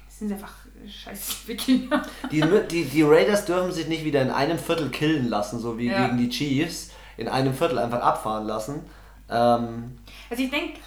sind 0.09 0.27
sie 0.29 0.33
einfach 0.33 0.53
scheiß 0.87 1.41
Wikinger. 1.47 2.01
Die, 2.31 2.43
die, 2.69 2.85
die 2.85 3.03
Raiders 3.03 3.45
dürfen 3.45 3.71
sich 3.71 3.87
nicht 3.87 4.03
wieder 4.03 4.21
in 4.23 4.31
einem 4.31 4.57
Viertel 4.57 4.89
killen 4.89 5.29
lassen, 5.29 5.59
so 5.59 5.77
wie 5.77 5.87
Ja. 5.89 6.05
gegen 6.07 6.17
die 6.17 6.29
Chiefs. 6.29 6.91
In 7.17 7.27
einem 7.27 7.53
Viertel 7.53 7.77
einfach 7.77 8.01
abfahren 8.01 8.47
lassen. 8.47 8.81
Ähm, 9.29 9.97
Also 10.29 10.41
ich 10.43 10.49
denke, 10.49 10.79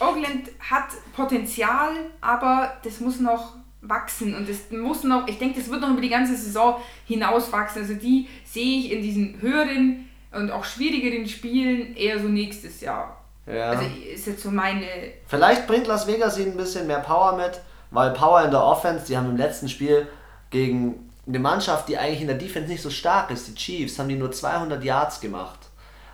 Oakland 0.00 0.48
hat 0.60 0.86
Potenzial, 1.14 1.90
aber 2.22 2.72
das 2.84 3.00
muss 3.00 3.20
noch 3.20 3.56
wachsen 3.88 4.34
und 4.34 4.48
das 4.48 4.70
muss 4.70 5.04
noch, 5.04 5.26
ich 5.26 5.38
denke, 5.38 5.60
das 5.60 5.70
wird 5.70 5.80
noch 5.80 5.90
über 5.90 6.00
die 6.00 6.08
ganze 6.08 6.36
Saison 6.36 6.76
hinaus 7.06 7.50
wachsen. 7.52 7.80
Also 7.80 7.94
die 7.94 8.28
sehe 8.44 8.80
ich 8.80 8.92
in 8.92 9.02
diesen 9.02 9.40
höheren 9.40 10.08
und 10.32 10.50
auch 10.50 10.64
schwierigeren 10.64 11.26
Spielen 11.28 11.96
eher 11.96 12.20
so 12.20 12.28
nächstes 12.28 12.80
Jahr. 12.80 13.24
ja. 13.46 13.70
Also 13.70 13.84
ist 14.12 14.26
jetzt 14.26 14.42
so 14.42 14.50
meine, 14.50 14.86
Vielleicht 15.26 15.66
bringt 15.66 15.86
Las 15.86 16.06
Vegas 16.06 16.38
ihnen 16.38 16.52
ein 16.52 16.56
bisschen 16.56 16.86
mehr 16.86 17.00
Power 17.00 17.36
mit, 17.36 17.60
weil 17.90 18.10
Power 18.12 18.42
in 18.44 18.50
der 18.50 18.62
Offense, 18.62 19.06
die 19.06 19.16
haben 19.16 19.30
im 19.30 19.36
letzten 19.36 19.68
Spiel 19.68 20.06
gegen 20.50 21.08
eine 21.26 21.38
Mannschaft, 21.38 21.88
die 21.88 21.98
eigentlich 21.98 22.22
in 22.22 22.26
der 22.26 22.36
Defense 22.36 22.70
nicht 22.70 22.82
so 22.82 22.90
stark 22.90 23.30
ist, 23.30 23.48
die 23.48 23.54
Chiefs, 23.54 23.98
haben 23.98 24.08
die 24.08 24.16
nur 24.16 24.32
200 24.32 24.82
Yards 24.82 25.20
gemacht. 25.20 25.58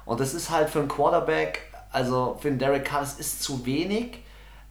Und 0.04 0.20
das 0.20 0.34
ist 0.34 0.50
halt 0.50 0.68
für 0.68 0.80
einen 0.80 0.88
Quarterback, 0.88 1.62
also 1.90 2.37
für 2.40 2.48
den 2.48 2.58
Derek 2.58 2.84
Carr, 2.84 3.00
das 3.00 3.18
ist 3.18 3.42
zu 3.42 3.64
wenig. 3.64 4.18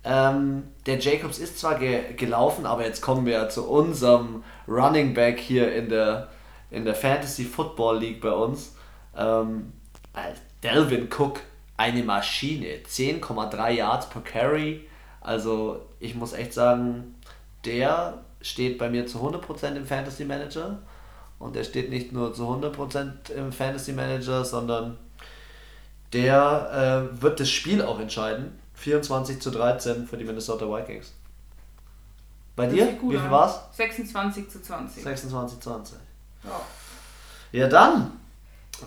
Ähm, 0.06 0.64
der 0.86 1.00
Jacobs 1.00 1.40
ist 1.40 1.60
zwar 1.60 1.80
ge 1.80 2.14
gelaufen, 2.16 2.66
aber 2.66 2.86
jetzt 2.86 3.02
kommen 3.02 3.26
wir 3.26 3.48
zu 3.50 3.70
unserem 3.70 4.44
Running 4.68 5.14
Back 5.14 5.40
hier 5.40 5.74
in 5.74 5.90
der, 5.90 6.30
in 6.72 6.84
der 6.84 6.96
Fantasy 6.96 7.46
Football 7.46 8.00
League 8.00 8.22
bei 8.22 8.32
uns. 8.32 8.76
Ähm, 9.16 9.72
äh, 10.14 10.34
Delvin 10.62 11.08
Cook, 11.10 11.40
eine 11.78 12.04
Maschine. 12.04 12.80
10,3 12.86 13.72
Yards 13.72 14.10
per 14.10 14.22
Carry. 14.22 14.88
Also 15.22 15.86
ich 16.00 16.16
muss 16.16 16.34
echt 16.34 16.54
sagen, 16.54 17.16
der 17.66 18.24
steht 18.42 18.78
bei 18.78 18.90
mir 18.90 19.08
zu 19.08 19.20
100% 19.20 19.76
im 19.76 19.86
Fantasy 19.86 20.26
Manager. 20.26 20.80
Und 21.40 21.56
der 21.56 21.64
steht 21.64 21.90
nicht 21.90 22.12
nur 22.12 22.34
zu 22.34 22.44
100% 22.44 23.32
im 23.36 23.52
Fantasy 23.52 23.94
Manager, 23.94 24.44
sondern 24.46 24.98
der 26.12 27.10
äh, 27.16 27.22
wird 27.22 27.40
das 27.40 27.50
Spiel 27.50 27.82
auch 27.82 28.00
entscheiden. 28.00 28.60
24 28.84 29.40
zu 29.40 29.50
13 29.50 30.06
für 30.06 30.18
die 30.18 30.26
Minnesota 30.26 30.66
Vikings. 30.66 31.14
Bei 32.56 32.68
dir? 32.68 32.88
Wie 33.02 33.18
viel 33.18 33.32
war's? 33.32 33.62
26 33.72 34.50
zu 34.50 34.62
20. 34.62 35.04
26 35.04 35.60
zu 35.60 35.70
20. 35.70 35.98
Ja. 36.44 36.62
Ja, 37.54 37.68
dann 37.68 38.12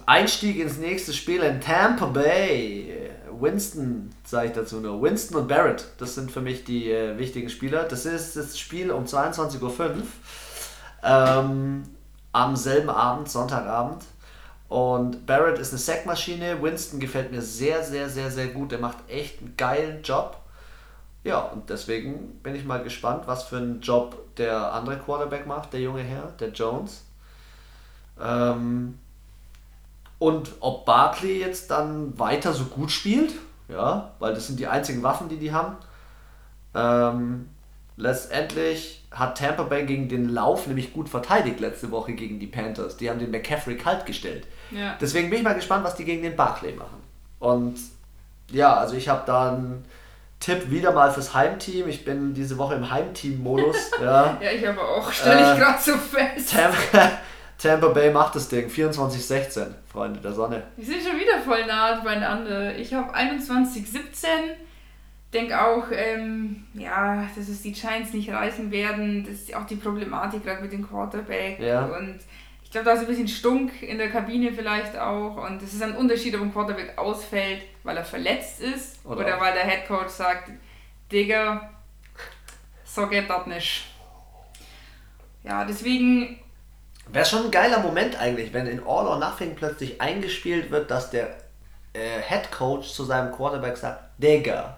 Einstieg 0.05 0.59
ins 0.59 0.77
nächste 0.77 1.15
Spiel 1.15 1.43
in 1.43 1.61
Tampa 1.61 2.07
Bay. 2.07 3.11
Winston, 3.41 4.11
sage 4.25 4.49
ich 4.49 4.53
dazu 4.53 4.81
nur. 4.81 5.01
Winston 5.03 5.39
und 5.39 5.49
Barrett, 5.49 5.87
das 5.99 6.15
sind 6.15 6.31
für 6.31 6.41
mich 6.41 6.65
die 6.65 6.91
äh, 6.91 7.19
wichtigen 7.19 7.49
Spieler. 7.49 7.85
Das 7.85 8.07
ist 8.07 8.37
das 8.37 8.59
Spiel 8.59 8.91
um 8.91 9.05
22.05 9.05 9.63
Uhr 9.63 10.03
ähm, 11.03 11.83
am 12.33 12.57
selben 12.57 12.91
Abend, 12.91 13.31
Sonntagabend. 13.31 14.03
Und 14.69 15.27
Barrett 15.27 15.59
ist 15.59 15.71
eine 15.71 15.79
Sackmaschine. 15.79 16.61
Winston 16.61 16.99
gefällt 16.99 17.31
mir 17.31 17.43
sehr, 17.43 17.83
sehr, 17.83 18.09
sehr, 18.09 18.31
sehr 18.31 18.49
gut. 18.49 18.73
Er 18.73 18.79
macht 18.79 18.99
echt 19.09 19.41
einen 19.41 19.57
geilen 19.57 20.03
Job. 20.03 20.39
Ja, 21.23 21.41
und 21.41 21.71
deswegen 21.71 22.39
bin 22.43 22.55
ich 22.55 22.65
mal 22.65 22.83
gespannt, 22.83 23.25
was 23.27 23.45
für 23.45 23.57
einen 23.57 23.81
Job 23.81 24.37
der 24.37 24.73
andere 24.73 24.97
Quarterback 24.99 25.47
macht, 25.47 25.73
der 25.73 25.81
junge 25.81 26.03
Herr, 26.03 26.33
der 26.39 26.51
Jones. 26.51 27.05
Ähm, 28.21 28.99
und 30.19 30.53
ob 30.61 30.87
Barkley 30.87 31.41
jetzt 31.41 31.71
dann 31.71 32.19
weiter 32.19 32.53
so 32.53 32.65
gut 32.65 32.91
spielt, 32.91 33.35
ja, 33.69 34.13
weil 34.19 34.35
das 34.35 34.47
sind 34.47 34.59
die 34.59 34.67
einzigen 34.67 35.03
Waffen, 35.03 35.29
die 35.29 35.37
die 35.37 35.53
haben. 35.53 35.77
Ähm, 36.75 37.49
letztendlich 37.97 39.05
hat 39.11 39.39
Tampa 39.39 39.65
Bay 39.65 39.85
gegen 39.85 40.09
den 40.09 40.29
Lauf 40.29 40.67
nämlich 40.67 40.93
gut 40.93 41.09
verteidigt 41.09 41.61
letzte 41.61 41.91
Woche 41.91 42.13
gegen 42.13 42.39
die 42.39 42.47
Panthers. 42.47 42.97
Die 42.97 43.11
haben 43.11 43.19
den 43.19 43.31
McCaffrey 43.31 43.77
kalt 43.77 44.07
gestellt. 44.07 44.47
Ja. 44.71 44.97
Deswegen 45.01 45.31
bin 45.31 45.39
ich 45.39 45.45
mal 45.45 45.55
gespannt, 45.55 45.85
was 45.85 45.95
die 45.97 46.05
gegen 46.05 46.23
den 46.23 46.37
Barkley 46.37 46.73
machen. 46.73 47.03
Und 47.39 47.77
ja, 48.51 48.75
also 48.77 48.97
ich 48.97 49.09
habe 49.09 49.23
da 49.27 49.53
einen 49.53 49.85
Tipp 50.41 50.71
wieder 50.71 50.93
mal 50.93 51.11
fürs 51.11 51.35
Heimteam. 51.35 51.89
Ich 51.89 52.05
bin 52.05 52.35
diese 52.35 52.59
Woche 52.59 52.75
im 52.75 52.91
Heimteam-Modus. 52.91 53.91
ja. 54.01 54.37
ja, 54.41 54.51
ich 54.51 54.67
aber 54.69 54.83
auch. 54.89 55.11
Stelle 55.11 55.41
ich 55.41 55.59
Äh, 55.59 55.61
gerade 55.61 55.83
so 55.83 55.93
fest. 55.93 56.53
Tampa, 56.53 57.13
Tampa 57.59 57.89
Bay 57.89 58.11
macht 58.11 58.35
das 58.35 58.49
Ding. 58.49 58.69
24-16, 58.69 59.67
Freunde 59.91 60.21
der 60.21 60.33
Sonne. 60.33 60.63
Wir 60.77 60.85
sind 60.87 61.03
schon 61.03 61.19
wieder 61.19 61.41
voll 61.45 61.65
nah 61.67 62.01
beieinander. 62.01 62.77
Ich 62.77 62.93
habe 62.93 63.13
21, 63.13 63.91
17. 63.91 64.29
Denke 65.33 65.61
auch, 65.61 65.85
ähm, 65.91 66.65
ja, 66.75 67.27
dass 67.35 67.49
es 67.49 67.63
die 67.63 67.73
Giants 67.73 68.13
nicht 68.13 68.31
reißen 68.31 68.71
werden. 68.71 69.25
Das 69.25 69.35
ist 69.41 69.55
auch 69.55 69.67
die 69.67 69.77
Problematik 69.77 70.45
gerade 70.45 70.63
mit 70.63 70.73
dem 70.73 70.87
Quarterback. 70.87 71.59
Ja. 71.59 71.85
Und 71.87 72.21
ich 72.67 72.73
glaube, 72.73 72.85
da 72.87 72.93
ist 72.95 73.01
ein 73.03 73.07
bisschen 73.07 73.29
Stunk 73.29 73.81
in 73.81 73.97
der 73.97 74.11
Kabine 74.11 74.53
vielleicht 74.53 74.99
auch. 74.99 75.37
Und 75.37 75.63
es 75.63 75.73
ist 75.73 75.83
ein 75.85 75.95
Unterschied, 75.97 76.35
ob 76.35 76.43
ein 76.43 76.53
Quarterback 76.53 76.99
ausfällt, 76.99 77.63
weil 77.85 77.97
er 77.97 78.05
verletzt 78.05 78.61
ist 78.61 78.99
Oder- 79.07 79.21
oder, 79.25 79.41
weil 79.41 79.53
der 79.55 79.63
Headcoach 79.63 80.09
sagt, 80.09 80.51
Digga, 81.13 81.71
so 82.85 83.07
geht 83.07 83.31
das 83.31 83.47
nicht. 83.47 83.85
Ja, 85.45 85.65
deswegen 85.65 86.41
Wäre 87.09 87.25
schon 87.25 87.45
ein 87.45 87.51
geiler 87.53 87.79
Moment 87.79 88.19
eigentlich, 88.21 88.53
wenn 88.53 88.67
in 88.67 88.81
All 88.81 89.07
or 89.07 89.17
Nothing 89.21 89.55
plötzlich 89.55 90.01
eingespielt 90.01 90.73
wird, 90.73 90.91
dass 90.91 91.11
der 91.11 91.37
äh, 91.93 92.21
Head 92.27 92.51
Coach 92.51 92.89
zu 92.93 93.05
seinem 93.05 93.31
Quarterback 93.33 93.77
sagt, 93.77 94.03
Digga. 94.19 94.77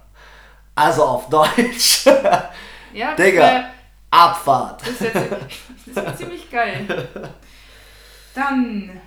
Also 0.74 1.04
auf 1.04 1.30
Deutsch. 1.30 2.04
Ja, 2.92 3.14
Digga. 3.14 3.40
wär- 3.42 3.70
Abfahrt. 4.10 4.82
Das 4.82 4.90
ist, 4.90 5.00
jetzt, 5.00 5.16
das 5.94 6.04
ist 6.12 6.18
ziemlich 6.18 6.50
geil. 6.50 7.08
Dann 8.34 9.00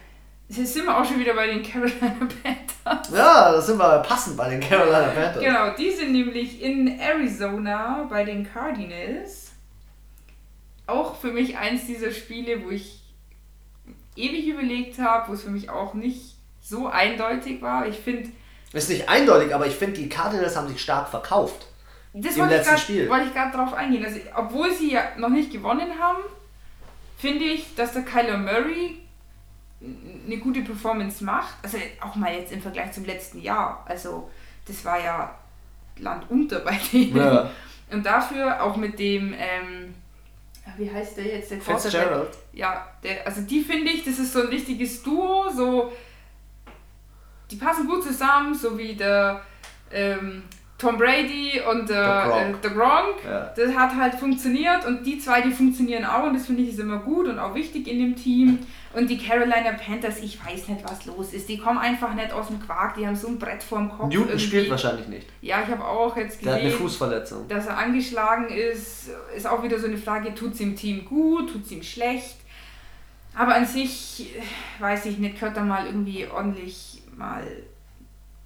jetzt 0.50 0.74
sind 0.74 0.86
wir 0.86 0.98
auch 0.98 1.06
schon 1.06 1.20
wieder 1.20 1.34
bei 1.34 1.48
den 1.48 1.64
Carolina 1.64 2.16
Panthers. 2.44 3.10
Ja, 3.14 3.52
da 3.54 3.62
sind 3.62 3.78
wir 3.78 4.00
passend 4.00 4.36
bei 4.38 4.50
den 4.50 4.60
Carolina 4.60 5.08
Panthers. 5.08 5.42
Genau, 5.44 5.76
die 5.76 5.92
sind 5.92 6.12
nämlich 6.12 6.62
in 6.62 7.00
Arizona 7.00 8.06
bei 8.10 8.24
den 8.24 8.52
Cardinals. 8.52 9.52
Auch 10.88 11.16
für 11.16 11.32
mich 11.32 11.58
eins 11.58 11.86
dieser 11.86 12.12
Spiele, 12.12 12.66
wo 12.66 12.70
ich 12.72 13.00
ewig 14.16 14.48
überlegt 14.48 15.00
habe, 15.00 15.30
wo 15.30 15.34
es 15.34 15.44
für 15.44 15.50
mich 15.52 15.70
auch 15.70 15.94
nicht 15.94 16.36
so 16.62 16.88
eindeutig 16.88 17.62
war. 17.62 17.88
Ich 17.88 17.98
finde, 17.98 18.30
Ist 18.74 18.90
nicht 18.90 19.08
eindeutig, 19.08 19.56
aber 19.56 19.68
ich 19.68 19.76
finde, 19.76 20.00
die 20.02 20.10
Cardinals 20.10 20.56
haben 20.58 20.68
sich 20.68 20.82
stark 20.82 21.08
verkauft. 21.08 21.68
Das 22.14 22.36
Im 22.36 22.42
wollte 22.42 22.56
ich 22.56 22.58
letzten 22.60 22.72
grad- 22.74 22.80
Spiel. 22.82 23.10
wollte 23.10 23.28
ich 23.28 23.34
gerade 23.34 23.56
drauf 23.56 23.74
eingehen. 23.74 24.04
Also, 24.04 24.20
obwohl 24.36 24.74
sie 24.74 24.92
ja 24.92 25.04
noch 25.18 25.30
nicht 25.30 25.50
gewonnen 25.52 25.98
haben, 25.98 26.20
finde 27.18 27.46
ich, 27.46 27.74
dass 27.76 27.94
der 27.94 28.02
Kyler 28.02 28.38
Murray 28.38 28.98
eine 30.26 30.38
gute 30.38 30.62
Performance 30.62 31.24
macht. 31.24 31.56
Also 31.64 31.78
auch 32.02 32.16
mal 32.16 32.34
jetzt 32.34 32.52
im 32.52 32.62
Vergleich 32.62 32.92
zum 32.92 33.06
letzten 33.06 33.42
Jahr. 33.42 33.84
Also 33.88 34.30
das 34.66 34.84
war 34.86 35.00
ja 35.00 35.36
Land 35.98 36.30
unter 36.30 36.60
bei 36.60 36.80
denen. 36.92 37.18
Ja. 37.18 37.50
Und 37.92 38.06
dafür 38.06 38.64
auch 38.64 38.78
mit 38.78 38.98
dem, 39.00 39.34
ähm, 39.34 39.94
wie 40.78 40.90
heißt 40.90 41.18
der 41.18 41.26
jetzt? 41.26 41.52
Der 41.52 41.60
Quarterback? 41.60 42.30
Ja, 42.54 42.88
der, 43.04 43.26
also 43.26 43.42
die 43.42 43.62
finde 43.62 43.92
ich, 43.92 44.06
das 44.06 44.20
ist 44.20 44.34
so 44.34 44.42
ein 44.42 44.48
richtiges 44.48 45.04
Duo, 45.04 45.50
so 45.50 45.92
die 47.50 47.58
passen 47.58 47.88
gut 47.88 48.04
zusammen, 48.04 48.56
so 48.56 48.78
wie 48.78 48.96
der 48.96 49.42
ähm, 49.92 50.44
Tom 50.82 50.98
Brady 50.98 51.62
und 51.70 51.88
Der 51.90 52.24
der, 52.24 52.32
Gronk. 52.32 52.56
äh, 52.58 52.62
der 52.64 52.72
Gronk. 52.72 53.16
Ja. 53.24 53.54
Das 53.56 53.76
hat 53.76 53.96
halt 53.96 54.16
funktioniert 54.16 54.86
und 54.88 55.06
die 55.06 55.20
zwei, 55.20 55.42
die 55.42 55.52
funktionieren 55.52 56.04
auch 56.06 56.24
und 56.24 56.34
das 56.34 56.48
finde 56.48 56.64
ich 56.64 56.70
ist 56.70 56.80
immer 56.80 56.98
gut 56.98 57.28
und 57.28 57.38
auch 57.40 57.54
wichtig 57.56 57.88
in 57.88 58.00
dem 58.00 58.16
Team. 58.16 58.60
Und 58.94 59.10
die 59.10 59.18
Carolina 59.18 59.72
Panthers, 59.82 60.20
ich 60.22 60.38
weiß 60.44 60.68
nicht, 60.68 60.84
was 60.84 61.06
los 61.06 61.32
ist. 61.34 61.48
Die 61.48 61.58
kommen 61.58 61.78
einfach 61.78 62.14
nicht 62.14 62.34
aus 62.34 62.48
dem 62.48 62.60
Quark, 62.60 62.96
die 62.96 63.08
haben 63.08 63.16
so 63.16 63.28
ein 63.30 63.40
Brett 63.40 63.64
vorm 63.64 63.90
Kopf. 63.90 64.10
Newton 64.10 64.28
irgendwie. 64.30 64.40
spielt 64.46 64.70
wahrscheinlich 64.70 65.08
nicht. 65.08 65.28
Ja, 65.42 65.62
ich 65.64 65.70
habe 65.72 65.86
auch 65.86 66.18
jetzt 66.18 66.44
Der 66.44 66.52
hat 66.54 66.60
eine 66.60 66.70
gesehen, 66.70 66.82
Fußverletzung. 66.82 67.48
dass 67.48 67.68
er 67.68 67.78
angeschlagen 67.78 68.50
ist, 68.50 69.12
ist 69.34 69.48
auch 69.48 69.64
wieder 69.64 69.80
so 69.80 69.86
eine 69.88 69.98
Frage, 69.98 70.34
tut 70.36 70.54
es 70.56 70.60
ihm 70.60 70.76
Team 70.76 71.06
gut, 71.06 71.52
tut 71.54 71.64
es 71.64 71.72
ihm 71.72 71.84
schlecht. 71.84 72.36
Aber 73.34 73.56
an 73.56 73.66
sich, 73.66 74.36
äh, 74.36 74.82
weiß 74.84 75.06
ich 75.06 75.20
nicht, 75.20 75.40
gehört 75.40 75.56
da 75.56 75.62
mal 75.64 75.86
irgendwie 75.86 76.28
ordentlich 76.28 77.02
mal, 77.16 77.44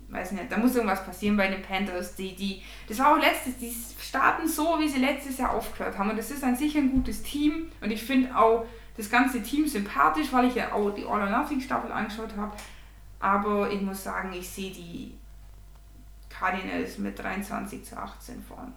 weiß 0.10 0.32
nicht, 0.34 0.52
da 0.52 0.58
muss 0.58 0.76
irgendwas 0.76 1.06
passieren 1.06 1.38
bei 1.38 1.48
den 1.48 1.62
Panthers. 1.62 2.16
Die, 2.16 2.36
die, 2.36 2.62
das 2.88 3.00
war 3.00 3.16
auch 3.16 3.22
letztes, 3.22 3.58
die 3.58 3.74
starten 4.02 4.48
so, 4.48 4.80
wie 4.80 4.88
sie 4.88 5.00
letztes 5.00 5.38
Jahr 5.38 5.54
aufgehört 5.54 5.98
haben. 5.98 6.10
Und 6.12 6.18
das 6.18 6.32
ist 6.32 6.44
an 6.44 6.56
sich 6.56 6.78
ein 6.78 6.92
gutes 6.92 7.24
Team. 7.24 7.72
Und 7.82 7.92
ich 7.92 8.04
finde 8.04 8.36
auch 8.38 8.66
das 8.98 9.10
ganze 9.10 9.42
Team 9.42 9.68
sympathisch, 9.68 10.28
weil 10.32 10.46
ich 10.46 10.56
ja 10.56 10.72
auch 10.74 10.92
die 10.92 11.06
All 11.06 11.22
or 11.22 11.30
Nothing 11.30 11.60
Staffel 11.60 11.92
angeschaut 11.92 12.36
habe. 12.38 12.52
Aber 13.20 13.70
ich 13.72 13.82
muss 13.82 14.04
sagen, 14.04 14.34
ich 14.34 14.48
sehe 14.48 14.72
die 14.72 15.16
Cardinals 16.30 16.98
mit 16.98 17.18
23 17.18 17.84
zu 17.84 17.98
18 17.98 18.44
vorn. 18.48 18.74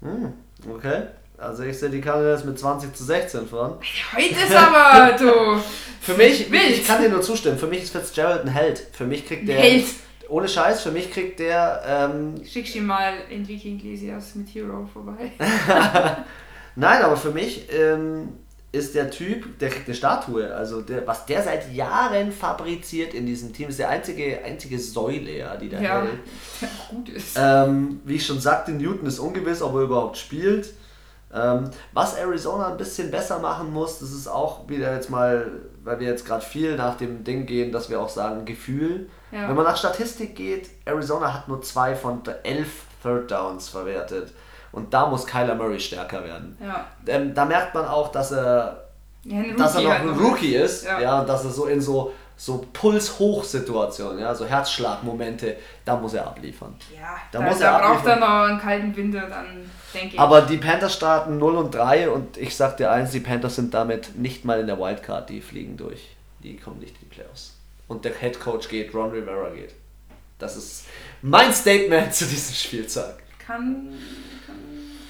Hm, 0.00 0.32
okay. 0.70 1.08
Also 1.38 1.62
ich 1.62 1.78
sehe 1.78 1.88
die 1.88 2.00
Cardinals 2.00 2.44
mit 2.44 2.58
20 2.58 2.94
zu 2.94 3.04
16 3.04 3.46
voran. 3.46 3.74
Heute 4.12 4.34
ist 4.34 4.54
aber, 4.54 5.16
du. 5.16 5.60
Für 6.00 6.14
mich, 6.14 6.50
Wild. 6.50 6.70
ich 6.70 6.86
kann 6.86 7.00
dir 7.00 7.10
nur 7.10 7.20
zustimmen, 7.20 7.58
für 7.58 7.66
mich 7.66 7.82
ist 7.82 7.90
Fitzgerald 7.90 8.42
ein 8.42 8.48
Held. 8.48 8.78
Für 8.92 9.04
mich 9.04 9.26
kriegt 9.26 9.46
der, 9.46 9.60
Held. 9.60 9.84
Ohne 10.28 10.48
Scheiß, 10.48 10.82
für 10.82 10.90
mich 10.90 11.10
kriegt 11.10 11.38
der, 11.40 11.82
ähm, 11.86 12.34
Schick 12.44 12.72
dir 12.72 12.82
mal 12.82 13.14
Enrique 13.30 13.66
Iglesias 13.66 14.34
mit 14.34 14.48
Hero 14.54 14.86
vorbei. 14.92 15.32
nein, 16.76 17.02
aber 17.02 17.16
für 17.16 17.30
mich 17.30 17.68
ähm, 17.72 18.28
ist 18.70 18.94
der 18.94 19.10
Typ, 19.10 19.58
der 19.58 19.70
kriegt 19.70 19.86
eine 19.86 19.94
Statue. 19.94 20.54
Also 20.54 20.82
der, 20.82 21.06
was 21.06 21.24
der 21.26 21.42
seit 21.42 21.72
Jahren 21.72 22.30
fabriziert 22.32 23.14
in 23.14 23.24
diesem 23.26 23.52
Team, 23.52 23.68
ist 23.70 23.78
der 23.78 23.88
einzige, 23.88 24.44
einzige 24.44 24.78
Säule, 24.78 25.38
ja, 25.38 25.56
die 25.56 25.68
da 25.68 25.80
Ja, 25.80 26.02
hält. 26.02 26.12
der 26.60 26.68
gut 26.90 27.08
ist. 27.08 27.36
Ähm, 27.40 28.00
wie 28.04 28.16
ich 28.16 28.26
schon 28.26 28.40
sagte, 28.40 28.72
Newton 28.72 29.06
ist 29.06 29.18
ungewiss, 29.18 29.62
ob 29.62 29.74
er 29.74 29.82
überhaupt 29.82 30.18
spielt. 30.18 30.74
Ähm, 31.32 31.70
was 31.92 32.14
Arizona 32.14 32.68
ein 32.68 32.76
bisschen 32.78 33.10
besser 33.10 33.38
machen 33.38 33.70
muss, 33.72 33.98
das 33.98 34.12
ist 34.12 34.28
auch 34.28 34.66
wieder 34.68 34.94
jetzt 34.94 35.10
mal, 35.10 35.50
weil 35.84 36.00
wir 36.00 36.08
jetzt 36.08 36.26
gerade 36.26 36.44
viel 36.44 36.76
nach 36.76 36.96
dem 36.96 37.24
Ding 37.24 37.46
gehen, 37.46 37.72
dass 37.72 37.90
wir 37.90 38.00
auch 38.00 38.08
sagen, 38.08 38.44
Gefühl. 38.44 39.08
Ja. 39.30 39.48
Wenn 39.48 39.56
man 39.56 39.64
nach 39.64 39.76
Statistik 39.76 40.34
geht, 40.36 40.70
Arizona 40.84 41.32
hat 41.32 41.48
nur 41.48 41.62
zwei 41.62 41.94
von 41.94 42.22
elf 42.42 42.84
Third 43.02 43.30
Downs 43.30 43.68
verwertet. 43.68 44.32
Und 44.72 44.92
da 44.92 45.06
muss 45.06 45.26
Kyler 45.26 45.54
Murray 45.54 45.80
stärker 45.80 46.24
werden. 46.24 46.56
Ja. 46.60 46.86
Ähm, 47.06 47.34
da 47.34 47.44
merkt 47.44 47.74
man 47.74 47.86
auch, 47.86 48.12
dass 48.12 48.32
er 48.32 48.88
ja 49.24 49.42
dass 49.56 49.76
er 49.76 49.82
noch 49.82 49.90
halt 49.90 50.02
ein 50.02 50.10
Rookie 50.10 50.54
ist, 50.54 50.84
ja. 50.84 51.20
Und 51.20 51.28
dass 51.28 51.44
er 51.44 51.50
so 51.50 51.66
in 51.66 51.80
so, 51.80 52.12
so 52.36 52.64
Puls-Hoch-Situationen, 52.72 54.20
ja, 54.20 54.34
so 54.34 54.46
Herzschlagmomente, 54.46 55.56
da 55.84 55.96
muss 55.96 56.14
er 56.14 56.26
abliefern. 56.26 56.74
Ja, 56.94 57.16
Da 57.32 57.40
da, 57.40 57.44
muss 57.44 57.58
da, 57.58 57.78
er 57.78 57.88
braucht 57.88 58.06
er 58.06 58.16
noch 58.16 58.48
einen 58.48 58.60
kalten 58.60 58.94
Winter, 58.94 59.22
dann 59.28 59.68
denke 59.94 60.14
ich. 60.14 60.20
Aber 60.20 60.42
die 60.42 60.56
Panthers 60.58 60.94
starten 60.94 61.38
0 61.38 61.56
und 61.56 61.74
3 61.74 62.10
und 62.10 62.36
ich 62.36 62.54
sag 62.56 62.76
dir 62.76 62.90
eins, 62.90 63.10
die 63.12 63.20
Panthers 63.20 63.56
sind 63.56 63.74
damit 63.74 64.16
nicht 64.16 64.44
mal 64.44 64.60
in 64.60 64.66
der 64.66 64.78
Wildcard, 64.78 65.28
die 65.30 65.40
fliegen 65.40 65.76
durch. 65.76 66.16
Die 66.42 66.56
kommen 66.56 66.78
nicht 66.80 66.94
in 66.94 67.08
die 67.08 67.14
Playoffs. 67.14 67.54
Und 67.88 68.04
der 68.04 68.14
Head 68.14 68.38
Coach 68.40 68.68
geht, 68.68 68.94
Ron 68.94 69.10
Rivera 69.10 69.50
geht. 69.50 69.74
Das 70.38 70.56
ist 70.56 70.84
mein 71.22 71.52
Statement 71.52 72.14
zu 72.14 72.26
diesem 72.26 72.54
Spieltag. 72.54 73.18
kann, 73.44 73.88
kann, 74.46 74.56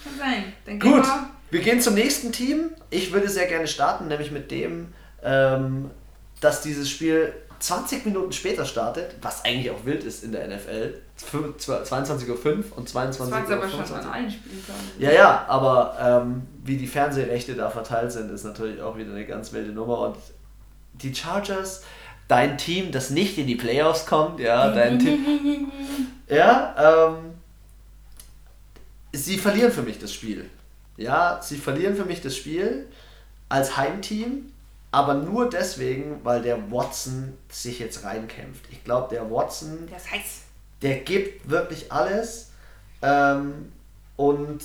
kann 0.05 0.19
sein. 0.19 0.53
Dann 0.65 0.79
Gut, 0.81 1.05
wir- 1.05 1.29
wir 1.51 1.61
gehen 1.61 1.81
zum 1.81 1.95
nächsten 1.95 2.31
Team. 2.33 2.71
Ich 2.91 3.13
würde 3.13 3.29
sehr 3.29 3.47
gerne 3.47 3.67
starten, 3.67 4.07
nämlich 4.09 4.31
mit 4.31 4.51
dem, 4.51 4.93
ähm, 5.23 5.91
dass 6.41 6.63
dieses 6.63 6.89
Spiel 6.89 7.33
20 7.61 8.07
Minuten 8.07 8.33
später 8.33 8.65
startet, 8.65 9.17
was 9.21 9.45
eigentlich 9.45 9.71
auch 9.71 9.85
wild 9.85 10.05
ist 10.05 10.23
in 10.23 10.33
der 10.33 10.47
NFL, 10.49 10.95
22.05 11.33 12.29
Uhr 12.29 12.77
und 12.77 12.89
22.25 12.89 13.21
Uhr. 13.21 13.31
Das 13.31 13.51
aber 13.51 13.69
schon 13.69 13.97
an 13.97 14.07
allen 14.07 14.31
Spieltagen. 14.31 14.81
Ja, 14.99 15.11
ja, 15.11 15.45
aber 15.49 16.23
ähm, 16.25 16.43
wie 16.65 16.77
die 16.77 16.87
Fernsehrechte 16.87 17.55
da 17.55 17.71
verteilt 17.71 18.13
sind, 18.13 18.31
ist 18.31 18.45
natürlich 18.45 18.81
auch 18.81 18.97
wieder 18.97 19.11
eine 19.11 19.27
ganz 19.27 19.53
wilde 19.53 19.73
Nummer. 19.73 20.01
Und 20.01 20.17
die 20.95 21.15
Chargers, 21.15 21.83
dein 22.29 22.59
Team, 22.59 22.93
das 22.93 23.11
nicht 23.11 23.39
in 23.39 23.47
die 23.47 23.57
Playoffs 23.57 24.07
kommt, 24.07 24.39
ja, 24.39 24.71
dein 24.75 24.99
Team. 24.99 25.73
Ja, 26.29 27.09
ähm, 27.09 27.17
sie 29.13 29.39
verlieren 29.39 29.73
für 29.73 29.83
mich 29.83 29.99
das 29.99 30.13
Spiel. 30.13 30.49
Ja, 30.97 31.41
sie 31.43 31.57
verlieren 31.57 31.97
für 31.97 32.05
mich 32.05 32.21
das 32.21 32.37
Spiel 32.37 32.87
als 33.49 33.77
Heimteam, 33.77 34.53
aber 34.91 35.15
nur 35.15 35.49
deswegen, 35.51 36.21
weil 36.25 36.43
der 36.43 36.71
Watson 36.71 37.37
sich 37.51 37.79
jetzt 37.79 38.05
reinkämpft. 38.05 38.65
Ich 38.71 38.85
glaube, 38.85 39.09
der 39.15 39.31
Watson, 39.31 39.87
der, 39.89 39.99
ist 39.99 40.11
heiß. 40.11 40.43
der 40.83 40.99
gibt 41.01 41.49
wirklich 41.49 41.93
alles 41.93 42.51
ähm, 43.03 43.73
und 44.17 44.61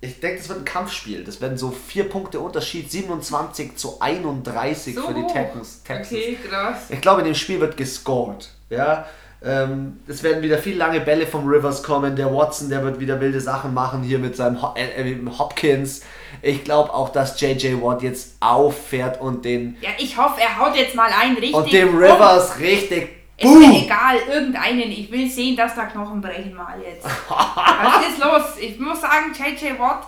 ich 0.00 0.20
denke, 0.20 0.38
das 0.38 0.48
wird 0.48 0.58
ein 0.60 0.64
Kampfspiel. 0.64 1.24
Das 1.24 1.40
werden 1.40 1.56
so 1.56 1.70
vier 1.70 2.08
Punkte 2.08 2.38
Unterschied, 2.40 2.90
27 2.90 3.76
zu 3.76 4.00
31 4.00 4.94
so 4.94 5.06
für 5.06 5.14
die 5.14 5.26
Texans. 5.26 5.80
Okay, 5.88 6.38
krass. 6.46 6.90
Ich 6.90 7.00
glaube, 7.00 7.22
in 7.22 7.26
dem 7.26 7.34
Spiel 7.34 7.60
wird 7.60 7.76
gescored. 7.76 8.50
Ja, 8.68 9.06
ähm, 9.44 10.00
es 10.08 10.22
werden 10.22 10.42
wieder 10.42 10.58
viele 10.58 10.76
lange 10.76 11.00
Bälle 11.00 11.26
vom 11.26 11.46
Rivers 11.46 11.82
kommen. 11.82 12.16
Der 12.16 12.34
Watson, 12.34 12.70
der 12.70 12.82
wird 12.82 12.98
wieder 12.98 13.20
wilde 13.20 13.40
Sachen 13.40 13.74
machen 13.74 14.02
hier 14.02 14.18
mit 14.18 14.36
seinem 14.36 14.62
Ho 14.62 14.74
äh, 14.74 15.12
äh 15.12 15.18
Hopkins. 15.38 16.02
Ich 16.40 16.64
glaube 16.64 16.92
auch, 16.92 17.10
dass 17.10 17.38
JJ 17.40 17.82
Watt 17.82 18.02
jetzt 18.02 18.36
auffährt 18.40 19.20
und 19.20 19.44
den. 19.44 19.76
Ja, 19.80 19.90
ich 19.98 20.16
hoffe, 20.16 20.40
er 20.40 20.58
haut 20.58 20.74
jetzt 20.74 20.94
mal 20.94 21.10
einen 21.10 21.36
richtig. 21.36 21.54
Und 21.54 21.72
dem 21.72 21.96
Rivers 21.96 22.56
um. 22.56 22.62
richtig. 22.62 23.10
Ist 23.36 23.52
mir 23.52 23.84
egal, 23.84 24.16
irgendeinen. 24.30 24.90
Ich 24.92 25.10
will 25.10 25.28
sehen, 25.28 25.56
dass 25.56 25.74
da 25.74 25.86
Knochen 25.86 26.20
brechen 26.20 26.54
mal 26.54 26.80
jetzt. 26.80 27.04
Was 27.28 28.08
ist 28.08 28.18
los? 28.18 28.58
Ich 28.60 28.78
muss 28.78 29.00
sagen, 29.00 29.32
JJ 29.34 29.78
Watt. 29.78 30.06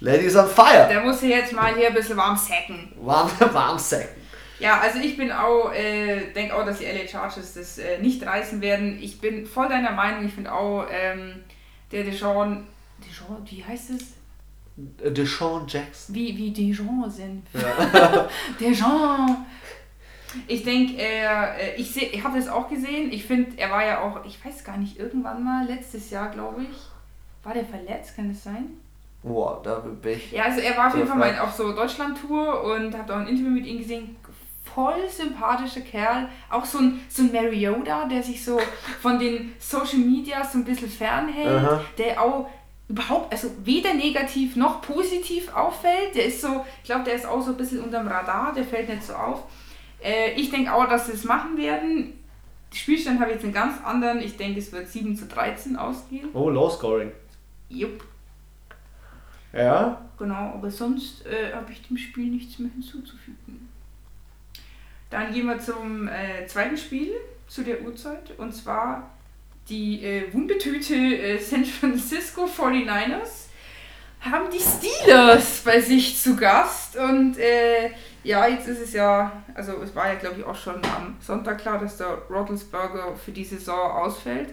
Ladies 0.00 0.34
on 0.34 0.48
fire. 0.48 0.88
Der 0.88 1.00
muss 1.00 1.20
jetzt 1.20 1.52
mal 1.52 1.74
hier 1.74 1.88
ein 1.88 1.94
bisschen 1.94 2.16
warm 2.16 2.36
sacken. 2.36 2.90
Warm, 3.02 3.30
warm 3.52 3.78
sacken. 3.78 4.19
Ja, 4.60 4.78
also 4.78 4.98
ich 4.98 5.16
bin 5.16 5.32
auch, 5.32 5.72
äh, 5.72 6.32
denke 6.32 6.54
auch, 6.54 6.66
dass 6.66 6.78
die 6.78 6.84
LA 6.84 7.08
Chargers 7.08 7.54
das 7.54 7.78
äh, 7.78 7.98
nicht 7.98 8.24
reißen 8.24 8.60
werden. 8.60 8.98
Ich 9.00 9.20
bin 9.20 9.46
voll 9.46 9.68
deiner 9.68 9.92
Meinung. 9.92 10.26
Ich 10.26 10.34
finde 10.34 10.52
auch, 10.52 10.86
ähm, 10.90 11.40
der 11.90 12.04
Deshaun, 12.04 12.66
Deshaun, 12.98 13.38
wie 13.46 13.64
heißt 13.64 13.90
es? 13.90 14.12
Deshaun 14.76 15.66
Jackson. 15.66 16.14
Wie, 16.14 16.36
wie 16.36 16.50
Deshaun 16.52 17.10
sind. 17.10 17.46
Ja. 17.54 18.28
Deshaun. 18.60 19.46
Ich 20.46 20.62
denke, 20.62 21.00
er, 21.00 21.58
äh, 21.58 21.76
ich, 21.76 21.90
seh, 21.90 22.04
ich 22.04 22.22
habe 22.22 22.38
das 22.38 22.48
auch 22.48 22.68
gesehen. 22.68 23.10
Ich 23.12 23.24
finde, 23.24 23.52
er 23.56 23.70
war 23.70 23.84
ja 23.84 24.02
auch, 24.02 24.24
ich 24.24 24.44
weiß 24.44 24.62
gar 24.62 24.76
nicht, 24.76 24.98
irgendwann 24.98 25.42
mal, 25.42 25.66
letztes 25.66 26.10
Jahr, 26.10 26.30
glaube 26.30 26.62
ich, 26.62 26.78
war 27.42 27.54
der 27.54 27.64
verletzt, 27.64 28.14
kann 28.14 28.30
es 28.30 28.44
sein? 28.44 28.66
Boah, 29.22 29.60
da 29.62 29.76
bin 29.76 30.12
ich. 30.12 30.32
Ja, 30.32 30.44
also 30.44 30.60
er 30.60 30.76
war 30.76 30.88
auf 30.88 30.96
jeden 30.96 31.08
Fall 31.08 31.18
mal 31.18 31.38
auf 31.40 31.52
so 31.52 31.72
Deutschland-Tour 31.72 32.62
und 32.64 32.96
habe 32.96 33.12
auch 33.12 33.18
ein 33.18 33.26
Interview 33.26 33.50
mit 33.50 33.66
ihm 33.66 33.78
gesehen 33.78 34.16
voll 34.74 35.08
sympathischer 35.08 35.80
Kerl. 35.80 36.28
Auch 36.48 36.64
so 36.64 36.78
ein, 36.78 37.00
so 37.08 37.22
ein 37.22 37.32
Mariota, 37.32 38.06
der 38.06 38.22
sich 38.22 38.44
so 38.44 38.60
von 39.00 39.18
den 39.18 39.52
Social 39.58 39.98
Media 39.98 40.44
so 40.44 40.58
ein 40.58 40.64
bisschen 40.64 40.90
fernhält, 40.90 41.64
Aha. 41.64 41.84
der 41.98 42.22
auch 42.22 42.48
überhaupt, 42.88 43.32
also 43.32 43.50
weder 43.64 43.94
negativ 43.94 44.56
noch 44.56 44.82
positiv 44.82 45.52
auffällt. 45.54 46.14
Der 46.14 46.26
ist 46.26 46.40
so, 46.40 46.64
ich 46.82 46.84
glaube, 46.84 47.04
der 47.04 47.14
ist 47.14 47.26
auch 47.26 47.40
so 47.40 47.52
ein 47.52 47.56
bisschen 47.56 47.80
unterm 47.80 48.08
Radar, 48.08 48.52
der 48.52 48.64
fällt 48.64 48.88
nicht 48.88 49.04
so 49.04 49.14
auf. 49.14 49.44
Äh, 50.02 50.32
ich 50.32 50.50
denke 50.50 50.72
auch, 50.72 50.88
dass 50.88 51.06
sie 51.06 51.12
es 51.12 51.24
machen 51.24 51.56
werden. 51.56 52.14
Die 52.72 52.76
Spielstand 52.76 53.20
habe 53.20 53.30
ich 53.30 53.36
jetzt 53.36 53.44
einen 53.44 53.52
ganz 53.52 53.82
anderen. 53.84 54.20
Ich 54.20 54.36
denke, 54.36 54.58
es 54.58 54.72
wird 54.72 54.88
7 54.88 55.16
zu 55.16 55.26
13 55.26 55.76
ausgehen. 55.76 56.28
Oh, 56.34 56.50
Low 56.50 56.70
Scoring. 56.70 57.12
Jupp. 57.68 58.04
Ja. 59.52 60.00
Genau, 60.18 60.52
aber 60.54 60.70
sonst 60.70 61.26
äh, 61.26 61.52
habe 61.54 61.72
ich 61.72 61.86
dem 61.86 61.96
Spiel 61.96 62.30
nichts 62.30 62.58
mehr 62.58 62.70
hinzuzufügen. 62.70 63.69
Dann 65.10 65.32
gehen 65.32 65.46
wir 65.46 65.58
zum 65.58 66.08
äh, 66.08 66.46
zweiten 66.46 66.76
Spiel 66.76 67.12
zu 67.48 67.62
der 67.62 67.82
Uhrzeit 67.82 68.32
und 68.38 68.52
zwar 68.54 69.10
die 69.68 70.04
äh, 70.04 70.32
Wundertüte 70.32 70.94
äh, 70.94 71.38
San 71.38 71.64
Francisco 71.64 72.44
49ers 72.46 73.48
haben 74.20 74.50
die 74.52 74.60
Steelers 74.60 75.62
bei 75.64 75.80
sich 75.80 76.20
zu 76.20 76.36
Gast 76.36 76.96
und 76.96 77.38
äh, 77.38 77.90
ja, 78.22 78.46
jetzt 78.46 78.68
ist 78.68 78.80
es 78.80 78.92
ja, 78.92 79.32
also 79.54 79.82
es 79.82 79.94
war 79.94 80.08
ja 80.08 80.14
glaube 80.14 80.40
ich 80.40 80.44
auch 80.44 80.54
schon 80.54 80.76
am 80.76 81.16
Sonntag 81.20 81.58
klar, 81.58 81.78
dass 81.78 81.96
der 81.96 82.18
Rottelsberger 82.28 83.16
für 83.16 83.32
die 83.32 83.44
Saison 83.44 83.90
ausfällt. 83.90 84.50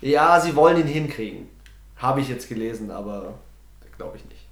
Ja, 0.00 0.40
sie 0.40 0.56
wollen 0.56 0.78
ihn 0.78 0.86
hinkriegen. 0.86 1.48
Habe 1.96 2.22
ich 2.22 2.30
jetzt 2.30 2.48
gelesen, 2.48 2.90
aber 2.90 3.34
glaube 3.98 4.16
ich 4.16 4.24
nicht. 4.24 4.46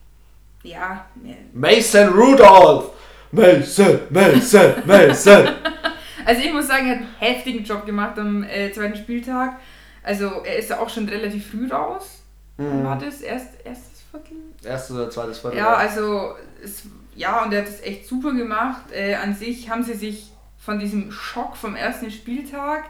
Ja. 0.62 1.06
Ne. 1.14 1.36
Mason 1.54 2.08
Rudolph! 2.10 2.90
Mason, 3.32 4.00
Mason, 4.10 4.74
Mason. 4.84 5.48
also 6.24 6.42
ich 6.42 6.52
muss 6.52 6.66
sagen, 6.66 6.86
er 6.86 6.94
hat 6.96 6.98
einen 6.98 7.14
heftigen 7.18 7.64
Job 7.64 7.84
gemacht 7.84 8.18
am 8.18 8.42
äh, 8.44 8.72
zweiten 8.72 8.96
Spieltag. 8.96 9.58
Also 10.02 10.42
er 10.44 10.56
ist 10.56 10.70
ja 10.70 10.80
auch 10.80 10.88
schon 10.88 11.08
relativ 11.08 11.50
früh 11.50 11.68
raus. 11.68 12.22
Mhm. 12.56 12.84
War 12.84 12.98
das 12.98 13.20
erst, 13.20 13.48
erstes 13.64 14.02
Viertel? 14.10 14.36
Erstes 14.64 14.96
oder 14.96 15.10
zweites 15.10 15.38
Viertel. 15.38 15.58
Ja, 15.58 15.74
also 15.74 16.34
es, 16.62 16.84
ja, 17.14 17.44
und 17.44 17.52
er 17.52 17.62
hat 17.62 17.68
es 17.68 17.82
echt 17.82 18.06
super 18.06 18.32
gemacht. 18.32 18.92
Äh, 18.92 19.14
an 19.14 19.34
sich 19.34 19.68
haben 19.70 19.82
sie 19.82 19.94
sich 19.94 20.32
von 20.58 20.78
diesem 20.78 21.10
Schock 21.12 21.56
vom 21.56 21.76
ersten 21.76 22.10
Spieltag, 22.10 22.84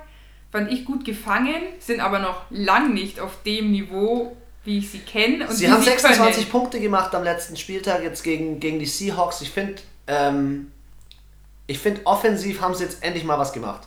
fand 0.50 0.70
ich 0.72 0.84
gut 0.84 1.04
gefangen, 1.04 1.62
sind 1.78 2.00
aber 2.00 2.18
noch 2.18 2.42
lang 2.50 2.94
nicht 2.94 3.20
auf 3.20 3.42
dem 3.44 3.70
Niveau, 3.70 4.36
wie 4.64 4.78
ich 4.78 4.90
sie 4.90 4.98
kenne. 4.98 5.46
Sie 5.50 5.70
haben 5.70 5.82
26 5.82 6.34
können. 6.34 6.50
Punkte 6.50 6.80
gemacht 6.80 7.14
am 7.14 7.24
letzten 7.24 7.56
Spieltag 7.56 8.02
jetzt 8.02 8.22
gegen, 8.22 8.60
gegen 8.60 8.78
die 8.78 8.86
Seahawks. 8.86 9.42
Ich 9.42 9.50
finde, 9.50 9.76
ähm, 10.08 10.72
ich 11.66 11.78
finde, 11.78 12.00
offensiv 12.04 12.60
haben 12.60 12.74
sie 12.74 12.84
jetzt 12.84 13.04
endlich 13.04 13.24
mal 13.24 13.38
was 13.38 13.52
gemacht. 13.52 13.86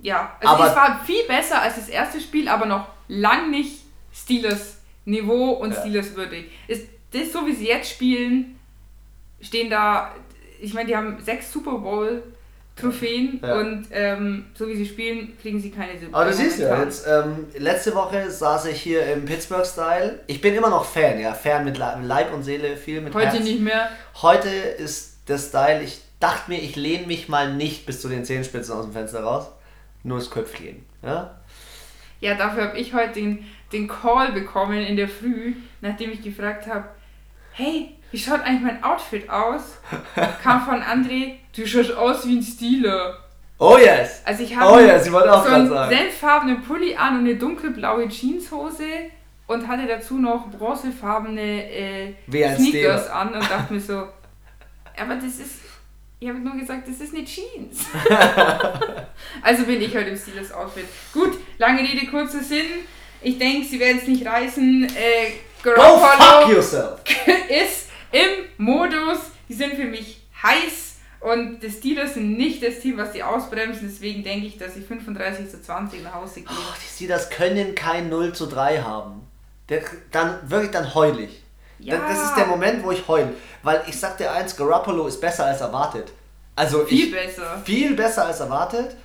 Ja, 0.00 0.36
also 0.40 0.54
aber 0.54 0.68
es 0.68 0.76
war 0.76 1.00
viel 1.04 1.24
besser 1.26 1.62
als 1.62 1.76
das 1.76 1.88
erste 1.88 2.20
Spiel, 2.20 2.48
aber 2.48 2.66
noch 2.66 2.86
lang 3.08 3.50
nicht 3.50 3.80
Steelers 4.12 4.76
Niveau 5.06 5.52
und 5.52 5.72
ja. 5.72 5.80
Steelers 5.80 6.14
würdig. 6.14 6.50
Ist 6.68 6.86
das 7.12 7.32
so, 7.32 7.46
wie 7.46 7.54
sie 7.54 7.68
jetzt 7.68 7.90
spielen, 7.90 8.58
stehen 9.40 9.70
da, 9.70 10.14
ich 10.60 10.74
meine, 10.74 10.88
die 10.88 10.96
haben 10.96 11.20
sechs 11.20 11.50
Super 11.50 11.78
Bowl 11.78 12.22
Trophäen 12.76 13.40
ja. 13.40 13.54
und 13.54 13.86
ähm, 13.92 14.46
so 14.54 14.66
wie 14.68 14.74
sie 14.74 14.84
spielen, 14.86 15.38
kriegen 15.40 15.60
sie 15.60 15.70
keine 15.70 15.98
Super 15.98 16.16
Aber 16.16 16.30
du 16.30 16.32
siehst 16.32 16.58
ja, 16.58 16.82
jetzt, 16.82 17.06
ähm, 17.06 17.46
letzte 17.56 17.94
Woche 17.94 18.28
saß 18.28 18.66
ich 18.66 18.80
hier 18.80 19.06
im 19.06 19.24
Pittsburgh-Style. 19.24 20.20
Ich 20.26 20.40
bin 20.40 20.54
immer 20.54 20.70
noch 20.70 20.84
Fan, 20.84 21.20
ja, 21.20 21.34
Fan 21.34 21.64
mit 21.64 21.78
Leib 21.78 22.34
und 22.34 22.42
Seele, 22.42 22.76
viel 22.76 23.00
mit 23.00 23.14
Heute 23.14 23.28
Herz. 23.28 23.44
nicht 23.44 23.60
mehr. 23.60 23.90
Heute 24.20 24.48
ist 24.48 25.13
der 25.28 25.38
Style, 25.38 25.82
ich 25.82 26.00
dachte 26.20 26.50
mir, 26.50 26.58
ich 26.58 26.76
lehne 26.76 27.06
mich 27.06 27.28
mal 27.28 27.52
nicht 27.54 27.86
bis 27.86 28.00
zu 28.00 28.08
den 28.08 28.24
Zehenspitzen 28.24 28.74
aus 28.74 28.84
dem 28.84 28.92
Fenster 28.92 29.22
raus, 29.22 29.46
nur 30.02 30.18
das 30.18 30.30
Köpfchen. 30.30 30.84
Ja, 31.02 31.38
ja 32.20 32.34
dafür 32.34 32.68
habe 32.68 32.78
ich 32.78 32.94
heute 32.94 33.14
den, 33.14 33.44
den 33.72 33.88
Call 33.88 34.32
bekommen 34.32 34.78
in 34.78 34.96
der 34.96 35.08
Früh, 35.08 35.54
nachdem 35.80 36.12
ich 36.12 36.22
gefragt 36.22 36.66
habe, 36.66 36.84
hey, 37.52 37.94
wie 38.10 38.18
schaut 38.18 38.40
eigentlich 38.40 38.62
mein 38.62 38.84
Outfit 38.84 39.28
aus? 39.28 39.78
Kam 40.42 40.64
von 40.64 40.82
André, 40.82 41.34
du 41.56 41.66
schaust 41.66 41.96
aus 41.96 42.26
wie 42.26 42.38
ein 42.38 42.42
Stealer. 42.42 43.18
Oh 43.58 43.78
yes! 43.78 44.22
Also 44.24 44.42
ich 44.42 44.56
habe 44.56 44.72
oh 44.72 44.78
yes, 44.78 45.06
so 45.06 45.16
einen 45.18 45.68
senffarbenen 45.88 46.62
Pulli 46.62 46.96
an 46.96 47.18
und 47.18 47.20
eine 47.20 47.36
dunkelblaue 47.36 48.08
Jeanshose 48.08 49.10
und 49.46 49.68
hatte 49.68 49.86
dazu 49.86 50.18
noch 50.18 50.48
bronzefarbene 50.48 51.70
äh, 51.70 52.14
Sneakers 52.56 53.08
an 53.08 53.34
und 53.34 53.50
dachte 53.50 53.72
mir 53.72 53.80
so, 53.80 54.08
aber 54.96 55.16
das 55.16 55.38
ist, 55.38 55.60
ich 56.20 56.28
habe 56.28 56.38
nur 56.38 56.56
gesagt, 56.56 56.88
das 56.88 57.00
ist 57.00 57.14
eine 57.14 57.24
Jeans. 57.24 57.84
also 59.42 59.64
bin 59.64 59.80
ich 59.80 59.94
heute 59.94 60.10
im 60.10 60.16
Steelers 60.16 60.52
Outfit. 60.52 60.86
Gut, 61.12 61.38
lange 61.58 61.80
Rede, 61.80 62.06
kurzer 62.06 62.42
Sinn. 62.42 62.66
Ich 63.22 63.38
denke, 63.38 63.66
sie 63.66 63.80
werden 63.80 63.98
es 64.02 64.06
nicht 64.06 64.26
reißen. 64.26 64.84
Äh, 64.84 65.32
Garoppolo 65.62 66.50
ist 67.48 67.88
im 68.12 68.44
Modus. 68.58 69.18
Die 69.48 69.54
sind 69.54 69.74
für 69.74 69.86
mich 69.86 70.22
heiß. 70.42 70.96
Und 71.20 71.60
die 71.60 71.70
Steelers 71.70 72.14
sind 72.14 72.36
nicht 72.36 72.62
das 72.62 72.80
Team, 72.80 72.98
was 72.98 73.14
sie 73.14 73.22
ausbremsen. 73.22 73.88
Deswegen 73.90 74.22
denke 74.22 74.46
ich, 74.46 74.58
dass 74.58 74.74
sie 74.74 74.82
35 74.82 75.50
zu 75.50 75.62
20 75.62 76.02
nach 76.02 76.14
Hause 76.14 76.42
gehen. 76.42 76.50
Oh, 76.50 76.74
die 76.76 76.94
Steelers 76.94 77.30
können 77.30 77.74
kein 77.74 78.10
0 78.10 78.34
zu 78.34 78.46
3 78.46 78.82
haben. 78.82 79.26
Der, 79.70 79.82
dann 80.10 80.38
wirklich 80.50 80.70
dann 80.70 80.94
heulig. 80.94 81.43
Ja. 81.84 81.98
Das 82.08 82.22
ist 82.24 82.34
der 82.36 82.46
Moment, 82.46 82.82
wo 82.82 82.90
ich 82.90 83.06
heule. 83.06 83.34
Weil 83.62 83.82
ich 83.86 83.98
sag 83.98 84.16
dir 84.16 84.32
eins, 84.32 84.56
Garoppolo 84.56 85.06
ist 85.06 85.20
besser 85.20 85.46
als 85.46 85.60
erwartet. 85.60 86.12
Also 86.56 86.84
viel 86.84 87.06
ich, 87.06 87.12
besser. 87.12 87.60
Viel 87.64 87.94
besser 87.94 88.26
als 88.26 88.40
erwartet. 88.40 88.96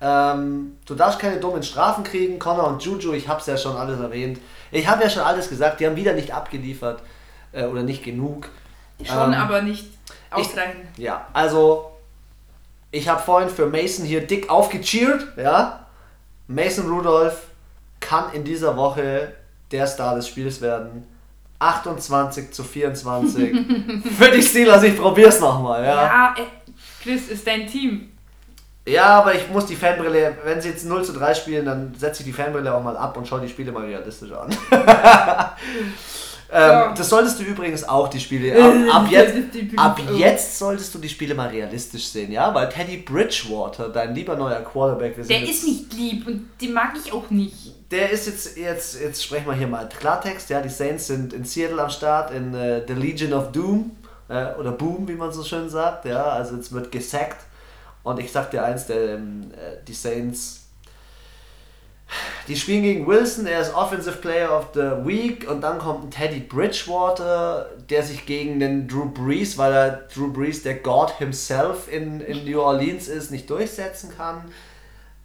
Ähm, 0.00 0.76
du 0.84 0.94
darfst 0.94 1.18
keine 1.18 1.40
dummen 1.40 1.62
Strafen 1.62 2.04
kriegen. 2.04 2.38
Connor 2.38 2.68
und 2.68 2.82
Juju, 2.82 3.14
ich 3.14 3.26
hab's 3.28 3.46
ja 3.46 3.56
schon 3.56 3.76
alles 3.76 3.98
erwähnt. 3.98 4.38
Ich 4.70 4.86
habe 4.86 5.02
ja 5.02 5.08
schon 5.08 5.22
alles 5.22 5.48
gesagt, 5.48 5.80
die 5.80 5.86
haben 5.86 5.96
wieder 5.96 6.12
nicht 6.12 6.34
abgeliefert 6.34 7.02
äh, 7.52 7.64
oder 7.64 7.82
nicht 7.82 8.04
genug. 8.04 8.50
Schon, 9.02 9.32
ähm, 9.32 9.34
aber 9.34 9.62
nicht 9.62 9.86
ausreichend. 10.30 10.86
ja, 10.98 11.26
also 11.32 11.92
Ich 12.90 13.08
habe 13.08 13.22
vorhin 13.22 13.48
für 13.48 13.66
Mason 13.66 14.04
hier 14.04 14.26
dick 14.26 14.50
aufgecheert, 14.50 15.26
ja. 15.36 15.86
Mason 16.48 16.88
Rudolph 16.88 17.46
kann 18.00 18.32
in 18.32 18.44
dieser 18.44 18.76
Woche 18.76 19.32
der 19.70 19.86
Star 19.86 20.14
des 20.14 20.28
Spiels 20.28 20.60
werden. 20.60 21.06
28 21.58 22.50
zu 22.52 22.62
24. 22.62 23.56
für 24.18 24.30
die 24.30 24.42
Steelers, 24.42 24.82
ich 24.82 24.96
probier's 24.96 25.40
nochmal, 25.40 25.84
ja. 25.84 25.94
Ja, 25.94 26.34
äh, 26.36 26.42
Chris 27.02 27.28
ist 27.28 27.46
dein 27.46 27.66
Team. 27.66 28.10
Ja, 28.86 29.18
aber 29.18 29.34
ich 29.34 29.48
muss 29.50 29.66
die 29.66 29.74
Fanbrille, 29.74 30.36
wenn 30.44 30.60
sie 30.60 30.68
jetzt 30.68 30.84
0 30.84 31.04
zu 31.04 31.12
3 31.12 31.34
spielen, 31.34 31.66
dann 31.66 31.94
setze 31.98 32.22
ich 32.22 32.26
die 32.26 32.32
Fanbrille 32.32 32.72
auch 32.72 32.82
mal 32.82 32.96
ab 32.96 33.16
und 33.16 33.26
schaue 33.26 33.40
die 33.40 33.48
Spiele 33.48 33.72
mal 33.72 33.84
realistisch 33.84 34.30
an. 34.32 34.56
ähm. 36.52 36.94
Das 36.96 37.08
solltest 37.08 37.38
du 37.38 37.44
übrigens 37.44 37.84
auch, 37.88 38.08
die 38.08 38.20
Spiele. 38.20 38.56
Ab, 38.90 39.02
ab, 39.04 39.06
jetzt, 39.10 39.34
ab 39.76 40.00
jetzt 40.16 40.58
solltest 40.58 40.94
du 40.94 40.98
die 40.98 41.08
Spiele 41.08 41.34
mal 41.34 41.48
realistisch 41.48 42.06
sehen, 42.06 42.30
ja? 42.32 42.54
Weil 42.54 42.68
Teddy 42.68 42.98
Bridgewater, 42.98 43.88
dein 43.88 44.14
lieber 44.14 44.36
neuer 44.36 44.60
Quarterback, 44.60 45.16
Der 45.26 45.40
jetzt- 45.40 45.50
ist 45.50 45.64
nicht 45.66 45.92
lieb 45.94 46.26
und 46.26 46.48
den 46.60 46.72
mag 46.72 46.92
ich 47.04 47.12
auch 47.12 47.30
nicht. 47.30 47.72
Der 47.90 48.10
ist 48.10 48.26
jetzt, 48.26 48.56
jetzt, 48.56 49.00
jetzt 49.00 49.22
sprechen 49.22 49.46
wir 49.46 49.54
hier 49.54 49.68
mal 49.68 49.88
Klartext, 49.88 50.50
ja, 50.50 50.60
die 50.60 50.68
Saints 50.68 51.06
sind 51.06 51.32
in 51.32 51.44
Seattle 51.44 51.80
am 51.82 51.90
Start, 51.90 52.32
in 52.32 52.52
äh, 52.54 52.82
The 52.86 52.94
Legion 52.94 53.32
of 53.32 53.52
Doom, 53.52 53.92
äh, 54.28 54.54
oder 54.58 54.72
Boom, 54.72 55.06
wie 55.06 55.14
man 55.14 55.32
so 55.32 55.44
schön 55.44 55.68
sagt, 55.70 56.04
ja, 56.04 56.22
also 56.24 56.56
jetzt 56.56 56.72
wird 56.72 56.90
gesackt. 56.90 57.44
Und 58.02 58.18
ich 58.20 58.30
sag 58.32 58.50
dir 58.50 58.64
eins, 58.64 58.86
der, 58.86 59.14
ähm, 59.14 59.50
äh, 59.52 59.84
die 59.86 59.92
Saints, 59.94 60.65
die 62.48 62.56
spielen 62.56 62.82
gegen 62.82 63.06
Wilson, 63.06 63.46
er 63.46 63.60
ist 63.60 63.74
Offensive 63.74 64.18
Player 64.18 64.56
of 64.56 64.68
the 64.74 65.04
Week 65.04 65.48
und 65.50 65.60
dann 65.62 65.78
kommt 65.78 66.04
ein 66.04 66.10
Teddy 66.10 66.40
Bridgewater, 66.40 67.70
der 67.90 68.02
sich 68.02 68.26
gegen 68.26 68.60
den 68.60 68.86
Drew 68.86 69.06
Brees, 69.06 69.58
weil 69.58 69.72
er 69.72 69.90
Drew 70.14 70.32
Brees, 70.32 70.62
der 70.62 70.74
God 70.74 71.10
himself 71.18 71.90
in, 71.90 72.20
in 72.20 72.44
New 72.44 72.60
Orleans 72.60 73.08
ist, 73.08 73.30
nicht 73.30 73.50
durchsetzen 73.50 74.12
kann. 74.16 74.44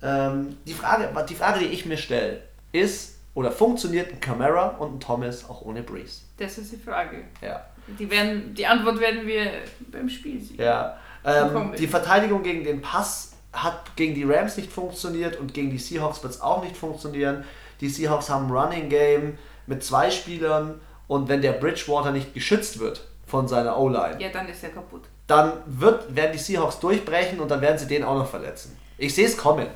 Ähm, 0.01 0.57
die, 0.65 0.73
Frage, 0.73 1.09
die 1.29 1.35
Frage, 1.35 1.59
die 1.59 1.65
ich 1.65 1.85
mir 1.85 1.97
stelle, 1.97 2.41
ist, 2.71 3.19
oder 3.33 3.51
funktioniert 3.51 4.11
ein 4.11 4.19
Camara 4.19 4.69
und 4.79 4.95
ein 4.95 4.99
Thomas 4.99 5.47
auch 5.47 5.61
ohne 5.61 5.83
Breeze? 5.83 6.21
Das 6.37 6.57
ist 6.57 6.71
die 6.71 6.77
Frage. 6.77 7.25
Ja. 7.41 7.65
Die, 7.99 8.09
werden, 8.09 8.53
die 8.53 8.65
Antwort 8.65 8.99
werden 8.99 9.27
wir 9.27 9.51
beim 9.91 10.09
Spiel 10.09 10.41
sehen. 10.41 10.57
ja. 10.59 10.97
Ähm, 11.23 11.73
die 11.77 11.85
Verteidigung 11.85 12.41
gegen 12.41 12.63
den 12.63 12.81
Pass 12.81 13.30
hat 13.53 13.95
gegen 13.95 14.15
die 14.15 14.23
Rams 14.23 14.57
nicht 14.57 14.71
funktioniert 14.71 15.37
und 15.39 15.53
gegen 15.53 15.69
die 15.71 15.77
Seahawks 15.77 16.23
wird 16.23 16.33
es 16.33 16.41
auch 16.41 16.63
nicht 16.63 16.77
funktionieren. 16.77 17.43
Die 17.81 17.89
Seahawks 17.89 18.29
haben 18.29 18.45
ein 18.47 18.51
Running 18.51 18.89
Game 18.89 19.37
mit 19.67 19.83
zwei 19.83 20.09
Spielern 20.11 20.79
und 21.07 21.27
wenn 21.29 21.41
der 21.41 21.53
Bridgewater 21.53 22.11
nicht 22.11 22.33
geschützt 22.33 22.79
wird 22.79 23.07
von 23.27 23.47
seiner 23.47 23.77
O-Line, 23.77 24.21
Ja, 24.21 24.29
dann 24.29 24.47
ist 24.47 24.63
er 24.63 24.69
kaputt. 24.69 25.03
dann 25.27 25.53
wird, 25.65 26.15
werden 26.15 26.31
die 26.33 26.37
Seahawks 26.39 26.79
durchbrechen 26.79 27.39
und 27.39 27.49
dann 27.49 27.61
werden 27.61 27.77
sie 27.77 27.87
den 27.87 28.03
auch 28.03 28.15
noch 28.15 28.29
verletzen. 28.29 28.77
Ich 28.97 29.13
sehe 29.15 29.25
es 29.25 29.37
kommen. 29.37 29.67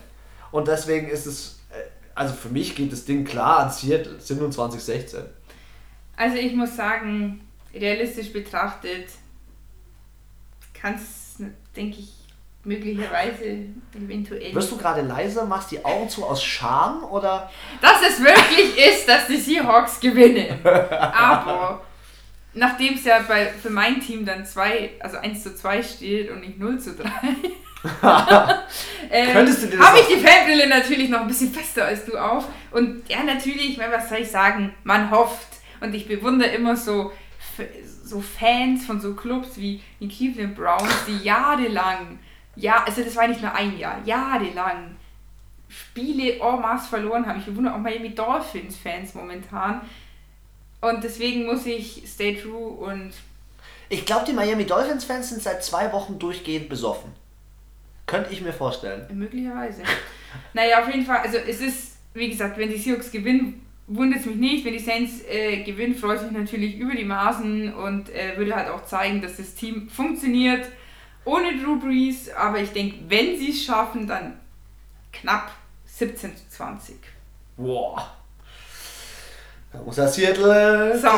Und 0.52 0.68
deswegen 0.68 1.08
ist 1.10 1.26
es, 1.26 1.60
äh, 1.72 1.82
also 2.14 2.34
für 2.34 2.50
mich 2.50 2.76
geht 2.76 2.92
das 2.92 3.04
Ding 3.06 3.26
klar 3.26 3.60
an 3.60 3.72
Seattle, 3.72 4.18
27-16. 4.20 5.24
Also 6.16 6.38
ich 6.38 6.54
muss 6.54 6.76
sagen, 6.78 7.42
realistisch 7.74 8.32
betrachtet 8.32 9.08
kann 10.74 10.96
es, 10.96 11.36
denke 11.76 12.00
ich, 12.00 12.14
möglicherweise 12.66 13.66
eventuell. 13.96 14.54
Wirst 14.54 14.72
du 14.72 14.78
gerade 14.78 15.02
leiser, 15.02 15.46
machst 15.46 15.72
die 15.72 15.84
Augen 15.84 16.10
zu 16.10 16.26
aus 16.26 16.44
Scham 16.44 17.04
oder? 17.06 17.50
dass 17.82 18.02
es 18.08 18.20
wirklich 18.20 18.78
ist, 18.78 19.08
dass 19.08 19.28
die 19.28 19.38
Seahawks 19.38 20.00
gewinnen. 20.00 20.60
Aber 20.64 21.84
nachdem 22.54 22.96
es 22.96 23.06
ja 23.06 23.20
bei, 23.28 23.48
für 23.48 23.70
mein 23.70 24.02
Team 24.02 24.26
dann 24.26 24.46
2, 24.46 24.92
also 25.00 25.18
1 25.18 25.44
zu 25.44 25.56
2 25.56 25.84
steht 25.84 26.32
und 26.32 26.42
nicht 26.42 26.60
0 26.60 26.80
zu 26.80 26.96
3, 26.96 27.10
ähm, 29.12 29.36
habe 29.36 30.00
ich 30.00 30.08
die 30.08 30.26
Fanbrille 30.26 30.68
natürlich 30.68 31.10
noch 31.10 31.22
ein 31.22 31.28
bisschen 31.28 31.54
fester 31.54 31.86
als 31.86 32.06
du 32.06 32.18
auf. 32.18 32.46
Und 32.72 33.08
ja, 33.08 33.24
natürlich, 33.24 33.78
was 33.78 34.10
soll 34.10 34.20
ich 34.20 34.32
sagen, 34.32 34.74
man 34.84 35.12
hofft. 35.12 35.48
Und 35.82 35.94
ich 35.94 36.08
bewundere 36.08 36.50
immer 36.50 36.76
so, 36.76 37.12
so 38.04 38.22
Fans 38.22 38.86
von 38.86 39.00
so 39.00 39.14
Clubs 39.14 39.58
wie 39.58 39.82
die 40.00 40.08
Cleveland 40.08 40.56
Browns, 40.56 41.06
die 41.08 41.24
jahrelang, 41.24 42.20
ja, 42.56 42.84
also 42.86 43.04
das 43.04 43.16
war 43.16 43.28
nicht 43.28 43.42
nur 43.42 43.54
ein 43.54 43.78
Jahr, 43.78 44.00
jahrelang 44.06 44.96
Spiele 45.68 46.40
en 46.40 46.62
masse 46.62 46.90
verloren 46.90 47.26
haben. 47.26 47.40
Ich 47.40 47.46
bewundere 47.46 47.76
auch 47.76 47.80
Miami 47.80 48.14
Dolphins-Fans 48.14 49.14
momentan. 49.14 49.82
Und 50.82 51.04
deswegen 51.04 51.46
muss 51.46 51.66
ich 51.66 52.04
stay 52.06 52.36
true 52.36 52.70
und 52.70 53.12
Ich 53.90 54.06
glaube, 54.06 54.26
die 54.26 54.34
Miami 54.34 54.66
Dolphins-Fans 54.66 55.30
sind 55.30 55.42
seit 55.42 55.64
zwei 55.64 55.92
Wochen 55.92 56.20
durchgehend 56.20 56.70
besoffen. 56.70 57.12
Könnte 58.06 58.32
ich 58.32 58.42
mir 58.42 58.54
vorstellen. 58.54 59.06
möglicherweise. 59.14 59.82
naja, 60.54 60.82
auf 60.82 60.88
jeden 60.88 61.06
Fall, 61.06 61.18
also 61.18 61.38
es 61.38 61.60
ist, 61.60 61.98
wie 62.14 62.30
gesagt, 62.30 62.58
wenn 62.58 62.70
die 62.70 62.78
Seahawks 62.78 63.12
gewinnen, 63.12 63.66
wundert 63.88 64.20
es 64.20 64.26
mich 64.28 64.36
nicht. 64.36 64.66
Wenn 64.66 64.74
die 64.74 64.80
Saints 64.80 65.24
äh, 65.28 65.64
gewinnen, 65.64 65.96
freue 65.96 66.18
ich 66.18 66.22
mich 66.22 66.32
natürlich 66.32 66.78
über 66.78 66.94
die 66.94 67.04
Maßen 67.04 67.74
und 67.74 68.10
äh, 68.10 68.38
würde 68.38 68.56
halt 68.56 68.70
auch 68.70 68.86
zeigen, 68.86 69.22
dass 69.22 69.38
das 69.38 69.56
Team 69.56 69.90
funktioniert 69.90 70.68
ohne 71.26 71.58
Drew 71.58 71.80
Brees. 71.80 72.30
Aber 72.34 72.60
ich 72.60 72.72
denke, 72.72 72.98
wenn 73.08 73.38
sie 73.38 73.50
es 73.52 73.64
schaffen, 73.64 74.08
dann 74.08 74.40
knapp 75.12 75.52
17 75.86 76.36
zu 76.36 76.44
20. 76.50 76.96
Boah. 77.58 78.12
Da 79.72 79.80
muss 79.80 79.98
er 79.98 80.08
Seattle 80.08 80.98
So, 80.98 81.10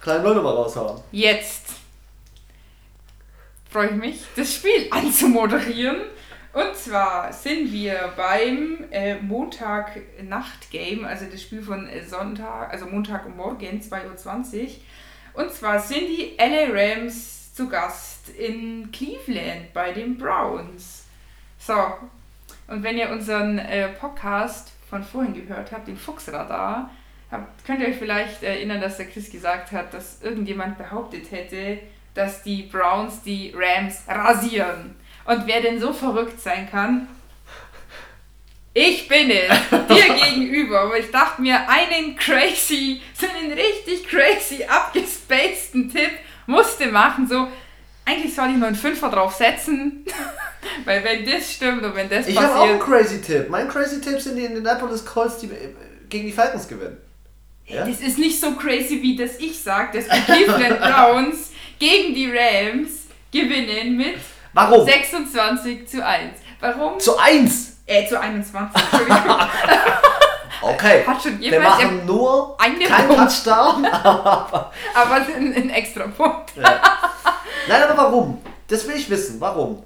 kleine 0.00 0.22
Nullnummer 0.22 0.52
raushauen. 0.52 1.00
jetzt 1.12 1.66
freue 3.70 3.90
ich 3.90 3.96
mich, 3.96 4.24
das 4.34 4.54
Spiel 4.54 4.86
anzumoderieren. 4.90 5.98
Und 6.52 6.74
zwar 6.74 7.30
sind 7.34 7.70
wir 7.70 8.14
beim 8.16 8.86
äh, 8.90 9.16
Montag-Nacht-Game, 9.16 11.04
also 11.04 11.26
das 11.30 11.42
Spiel 11.42 11.60
von 11.60 11.86
äh, 11.86 12.02
Sonntag, 12.02 12.72
also 12.72 12.86
Montagmorgen 12.86 13.82
2.20 13.82 14.62
Uhr. 14.62 14.70
Und 15.34 15.52
zwar 15.52 15.78
sind 15.78 16.06
die 16.08 16.34
LA 16.38 16.68
Rams 16.72 17.52
zu 17.52 17.68
Gast 17.68 18.15
in 18.30 18.90
Cleveland 18.92 19.72
bei 19.72 19.92
den 19.92 20.16
Browns. 20.16 21.04
So, 21.58 21.74
und 22.68 22.82
wenn 22.82 22.98
ihr 22.98 23.10
unseren 23.10 23.58
äh, 23.58 23.88
Podcast 23.88 24.72
von 24.88 25.02
vorhin 25.02 25.34
gehört 25.34 25.72
habt, 25.72 25.88
den 25.88 25.96
Fuchsradar, 25.96 26.90
habt, 27.30 27.64
könnt 27.64 27.80
ihr 27.80 27.88
euch 27.88 27.96
vielleicht 27.96 28.42
erinnern, 28.42 28.80
dass 28.80 28.96
der 28.96 29.06
Chris 29.06 29.30
gesagt 29.30 29.72
hat, 29.72 29.92
dass 29.94 30.22
irgendjemand 30.22 30.78
behauptet 30.78 31.30
hätte, 31.30 31.78
dass 32.14 32.42
die 32.42 32.62
Browns 32.62 33.22
die 33.22 33.52
Rams 33.54 34.02
rasieren. 34.08 34.96
Und 35.24 35.46
wer 35.46 35.60
denn 35.60 35.80
so 35.80 35.92
verrückt 35.92 36.40
sein 36.40 36.68
kann? 36.70 37.08
Ich 38.72 39.08
bin 39.08 39.30
es, 39.30 39.48
dir 39.88 40.14
gegenüber. 40.22 40.82
Aber 40.82 40.98
ich 40.98 41.10
dachte 41.10 41.40
mir, 41.40 41.68
einen 41.68 42.14
crazy, 42.14 43.00
so 43.14 43.26
einen 43.26 43.52
richtig 43.52 44.06
crazy 44.06 44.64
abgespaceden 44.64 45.90
Tipp 45.90 46.10
musste 46.46 46.86
machen. 46.88 47.26
So, 47.26 47.48
eigentlich 48.06 48.34
soll 48.34 48.50
ich 48.50 48.56
nur 48.56 48.68
einen 48.68 48.76
Fünfer 48.76 49.10
drauf 49.10 49.34
setzen. 49.34 50.04
Weil 50.84 51.04
wenn 51.04 51.24
das 51.26 51.52
stimmt 51.52 51.82
und 51.84 51.94
wenn 51.94 52.08
das 52.08 52.26
Ich 52.26 52.36
habe 52.40 52.54
auch 52.54 52.62
einen 52.68 52.78
passiert. 52.78 53.00
crazy 53.00 53.20
Tipp. 53.20 53.50
Mein 53.50 53.68
crazy 53.68 54.00
Tipp 54.00 54.20
sind 54.20 54.36
die 54.36 54.44
Indianapolis 54.44 55.04
Colts, 55.04 55.38
die 55.38 55.46
äh, 55.46 55.74
gegen 56.08 56.26
die 56.26 56.32
Falcons 56.32 56.66
gewinnen. 56.66 56.96
Ja? 57.66 57.84
Das 57.86 58.00
ist 58.00 58.18
nicht 58.18 58.40
so 58.40 58.52
crazy, 58.52 59.02
wie 59.02 59.16
das 59.16 59.38
ich 59.38 59.60
sage, 59.60 59.98
dass 59.98 60.08
die 60.08 60.22
Cleveland 60.32 60.80
Browns 60.80 61.50
gegen 61.78 62.14
die 62.14 62.30
Rams 62.30 62.90
gewinnen 63.32 63.96
mit 63.96 64.16
Warum? 64.52 64.86
26 64.86 65.86
zu 65.88 66.04
1. 66.04 66.32
Warum? 66.60 66.98
Zu 67.00 67.18
1. 67.18 67.76
Äh, 67.86 68.06
zu 68.08 68.18
21. 68.20 68.82
Entschuldigung. 68.82 69.36
Okay. 70.62 71.04
Hat 71.06 71.22
schon 71.22 71.38
Wir 71.40 71.60
machen 71.60 72.06
nur 72.06 72.56
eine 72.60 72.84
keinen 72.84 73.08
Punkt. 73.08 73.22
Touchdown. 73.22 73.84
aber 74.94 75.14
ein, 75.14 75.54
ein 75.54 75.70
extra 75.70 76.06
Punkt. 76.08 76.52
Nein, 76.56 77.82
aber 77.82 77.96
warum? 77.96 78.38
Das 78.68 78.86
will 78.88 78.96
ich 78.96 79.08
wissen. 79.10 79.40
Warum? 79.40 79.82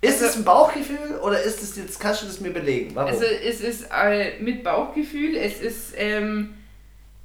Ist 0.00 0.14
Also- 0.14 0.26
es 0.26 0.36
ein 0.36 0.44
Bauchgefühl 0.44 1.18
oder 1.22 1.42
ist 1.42 1.62
es 1.62 1.76
jetzt, 1.76 2.00
kannst 2.00 2.22
du 2.22 2.26
das 2.26 2.40
mir 2.40 2.52
belegen? 2.52 2.94
Warum? 2.94 3.10
Also 3.10 3.24
es 3.24 3.60
ist 3.60 3.86
äh, 3.92 4.38
mit 4.40 4.64
Bauchgefühl, 4.64 5.36
es 5.36 5.60
ist, 5.60 5.92
ähm, 5.96 6.54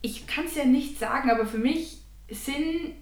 ich 0.02 0.28
kann 0.28 0.46
es 0.46 0.56
ja 0.56 0.66
nicht 0.66 1.00
sagen, 1.00 1.32
aber 1.32 1.46
für 1.46 1.58
mich 1.58 2.00
sind 2.30 2.96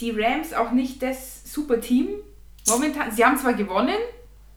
die 0.00 0.12
Rams 0.12 0.52
auch 0.54 0.70
nicht 0.70 1.02
das 1.02 1.52
super 1.52 1.80
Team 1.80 2.08
momentan. 2.68 3.10
Sie 3.10 3.24
haben 3.24 3.36
zwar 3.36 3.54
gewonnen, 3.54 3.98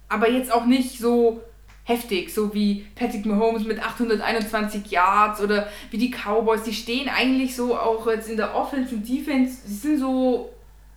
aber 0.08 0.30
jetzt 0.30 0.52
auch 0.54 0.66
nicht 0.66 1.00
so 1.00 1.42
heftig, 1.84 2.34
so 2.34 2.54
wie 2.54 2.86
Patrick 2.96 3.26
Mahomes 3.26 3.64
mit 3.64 3.80
821 3.80 4.92
Yards 4.92 5.42
oder 5.42 5.68
wie 5.90 5.98
die 5.98 6.12
Cowboys. 6.12 6.64
Die 6.64 6.74
stehen 6.74 7.10
eigentlich 7.10 7.56
so 7.56 7.78
auch 7.78 8.08
jetzt 8.08 8.30
in 8.30 8.38
der 8.38 8.56
Offense 8.56 8.96
und 8.96 9.08
Defense. 9.08 9.62
Sie 9.66 9.76
sind 9.76 10.00
so, 10.00 10.52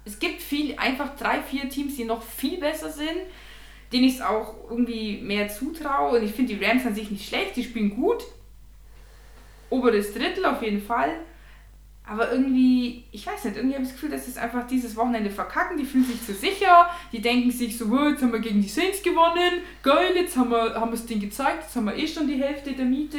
es 0.04 0.18
gibt 0.18 0.42
viel, 0.42 0.76
einfach 0.78 1.16
drei, 1.16 1.40
vier 1.40 1.68
Teams, 1.68 1.96
die 1.96 2.04
noch 2.04 2.22
viel 2.22 2.58
besser 2.58 2.90
sind 2.90 3.20
denen 3.94 4.04
ich 4.08 4.16
es 4.16 4.22
auch 4.22 4.56
irgendwie 4.68 5.18
mehr 5.18 5.48
zutraue. 5.48 6.18
Und 6.18 6.24
ich 6.24 6.32
finde 6.32 6.54
die 6.54 6.64
Rams 6.64 6.84
an 6.84 6.94
sich 6.94 7.10
nicht 7.10 7.28
schlecht, 7.28 7.56
die 7.56 7.62
spielen 7.62 7.94
gut. 7.94 8.24
Oberes 9.70 10.12
Drittel 10.12 10.44
auf 10.44 10.62
jeden 10.62 10.82
Fall. 10.82 11.10
Aber 12.06 12.30
irgendwie, 12.30 13.04
ich 13.12 13.26
weiß 13.26 13.44
nicht, 13.44 13.56
irgendwie 13.56 13.76
habe 13.76 13.84
ich 13.84 13.90
das 13.90 13.98
Gefühl, 13.98 14.10
dass 14.10 14.28
es 14.28 14.36
einfach 14.36 14.66
dieses 14.66 14.94
Wochenende 14.94 15.30
verkacken. 15.30 15.78
Die 15.78 15.86
fühlen 15.86 16.04
sich 16.04 16.22
zu 16.22 16.34
sicher. 16.34 16.90
Die 17.12 17.22
denken 17.22 17.50
sich 17.50 17.78
so, 17.78 17.86
oh, 17.86 18.08
jetzt 18.08 18.22
haben 18.22 18.32
wir 18.32 18.40
gegen 18.40 18.60
die 18.60 18.68
Saints 18.68 19.02
gewonnen. 19.02 19.62
Geil, 19.82 20.12
jetzt 20.14 20.36
haben 20.36 20.50
wir, 20.50 20.74
haben 20.74 20.90
wir 20.90 20.98
es 20.98 21.06
denen 21.06 21.22
gezeigt. 21.22 21.62
Jetzt 21.62 21.76
haben 21.76 21.86
wir 21.86 21.96
eh 21.96 22.06
schon 22.06 22.26
die 22.26 22.34
Hälfte 22.34 22.72
der 22.72 22.84
Miete. 22.84 23.18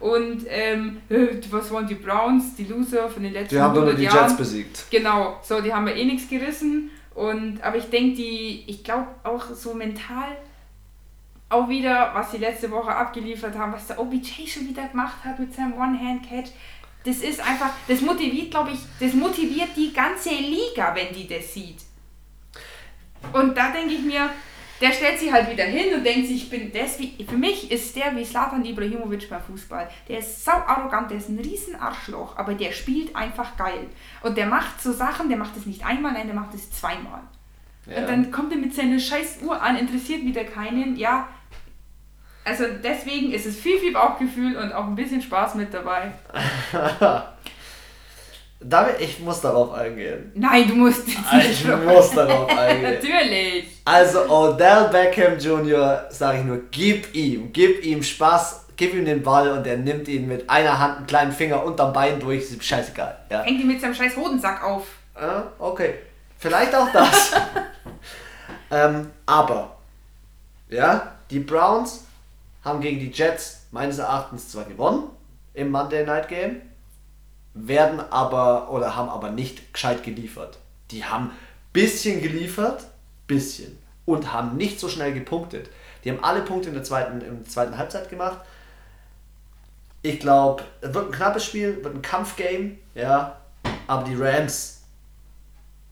Und 0.00 0.42
ähm, 0.48 0.96
äh, 1.08 1.28
was 1.50 1.70
waren 1.70 1.86
die 1.86 1.94
Browns, 1.94 2.56
die 2.56 2.64
Loser 2.64 3.08
von 3.08 3.22
den 3.22 3.32
letzten 3.32 3.54
Die 3.54 3.60
haben 3.60 3.74
nur 3.74 3.94
die 3.94 4.02
Jahren? 4.02 4.28
Jets 4.28 4.36
besiegt. 4.36 4.86
Genau, 4.90 5.38
so, 5.42 5.60
die 5.60 5.72
haben 5.72 5.86
wir 5.86 5.94
eh 5.94 6.04
nichts 6.04 6.28
gerissen. 6.28 6.90
Und, 7.14 7.62
aber 7.62 7.76
ich 7.76 7.88
denke, 7.88 8.16
die, 8.16 8.64
ich 8.66 8.82
glaube 8.82 9.06
auch 9.22 9.54
so 9.54 9.74
mental 9.74 10.36
auch 11.50 11.68
wieder, 11.68 12.10
was 12.14 12.32
sie 12.32 12.38
letzte 12.38 12.70
Woche 12.70 12.94
abgeliefert 12.94 13.56
haben, 13.56 13.72
was 13.72 13.86
der 13.86 14.00
OBJ 14.00 14.46
schon 14.48 14.66
wieder 14.66 14.88
gemacht 14.88 15.24
hat 15.24 15.38
mit 15.38 15.54
seinem 15.54 15.74
One-Hand-Catch. 15.74 16.50
Das 17.04 17.18
ist 17.18 17.40
einfach, 17.40 17.70
das 17.86 18.00
motiviert, 18.00 18.50
glaube 18.50 18.70
ich, 18.72 18.78
das 18.98 19.12
motiviert 19.12 19.70
die 19.76 19.92
ganze 19.92 20.30
Liga, 20.30 20.94
wenn 20.94 21.14
die 21.14 21.28
das 21.28 21.52
sieht. 21.52 21.78
Und 23.32 23.56
da 23.56 23.70
denke 23.70 23.94
ich 23.94 24.02
mir, 24.02 24.30
der 24.80 24.92
stellt 24.92 25.18
sich 25.18 25.32
halt 25.32 25.50
wieder 25.50 25.64
hin 25.64 25.94
und 25.94 26.04
denkt 26.04 26.26
sich, 26.26 26.44
ich 26.44 26.50
bin 26.50 26.72
das 26.72 26.98
wie, 26.98 27.24
für 27.24 27.36
mich 27.36 27.70
ist 27.70 27.94
der 27.94 28.14
wie 28.16 28.24
Slatan 28.24 28.64
Ibrahimovic 28.64 29.30
beim 29.30 29.42
Fußball. 29.42 29.88
Der 30.08 30.18
ist 30.18 30.44
sau 30.44 30.52
arrogant, 30.52 31.10
der 31.10 31.18
ist 31.18 31.28
ein 31.28 31.38
riesen 31.38 31.76
Arschloch, 31.76 32.36
aber 32.36 32.54
der 32.54 32.72
spielt 32.72 33.14
einfach 33.14 33.56
geil. 33.56 33.86
Und 34.22 34.36
der 34.36 34.46
macht 34.46 34.82
so 34.82 34.92
Sachen, 34.92 35.28
der 35.28 35.38
macht 35.38 35.56
es 35.56 35.66
nicht 35.66 35.84
einmal, 35.86 36.12
nein, 36.12 36.26
der 36.26 36.34
macht 36.34 36.54
es 36.54 36.70
zweimal. 36.70 37.20
Ja. 37.86 37.98
Und 37.98 38.08
dann 38.08 38.30
kommt 38.30 38.52
er 38.52 38.58
mit 38.58 38.74
seiner 38.74 38.98
scheiß 38.98 39.38
Uhr 39.42 39.60
an, 39.60 39.76
interessiert 39.76 40.24
wieder 40.24 40.44
keinen. 40.44 40.96
Ja, 40.96 41.28
also 42.44 42.64
deswegen 42.82 43.32
ist 43.32 43.46
es 43.46 43.56
viel, 43.56 43.78
viel 43.78 43.92
Bauchgefühl 43.92 44.56
und 44.56 44.72
auch 44.72 44.84
ein 44.84 44.94
bisschen 44.94 45.22
Spaß 45.22 45.54
mit 45.54 45.72
dabei. 45.72 46.12
David, 48.60 49.00
ich 49.00 49.20
muss 49.20 49.40
darauf 49.42 49.72
eingehen. 49.74 50.32
Nein, 50.34 50.66
du 50.68 50.74
musst 50.74 51.06
jetzt 51.06 51.18
Ich 51.50 51.66
muss 51.66 52.10
darauf 52.12 52.48
eingehen. 52.48 52.94
Natürlich. 52.94 53.66
Also 53.84 54.28
Odell 54.28 54.88
Beckham 54.90 55.38
Jr., 55.38 56.06
sage 56.10 56.38
ich 56.38 56.44
nur, 56.44 56.60
gib 56.70 57.14
ihm, 57.14 57.52
gib 57.52 57.84
ihm 57.84 58.02
Spaß, 58.02 58.66
gib 58.76 58.94
ihm 58.94 59.04
den 59.04 59.22
Ball 59.22 59.50
und 59.50 59.66
er 59.66 59.76
nimmt 59.76 60.08
ihn 60.08 60.26
mit 60.26 60.48
einer 60.48 60.78
Hand, 60.78 60.98
einen 60.98 61.06
kleinen 61.06 61.32
Finger 61.32 61.62
unterm 61.62 61.92
Bein 61.92 62.20
durch, 62.20 62.42
ist 62.42 62.64
scheißegal. 62.64 63.18
Ja. 63.30 63.42
Hängt 63.42 63.60
ihn 63.60 63.68
mit 63.68 63.80
seinem 63.80 63.94
scheiß 63.94 64.16
Hodensack 64.16 64.64
auf. 64.64 64.86
Ja, 65.20 65.52
okay. 65.58 65.94
Vielleicht 66.38 66.74
auch 66.74 66.90
das. 66.90 67.32
ähm, 68.70 69.10
aber, 69.26 69.76
ja, 70.70 71.12
die 71.30 71.40
Browns 71.40 72.04
haben 72.64 72.80
gegen 72.80 72.98
die 72.98 73.10
Jets 73.10 73.66
meines 73.70 73.98
Erachtens 73.98 74.48
zwar 74.48 74.64
gewonnen 74.64 75.04
im 75.52 75.70
Monday 75.70 76.04
Night 76.04 76.28
Game, 76.28 76.62
werden 77.52 78.00
aber 78.00 78.70
oder 78.70 78.96
haben 78.96 79.08
aber 79.08 79.30
nicht 79.30 79.72
gescheit 79.72 80.02
geliefert. 80.02 80.58
Die 80.90 81.04
haben 81.04 81.30
bisschen 81.72 82.20
geliefert, 82.20 82.86
bisschen 83.26 83.78
und 84.06 84.32
haben 84.32 84.56
nicht 84.56 84.80
so 84.80 84.88
schnell 84.88 85.12
gepunktet. 85.12 85.70
Die 86.02 86.10
haben 86.10 86.22
alle 86.22 86.42
Punkte 86.42 86.68
in 86.68 86.74
der 86.74 86.84
zweiten, 86.84 87.20
in 87.20 87.42
der 87.42 87.48
zweiten 87.48 87.78
Halbzeit 87.78 88.08
gemacht. 88.10 88.40
Ich 90.02 90.20
glaube, 90.20 90.64
es 90.80 90.92
wird 90.92 91.06
ein 91.08 91.12
knappes 91.12 91.44
Spiel, 91.44 91.82
wird 91.82 91.94
ein 91.94 92.02
Kampfgame, 92.02 92.78
ja. 92.94 93.38
Aber 93.86 94.04
die 94.04 94.14
Rams, 94.14 94.82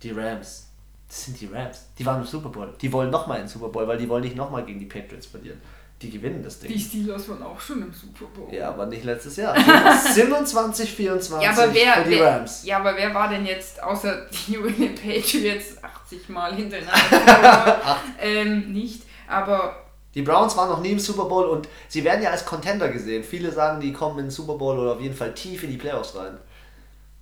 die 0.02 0.10
Rams, 0.10 0.68
das 1.08 1.24
sind 1.24 1.40
die 1.40 1.46
Rams. 1.46 1.86
Die 1.98 2.04
waren 2.04 2.20
im 2.20 2.26
Super 2.26 2.48
Bowl. 2.48 2.74
Die 2.80 2.92
wollen 2.92 3.10
nochmal 3.10 3.38
in 3.38 3.44
den 3.44 3.48
Super 3.48 3.68
Bowl, 3.68 3.86
weil 3.86 3.98
die 3.98 4.08
wollen 4.08 4.24
nicht 4.24 4.36
nochmal 4.36 4.64
gegen 4.64 4.80
die 4.80 4.86
Patriots 4.86 5.26
verlieren. 5.26 5.60
Die 6.02 6.10
gewinnen 6.10 6.42
das 6.42 6.58
Ding. 6.58 6.70
Die 6.72 6.78
Steelers 6.80 7.28
waren 7.28 7.42
auch 7.42 7.60
schon 7.60 7.82
im 7.82 7.92
Super 7.92 8.26
Bowl. 8.34 8.52
Ja, 8.52 8.68
aber 8.70 8.86
nicht 8.86 9.04
letztes 9.04 9.36
Jahr. 9.36 9.54
27, 9.56 10.90
24 10.92 11.44
Ja, 11.44 11.50
aber 11.52 11.72
wer, 11.74 11.92
für 11.94 12.10
die 12.10 12.16
wer, 12.18 12.36
Rams. 12.38 12.64
ja, 12.64 12.78
aber 12.78 12.96
wer 12.96 13.14
war 13.14 13.28
denn 13.28 13.46
jetzt 13.46 13.82
außer 13.82 14.26
die 14.30 14.52
New 14.56 14.66
England 14.66 14.96
Patriots 15.02 15.76
80 15.82 16.28
Mal 16.28 16.54
hintereinander? 16.54 17.98
ähm, 18.20 18.72
nicht, 18.72 19.02
aber 19.28 19.76
Die 20.14 20.22
Browns 20.22 20.56
waren 20.56 20.68
noch 20.70 20.80
nie 20.80 20.90
im 20.92 20.98
Super 20.98 21.24
Bowl 21.26 21.44
und 21.46 21.68
sie 21.88 22.02
werden 22.04 22.22
ja 22.22 22.30
als 22.30 22.44
Contender 22.44 22.88
gesehen. 22.88 23.22
Viele 23.24 23.50
sagen, 23.52 23.80
die 23.80 23.92
kommen 23.92 24.18
in 24.18 24.24
den 24.26 24.30
Super 24.30 24.54
Bowl 24.54 24.78
oder 24.78 24.92
auf 24.94 25.00
jeden 25.00 25.14
Fall 25.16 25.32
tief 25.34 25.62
in 25.62 25.70
die 25.70 25.78
Playoffs 25.78 26.14
rein. 26.16 26.36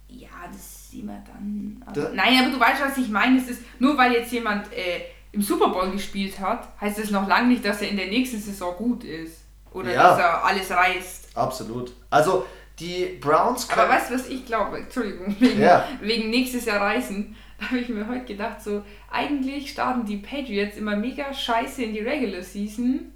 ja, 0.08 0.28
das 0.50 0.90
sehen 0.90 1.06
wir 1.06 1.22
dann. 1.26 1.84
Da- 1.94 2.06
Aber, 2.06 2.14
nein, 2.14 2.38
aber 2.42 2.50
du 2.50 2.58
weißt, 2.58 2.82
was 2.82 2.96
ich 2.98 3.08
meine. 3.08 3.38
Es 3.38 3.48
ist 3.48 3.60
nur 3.78 3.96
weil 3.96 4.12
jetzt 4.12 4.32
jemand 4.32 4.72
äh, 4.72 5.02
im 5.32 5.42
Super 5.42 5.68
Bowl 5.68 5.90
gespielt 5.90 6.40
hat, 6.40 6.68
heißt 6.80 6.98
es 6.98 7.10
noch 7.10 7.28
lange 7.28 7.48
nicht, 7.48 7.64
dass 7.64 7.80
er 7.82 7.88
in 7.88 7.96
der 7.96 8.08
nächsten 8.08 8.40
Saison 8.40 8.74
gut 8.76 9.04
ist. 9.04 9.42
Oder 9.72 9.92
Ja. 9.92 10.02
dass 10.10 10.18
er 10.18 10.44
alles 10.44 10.70
reißt. 10.70 11.36
Absolut. 11.36 11.92
Also, 12.10 12.44
die 12.80 13.18
Browns 13.20 13.68
Aber 13.70 13.82
können- 13.82 13.92
weißt 13.94 14.10
du, 14.10 14.14
was 14.14 14.28
ich 14.28 14.44
glaube? 14.46 14.78
Entschuldigung, 14.78 15.36
wegen, 15.38 15.60
Ja. 15.60 15.86
wegen 16.00 16.30
nächstes 16.30 16.64
Jahr 16.64 16.80
reisen. 16.80 17.36
Da 17.60 17.66
habe 17.66 17.78
ich 17.78 17.90
mir 17.90 18.08
heute 18.08 18.24
gedacht, 18.24 18.62
so, 18.62 18.82
eigentlich 19.12 19.70
starten 19.70 20.06
die 20.06 20.16
Patriots 20.16 20.78
immer 20.78 20.96
mega 20.96 21.32
scheiße 21.34 21.82
in 21.82 21.92
die 21.92 22.00
Regular 22.00 22.42
Season, 22.42 23.12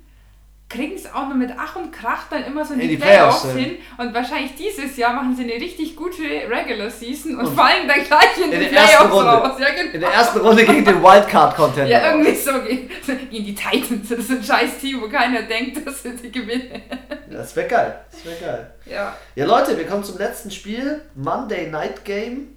kriegen 0.68 0.94
es 0.94 1.06
auch 1.12 1.26
nur 1.28 1.36
mit 1.36 1.50
Ach 1.56 1.76
und 1.76 1.92
Krach 1.92 2.24
dann 2.30 2.42
immer 2.44 2.64
so 2.64 2.74
in 2.74 2.80
die, 2.80 2.88
die 2.88 2.96
Playoffs, 2.96 3.42
Playoffs 3.42 3.58
hin. 3.58 3.76
Und 3.98 4.12
wahrscheinlich 4.14 4.54
dieses 4.56 4.96
Jahr 4.96 5.12
machen 5.12 5.36
sie 5.36 5.44
eine 5.44 5.52
richtig 5.52 5.94
gute 5.94 6.22
Regular 6.22 6.90
Season 6.90 7.36
und, 7.38 7.46
Und 7.46 7.54
fallen 7.54 7.86
dann 7.86 8.02
gleich 8.02 8.38
in, 8.42 8.50
in 8.50 8.60
die 8.60 8.66
Playoffs 8.66 9.12
Runde. 9.12 9.30
raus. 9.30 9.60
Ja, 9.60 9.70
genau. 9.70 9.92
in 9.92 10.00
der 10.00 10.10
ersten 10.10 10.40
Runde 10.40 10.64
gegen 10.64 10.84
den 10.84 11.02
Wildcard-Contender. 11.02 11.86
ja, 11.90 12.10
irgendwie 12.12 12.34
so 12.34 12.52
gegen, 12.62 12.88
gegen 13.30 13.44
die 13.44 13.54
Titans. 13.54 14.08
Das 14.08 14.18
ist 14.18 14.30
ein 14.30 14.42
scheiß 14.42 14.78
Team, 14.80 15.00
wo 15.02 15.08
keiner 15.08 15.42
denkt, 15.42 15.86
dass 15.86 16.02
sie 16.02 16.16
die 16.16 16.32
gewinnen. 16.32 16.82
Das 17.30 17.54
wäre 17.54 17.68
geil. 17.68 18.00
Das 18.10 18.24
wäre 18.24 18.36
geil. 18.40 18.74
Ja. 18.86 19.16
Ja, 19.36 19.44
Leute, 19.46 19.76
wir 19.76 19.86
kommen 19.86 20.02
zum 20.02 20.18
letzten 20.18 20.50
Spiel. 20.50 21.02
Monday 21.14 21.68
Night 21.70 22.04
Game. 22.04 22.56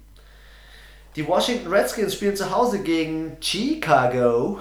Die 1.14 1.26
Washington 1.26 1.68
Redskins 1.72 2.14
spielen 2.14 2.36
zu 2.36 2.54
Hause 2.54 2.80
gegen 2.80 3.36
Chicago. 3.40 4.60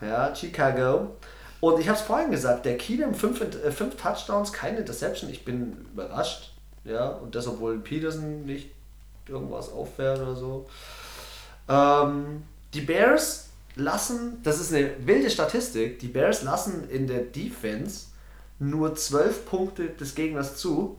Ja, 0.00 0.34
Chicago. 0.34 1.16
Und 1.60 1.78
ich 1.78 1.88
habe 1.88 1.98
es 1.98 2.04
vorhin 2.04 2.30
gesagt, 2.30 2.64
der 2.64 2.78
Keenum, 2.78 3.14
fünf, 3.14 3.40
äh, 3.40 3.70
fünf 3.70 3.96
Touchdowns, 3.96 4.52
keine 4.52 4.78
Interception. 4.78 5.30
Ich 5.30 5.44
bin 5.44 5.86
überrascht. 5.92 6.52
Ja, 6.84 7.10
und 7.10 7.34
das, 7.34 7.46
obwohl 7.46 7.78
Peterson 7.78 8.46
nicht 8.46 8.70
irgendwas 9.28 9.70
auffährt 9.70 10.20
oder 10.20 10.34
so. 10.34 10.66
Ähm, 11.68 12.44
die 12.72 12.80
Bears 12.80 13.50
lassen, 13.76 14.40
das 14.42 14.60
ist 14.60 14.72
eine 14.72 14.90
wilde 15.06 15.30
Statistik, 15.30 15.98
die 15.98 16.08
Bears 16.08 16.42
lassen 16.42 16.88
in 16.88 17.06
der 17.06 17.20
Defense 17.20 18.06
nur 18.58 18.94
12 18.94 19.46
Punkte 19.46 19.88
des 19.88 20.14
Gegners 20.14 20.56
zu. 20.56 20.96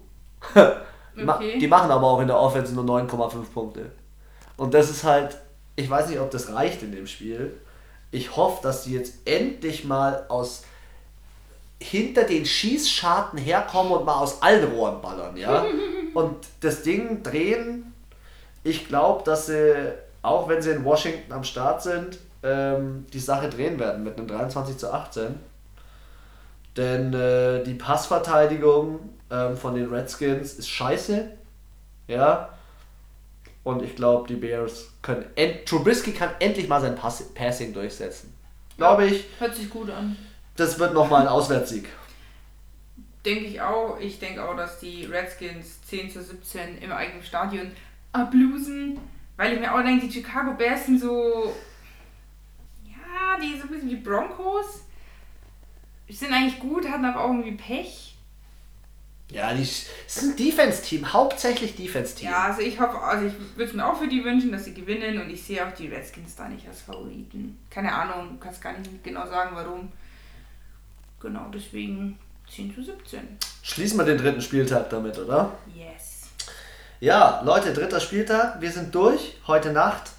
Okay. 1.13 1.59
Die 1.59 1.67
machen 1.67 1.91
aber 1.91 2.07
auch 2.07 2.21
in 2.21 2.27
der 2.27 2.39
Offense 2.39 2.73
nur 2.73 2.85
9,5 2.85 3.43
Punkte. 3.53 3.91
Und 4.55 4.73
das 4.73 4.89
ist 4.89 5.03
halt, 5.03 5.37
ich 5.75 5.89
weiß 5.89 6.07
nicht, 6.07 6.21
ob 6.21 6.31
das 6.31 6.53
reicht 6.53 6.83
in 6.83 6.93
dem 6.93 7.05
Spiel. 7.05 7.51
Ich 8.11 8.35
hoffe, 8.35 8.61
dass 8.61 8.83
die 8.83 8.93
jetzt 8.93 9.15
endlich 9.25 9.85
mal 9.85 10.25
aus 10.27 10.63
hinter 11.81 12.23
den 12.23 12.45
Schießscharten 12.45 13.39
herkommen 13.39 13.91
und 13.91 14.05
mal 14.05 14.15
aus 14.15 14.41
allen 14.41 14.71
Rohren 14.71 15.01
ballern, 15.01 15.35
ja? 15.35 15.65
Und 16.13 16.35
das 16.59 16.83
Ding 16.83 17.23
drehen. 17.23 17.93
Ich 18.63 18.87
glaube, 18.87 19.23
dass 19.23 19.47
sie, 19.47 19.93
auch 20.21 20.47
wenn 20.47 20.61
sie 20.61 20.71
in 20.71 20.83
Washington 20.83 21.31
am 21.31 21.43
Start 21.43 21.81
sind, 21.81 22.19
ähm, 22.43 23.05
die 23.11 23.19
Sache 23.19 23.49
drehen 23.49 23.79
werden 23.79 24.03
mit 24.03 24.17
einem 24.17 24.27
23 24.27 24.77
zu 24.77 24.91
18. 24.91 25.39
Denn 26.77 27.13
äh, 27.13 27.63
die 27.63 27.73
Passverteidigung 27.73 28.99
ähm, 29.31 29.57
von 29.57 29.75
den 29.75 29.89
Redskins 29.89 30.53
ist 30.53 30.69
scheiße. 30.69 31.29
Ja. 32.07 32.49
Und 33.63 33.83
ich 33.83 33.95
glaube, 33.95 34.27
die 34.27 34.35
Bears 34.35 34.91
können. 35.01 35.25
End 35.35 35.65
Trubisky 35.67 36.13
kann 36.13 36.31
endlich 36.39 36.67
mal 36.67 36.81
sein 36.81 36.95
Pass 36.95 37.23
Passing 37.33 37.73
durchsetzen. 37.73 38.33
Glaube 38.77 39.05
ich. 39.05 39.25
Hört 39.39 39.55
sich 39.55 39.69
gut 39.69 39.89
an. 39.91 40.17
Das 40.55 40.79
wird 40.79 40.93
nochmal 40.93 41.21
ein 41.21 41.27
Auswärtssieg. 41.27 41.87
Denke 43.23 43.45
ich 43.45 43.61
auch. 43.61 43.99
Ich 43.99 44.19
denke 44.19 44.43
auch, 44.43 44.55
dass 44.55 44.79
die 44.79 45.05
Redskins 45.05 45.81
10 45.83 46.09
zu 46.09 46.23
17 46.23 46.79
im 46.79 46.91
eigenen 46.91 47.23
Stadion 47.23 47.71
ablosen. 48.11 48.99
Weil 49.37 49.53
ich 49.53 49.59
mir 49.59 49.73
auch 49.73 49.83
denke, 49.83 50.07
die 50.07 50.13
Chicago 50.13 50.53
Bears 50.53 50.87
sind 50.87 50.99
so. 50.99 51.53
Ja, 52.83 53.39
die 53.39 53.57
so 53.59 53.63
ein 53.63 53.69
bisschen 53.69 53.91
wie 53.91 53.95
Broncos. 53.97 54.85
Sind 56.09 56.33
eigentlich 56.33 56.59
gut, 56.59 56.89
hatten 56.89 57.05
aber 57.05 57.23
auch 57.23 57.29
irgendwie 57.29 57.53
Pech. 57.53 58.10
Ja, 59.31 59.53
die 59.53 59.61
es 59.61 59.87
ist 60.07 60.23
ein 60.23 60.35
Defense-Team, 60.35 61.13
hauptsächlich 61.13 61.75
Defense-Team. 61.75 62.29
Ja, 62.29 62.43
also 62.47 62.61
ich 62.61 62.79
hoffe, 62.79 62.99
also 62.99 63.25
ich 63.27 63.33
würde 63.55 63.69
es 63.69 63.73
mir 63.73 63.85
auch 63.85 63.97
für 63.97 64.07
die 64.07 64.23
wünschen, 64.25 64.51
dass 64.51 64.65
sie 64.65 64.73
gewinnen 64.73 65.21
und 65.21 65.29
ich 65.29 65.41
sehe 65.41 65.65
auch 65.65 65.71
die 65.73 65.87
Redskins 65.87 66.35
da 66.35 66.49
nicht 66.49 66.67
als 66.67 66.81
Favoriten. 66.81 67.57
Keine 67.69 67.93
Ahnung, 67.93 68.37
kannst 68.41 68.61
gar 68.61 68.77
nicht 68.77 69.03
genau 69.03 69.25
sagen, 69.25 69.51
warum. 69.53 69.91
Genau, 71.21 71.45
deswegen 71.53 72.19
10 72.53 72.75
zu 72.75 72.83
17. 72.83 73.19
Schließen 73.63 73.97
wir 73.97 74.03
den 74.03 74.17
dritten 74.17 74.41
Spieltag 74.41 74.89
damit, 74.89 75.17
oder? 75.17 75.53
Yes. 75.73 76.23
Ja, 76.99 77.41
Leute, 77.45 77.73
dritter 77.73 77.99
Spieltag. 77.99 78.59
Wir 78.59 78.71
sind 78.71 78.93
durch. 78.93 79.37
Heute 79.47 79.71
Nacht. 79.71 80.11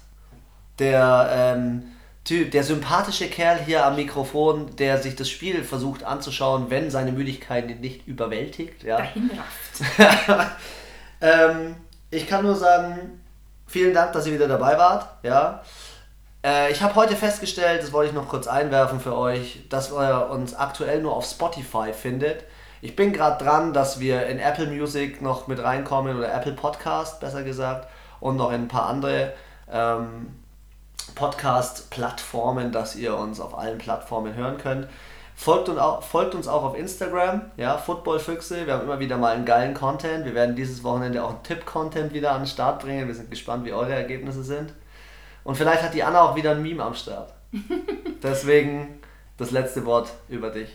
Der, 0.79 1.29
ähm, 1.31 1.92
Ty- 2.25 2.49
der 2.49 2.63
sympathische 2.63 3.27
Kerl 3.27 3.59
hier 3.65 3.85
am 3.85 3.95
Mikrofon, 3.95 4.75
der 4.77 4.97
sich 5.01 5.15
das 5.15 5.29
Spiel 5.29 5.63
versucht 5.63 6.03
anzuschauen, 6.03 6.69
wenn 6.69 6.89
seine 6.89 7.11
Müdigkeit 7.11 7.69
ihn 7.69 7.81
nicht 7.81 8.07
überwältigt. 8.07 8.83
Ja. 8.83 8.99
Ähm, 11.21 11.75
ich 12.11 12.27
kann 12.27 12.43
nur 12.43 12.55
sagen, 12.55 13.21
vielen 13.65 13.93
Dank, 13.93 14.11
dass 14.11 14.27
ihr 14.27 14.33
wieder 14.33 14.49
dabei 14.49 14.77
wart. 14.77 15.07
Ja. 15.23 15.63
Äh, 16.45 16.69
ich 16.71 16.81
habe 16.81 16.95
heute 16.95 17.15
festgestellt, 17.15 17.81
das 17.81 17.93
wollte 17.93 18.09
ich 18.09 18.15
noch 18.15 18.27
kurz 18.27 18.45
einwerfen 18.47 18.99
für 18.99 19.15
euch, 19.15 19.61
dass 19.69 19.89
ihr 19.91 20.29
uns 20.29 20.53
aktuell 20.53 21.01
nur 21.01 21.15
auf 21.15 21.25
Spotify 21.25 21.93
findet. 21.93 22.43
Ich 22.81 22.97
bin 22.97 23.13
gerade 23.13 23.41
dran, 23.41 23.71
dass 23.71 24.01
wir 24.01 24.25
in 24.27 24.39
Apple 24.39 24.67
Music 24.67 25.21
noch 25.21 25.47
mit 25.47 25.63
reinkommen 25.63 26.17
oder 26.17 26.33
Apple 26.33 26.51
Podcast 26.51 27.21
besser 27.21 27.43
gesagt 27.43 27.87
und 28.19 28.35
noch 28.35 28.49
in 28.51 28.63
ein 28.63 28.67
paar 28.67 28.87
andere 28.87 29.31
ähm, 29.71 30.27
Podcast-Plattformen, 31.05 32.71
dass 32.71 32.95
ihr 32.95 33.15
uns 33.15 33.39
auf 33.39 33.57
allen 33.57 33.77
Plattformen 33.77 34.35
hören 34.35 34.57
könnt. 34.57 34.87
Folgt, 35.35 35.67
und 35.67 35.79
auch, 35.79 36.03
folgt 36.03 36.35
uns 36.35 36.47
auch 36.47 36.63
auf 36.63 36.77
Instagram, 36.77 37.41
ja, 37.57 37.77
Footballfüchse. 37.77 38.65
Wir 38.65 38.73
haben 38.73 38.83
immer 38.83 38.99
wieder 38.99 39.17
mal 39.17 39.33
einen 39.33 39.45
geilen 39.45 39.73
Content. 39.73 40.25
Wir 40.25 40.35
werden 40.35 40.55
dieses 40.55 40.83
Wochenende 40.83 41.23
auch 41.23 41.31
einen 41.31 41.43
Tipp-Content 41.43 42.13
wieder 42.13 42.31
an 42.31 42.41
den 42.41 42.47
Start 42.47 42.81
bringen. 42.81 43.07
Wir 43.07 43.15
sind 43.15 43.29
gespannt, 43.29 43.65
wie 43.65 43.73
eure 43.73 43.93
Ergebnisse 43.93 44.43
sind. 44.43 44.73
Und 45.43 45.55
vielleicht 45.55 45.83
hat 45.83 45.93
die 45.93 46.03
Anna 46.03 46.21
auch 46.21 46.35
wieder 46.35 46.51
ein 46.51 46.61
Meme 46.61 46.83
am 46.83 46.93
Start. 46.93 47.33
Deswegen 48.23 48.99
das 49.37 49.51
letzte 49.51 49.85
Wort 49.85 50.11
über 50.29 50.49
dich. 50.49 50.69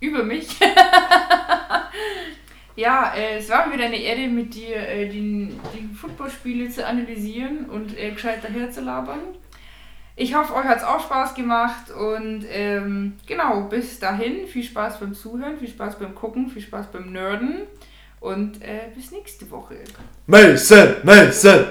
Über 0.00 0.22
mich? 0.22 0.58
ja, 2.76 3.14
äh, 3.14 3.38
es 3.38 3.48
war 3.48 3.66
mir 3.66 3.74
wieder 3.74 3.84
eine 3.84 3.96
Ehre, 3.96 4.28
mit 4.28 4.54
dir 4.54 4.76
äh, 4.76 5.08
die, 5.08 5.56
die 5.74 5.94
Footballspiele 5.94 6.68
zu 6.68 6.86
analysieren 6.86 7.66
und 7.66 7.96
äh, 7.96 8.10
gescheit 8.10 8.40
daher 8.42 8.70
zu 8.70 8.80
labern. 8.80 9.20
Ich 10.16 10.34
hoffe, 10.36 10.54
euch 10.54 10.64
hat 10.64 10.78
es 10.78 10.84
auch 10.84 11.00
Spaß 11.00 11.34
gemacht 11.34 11.90
und 11.90 12.44
ähm, 12.48 13.14
genau, 13.26 13.62
bis 13.62 13.98
dahin, 13.98 14.46
viel 14.46 14.62
Spaß 14.62 15.00
beim 15.00 15.12
Zuhören, 15.12 15.58
viel 15.58 15.68
Spaß 15.68 15.98
beim 15.98 16.14
Gucken, 16.14 16.48
viel 16.48 16.62
Spaß 16.62 16.86
beim 16.92 17.10
Nerden 17.12 17.62
und 18.20 18.62
äh, 18.62 18.90
bis 18.94 19.10
nächste 19.10 19.50
Woche. 19.50 19.74
Mason, 20.26 20.94
Mason! 21.02 21.66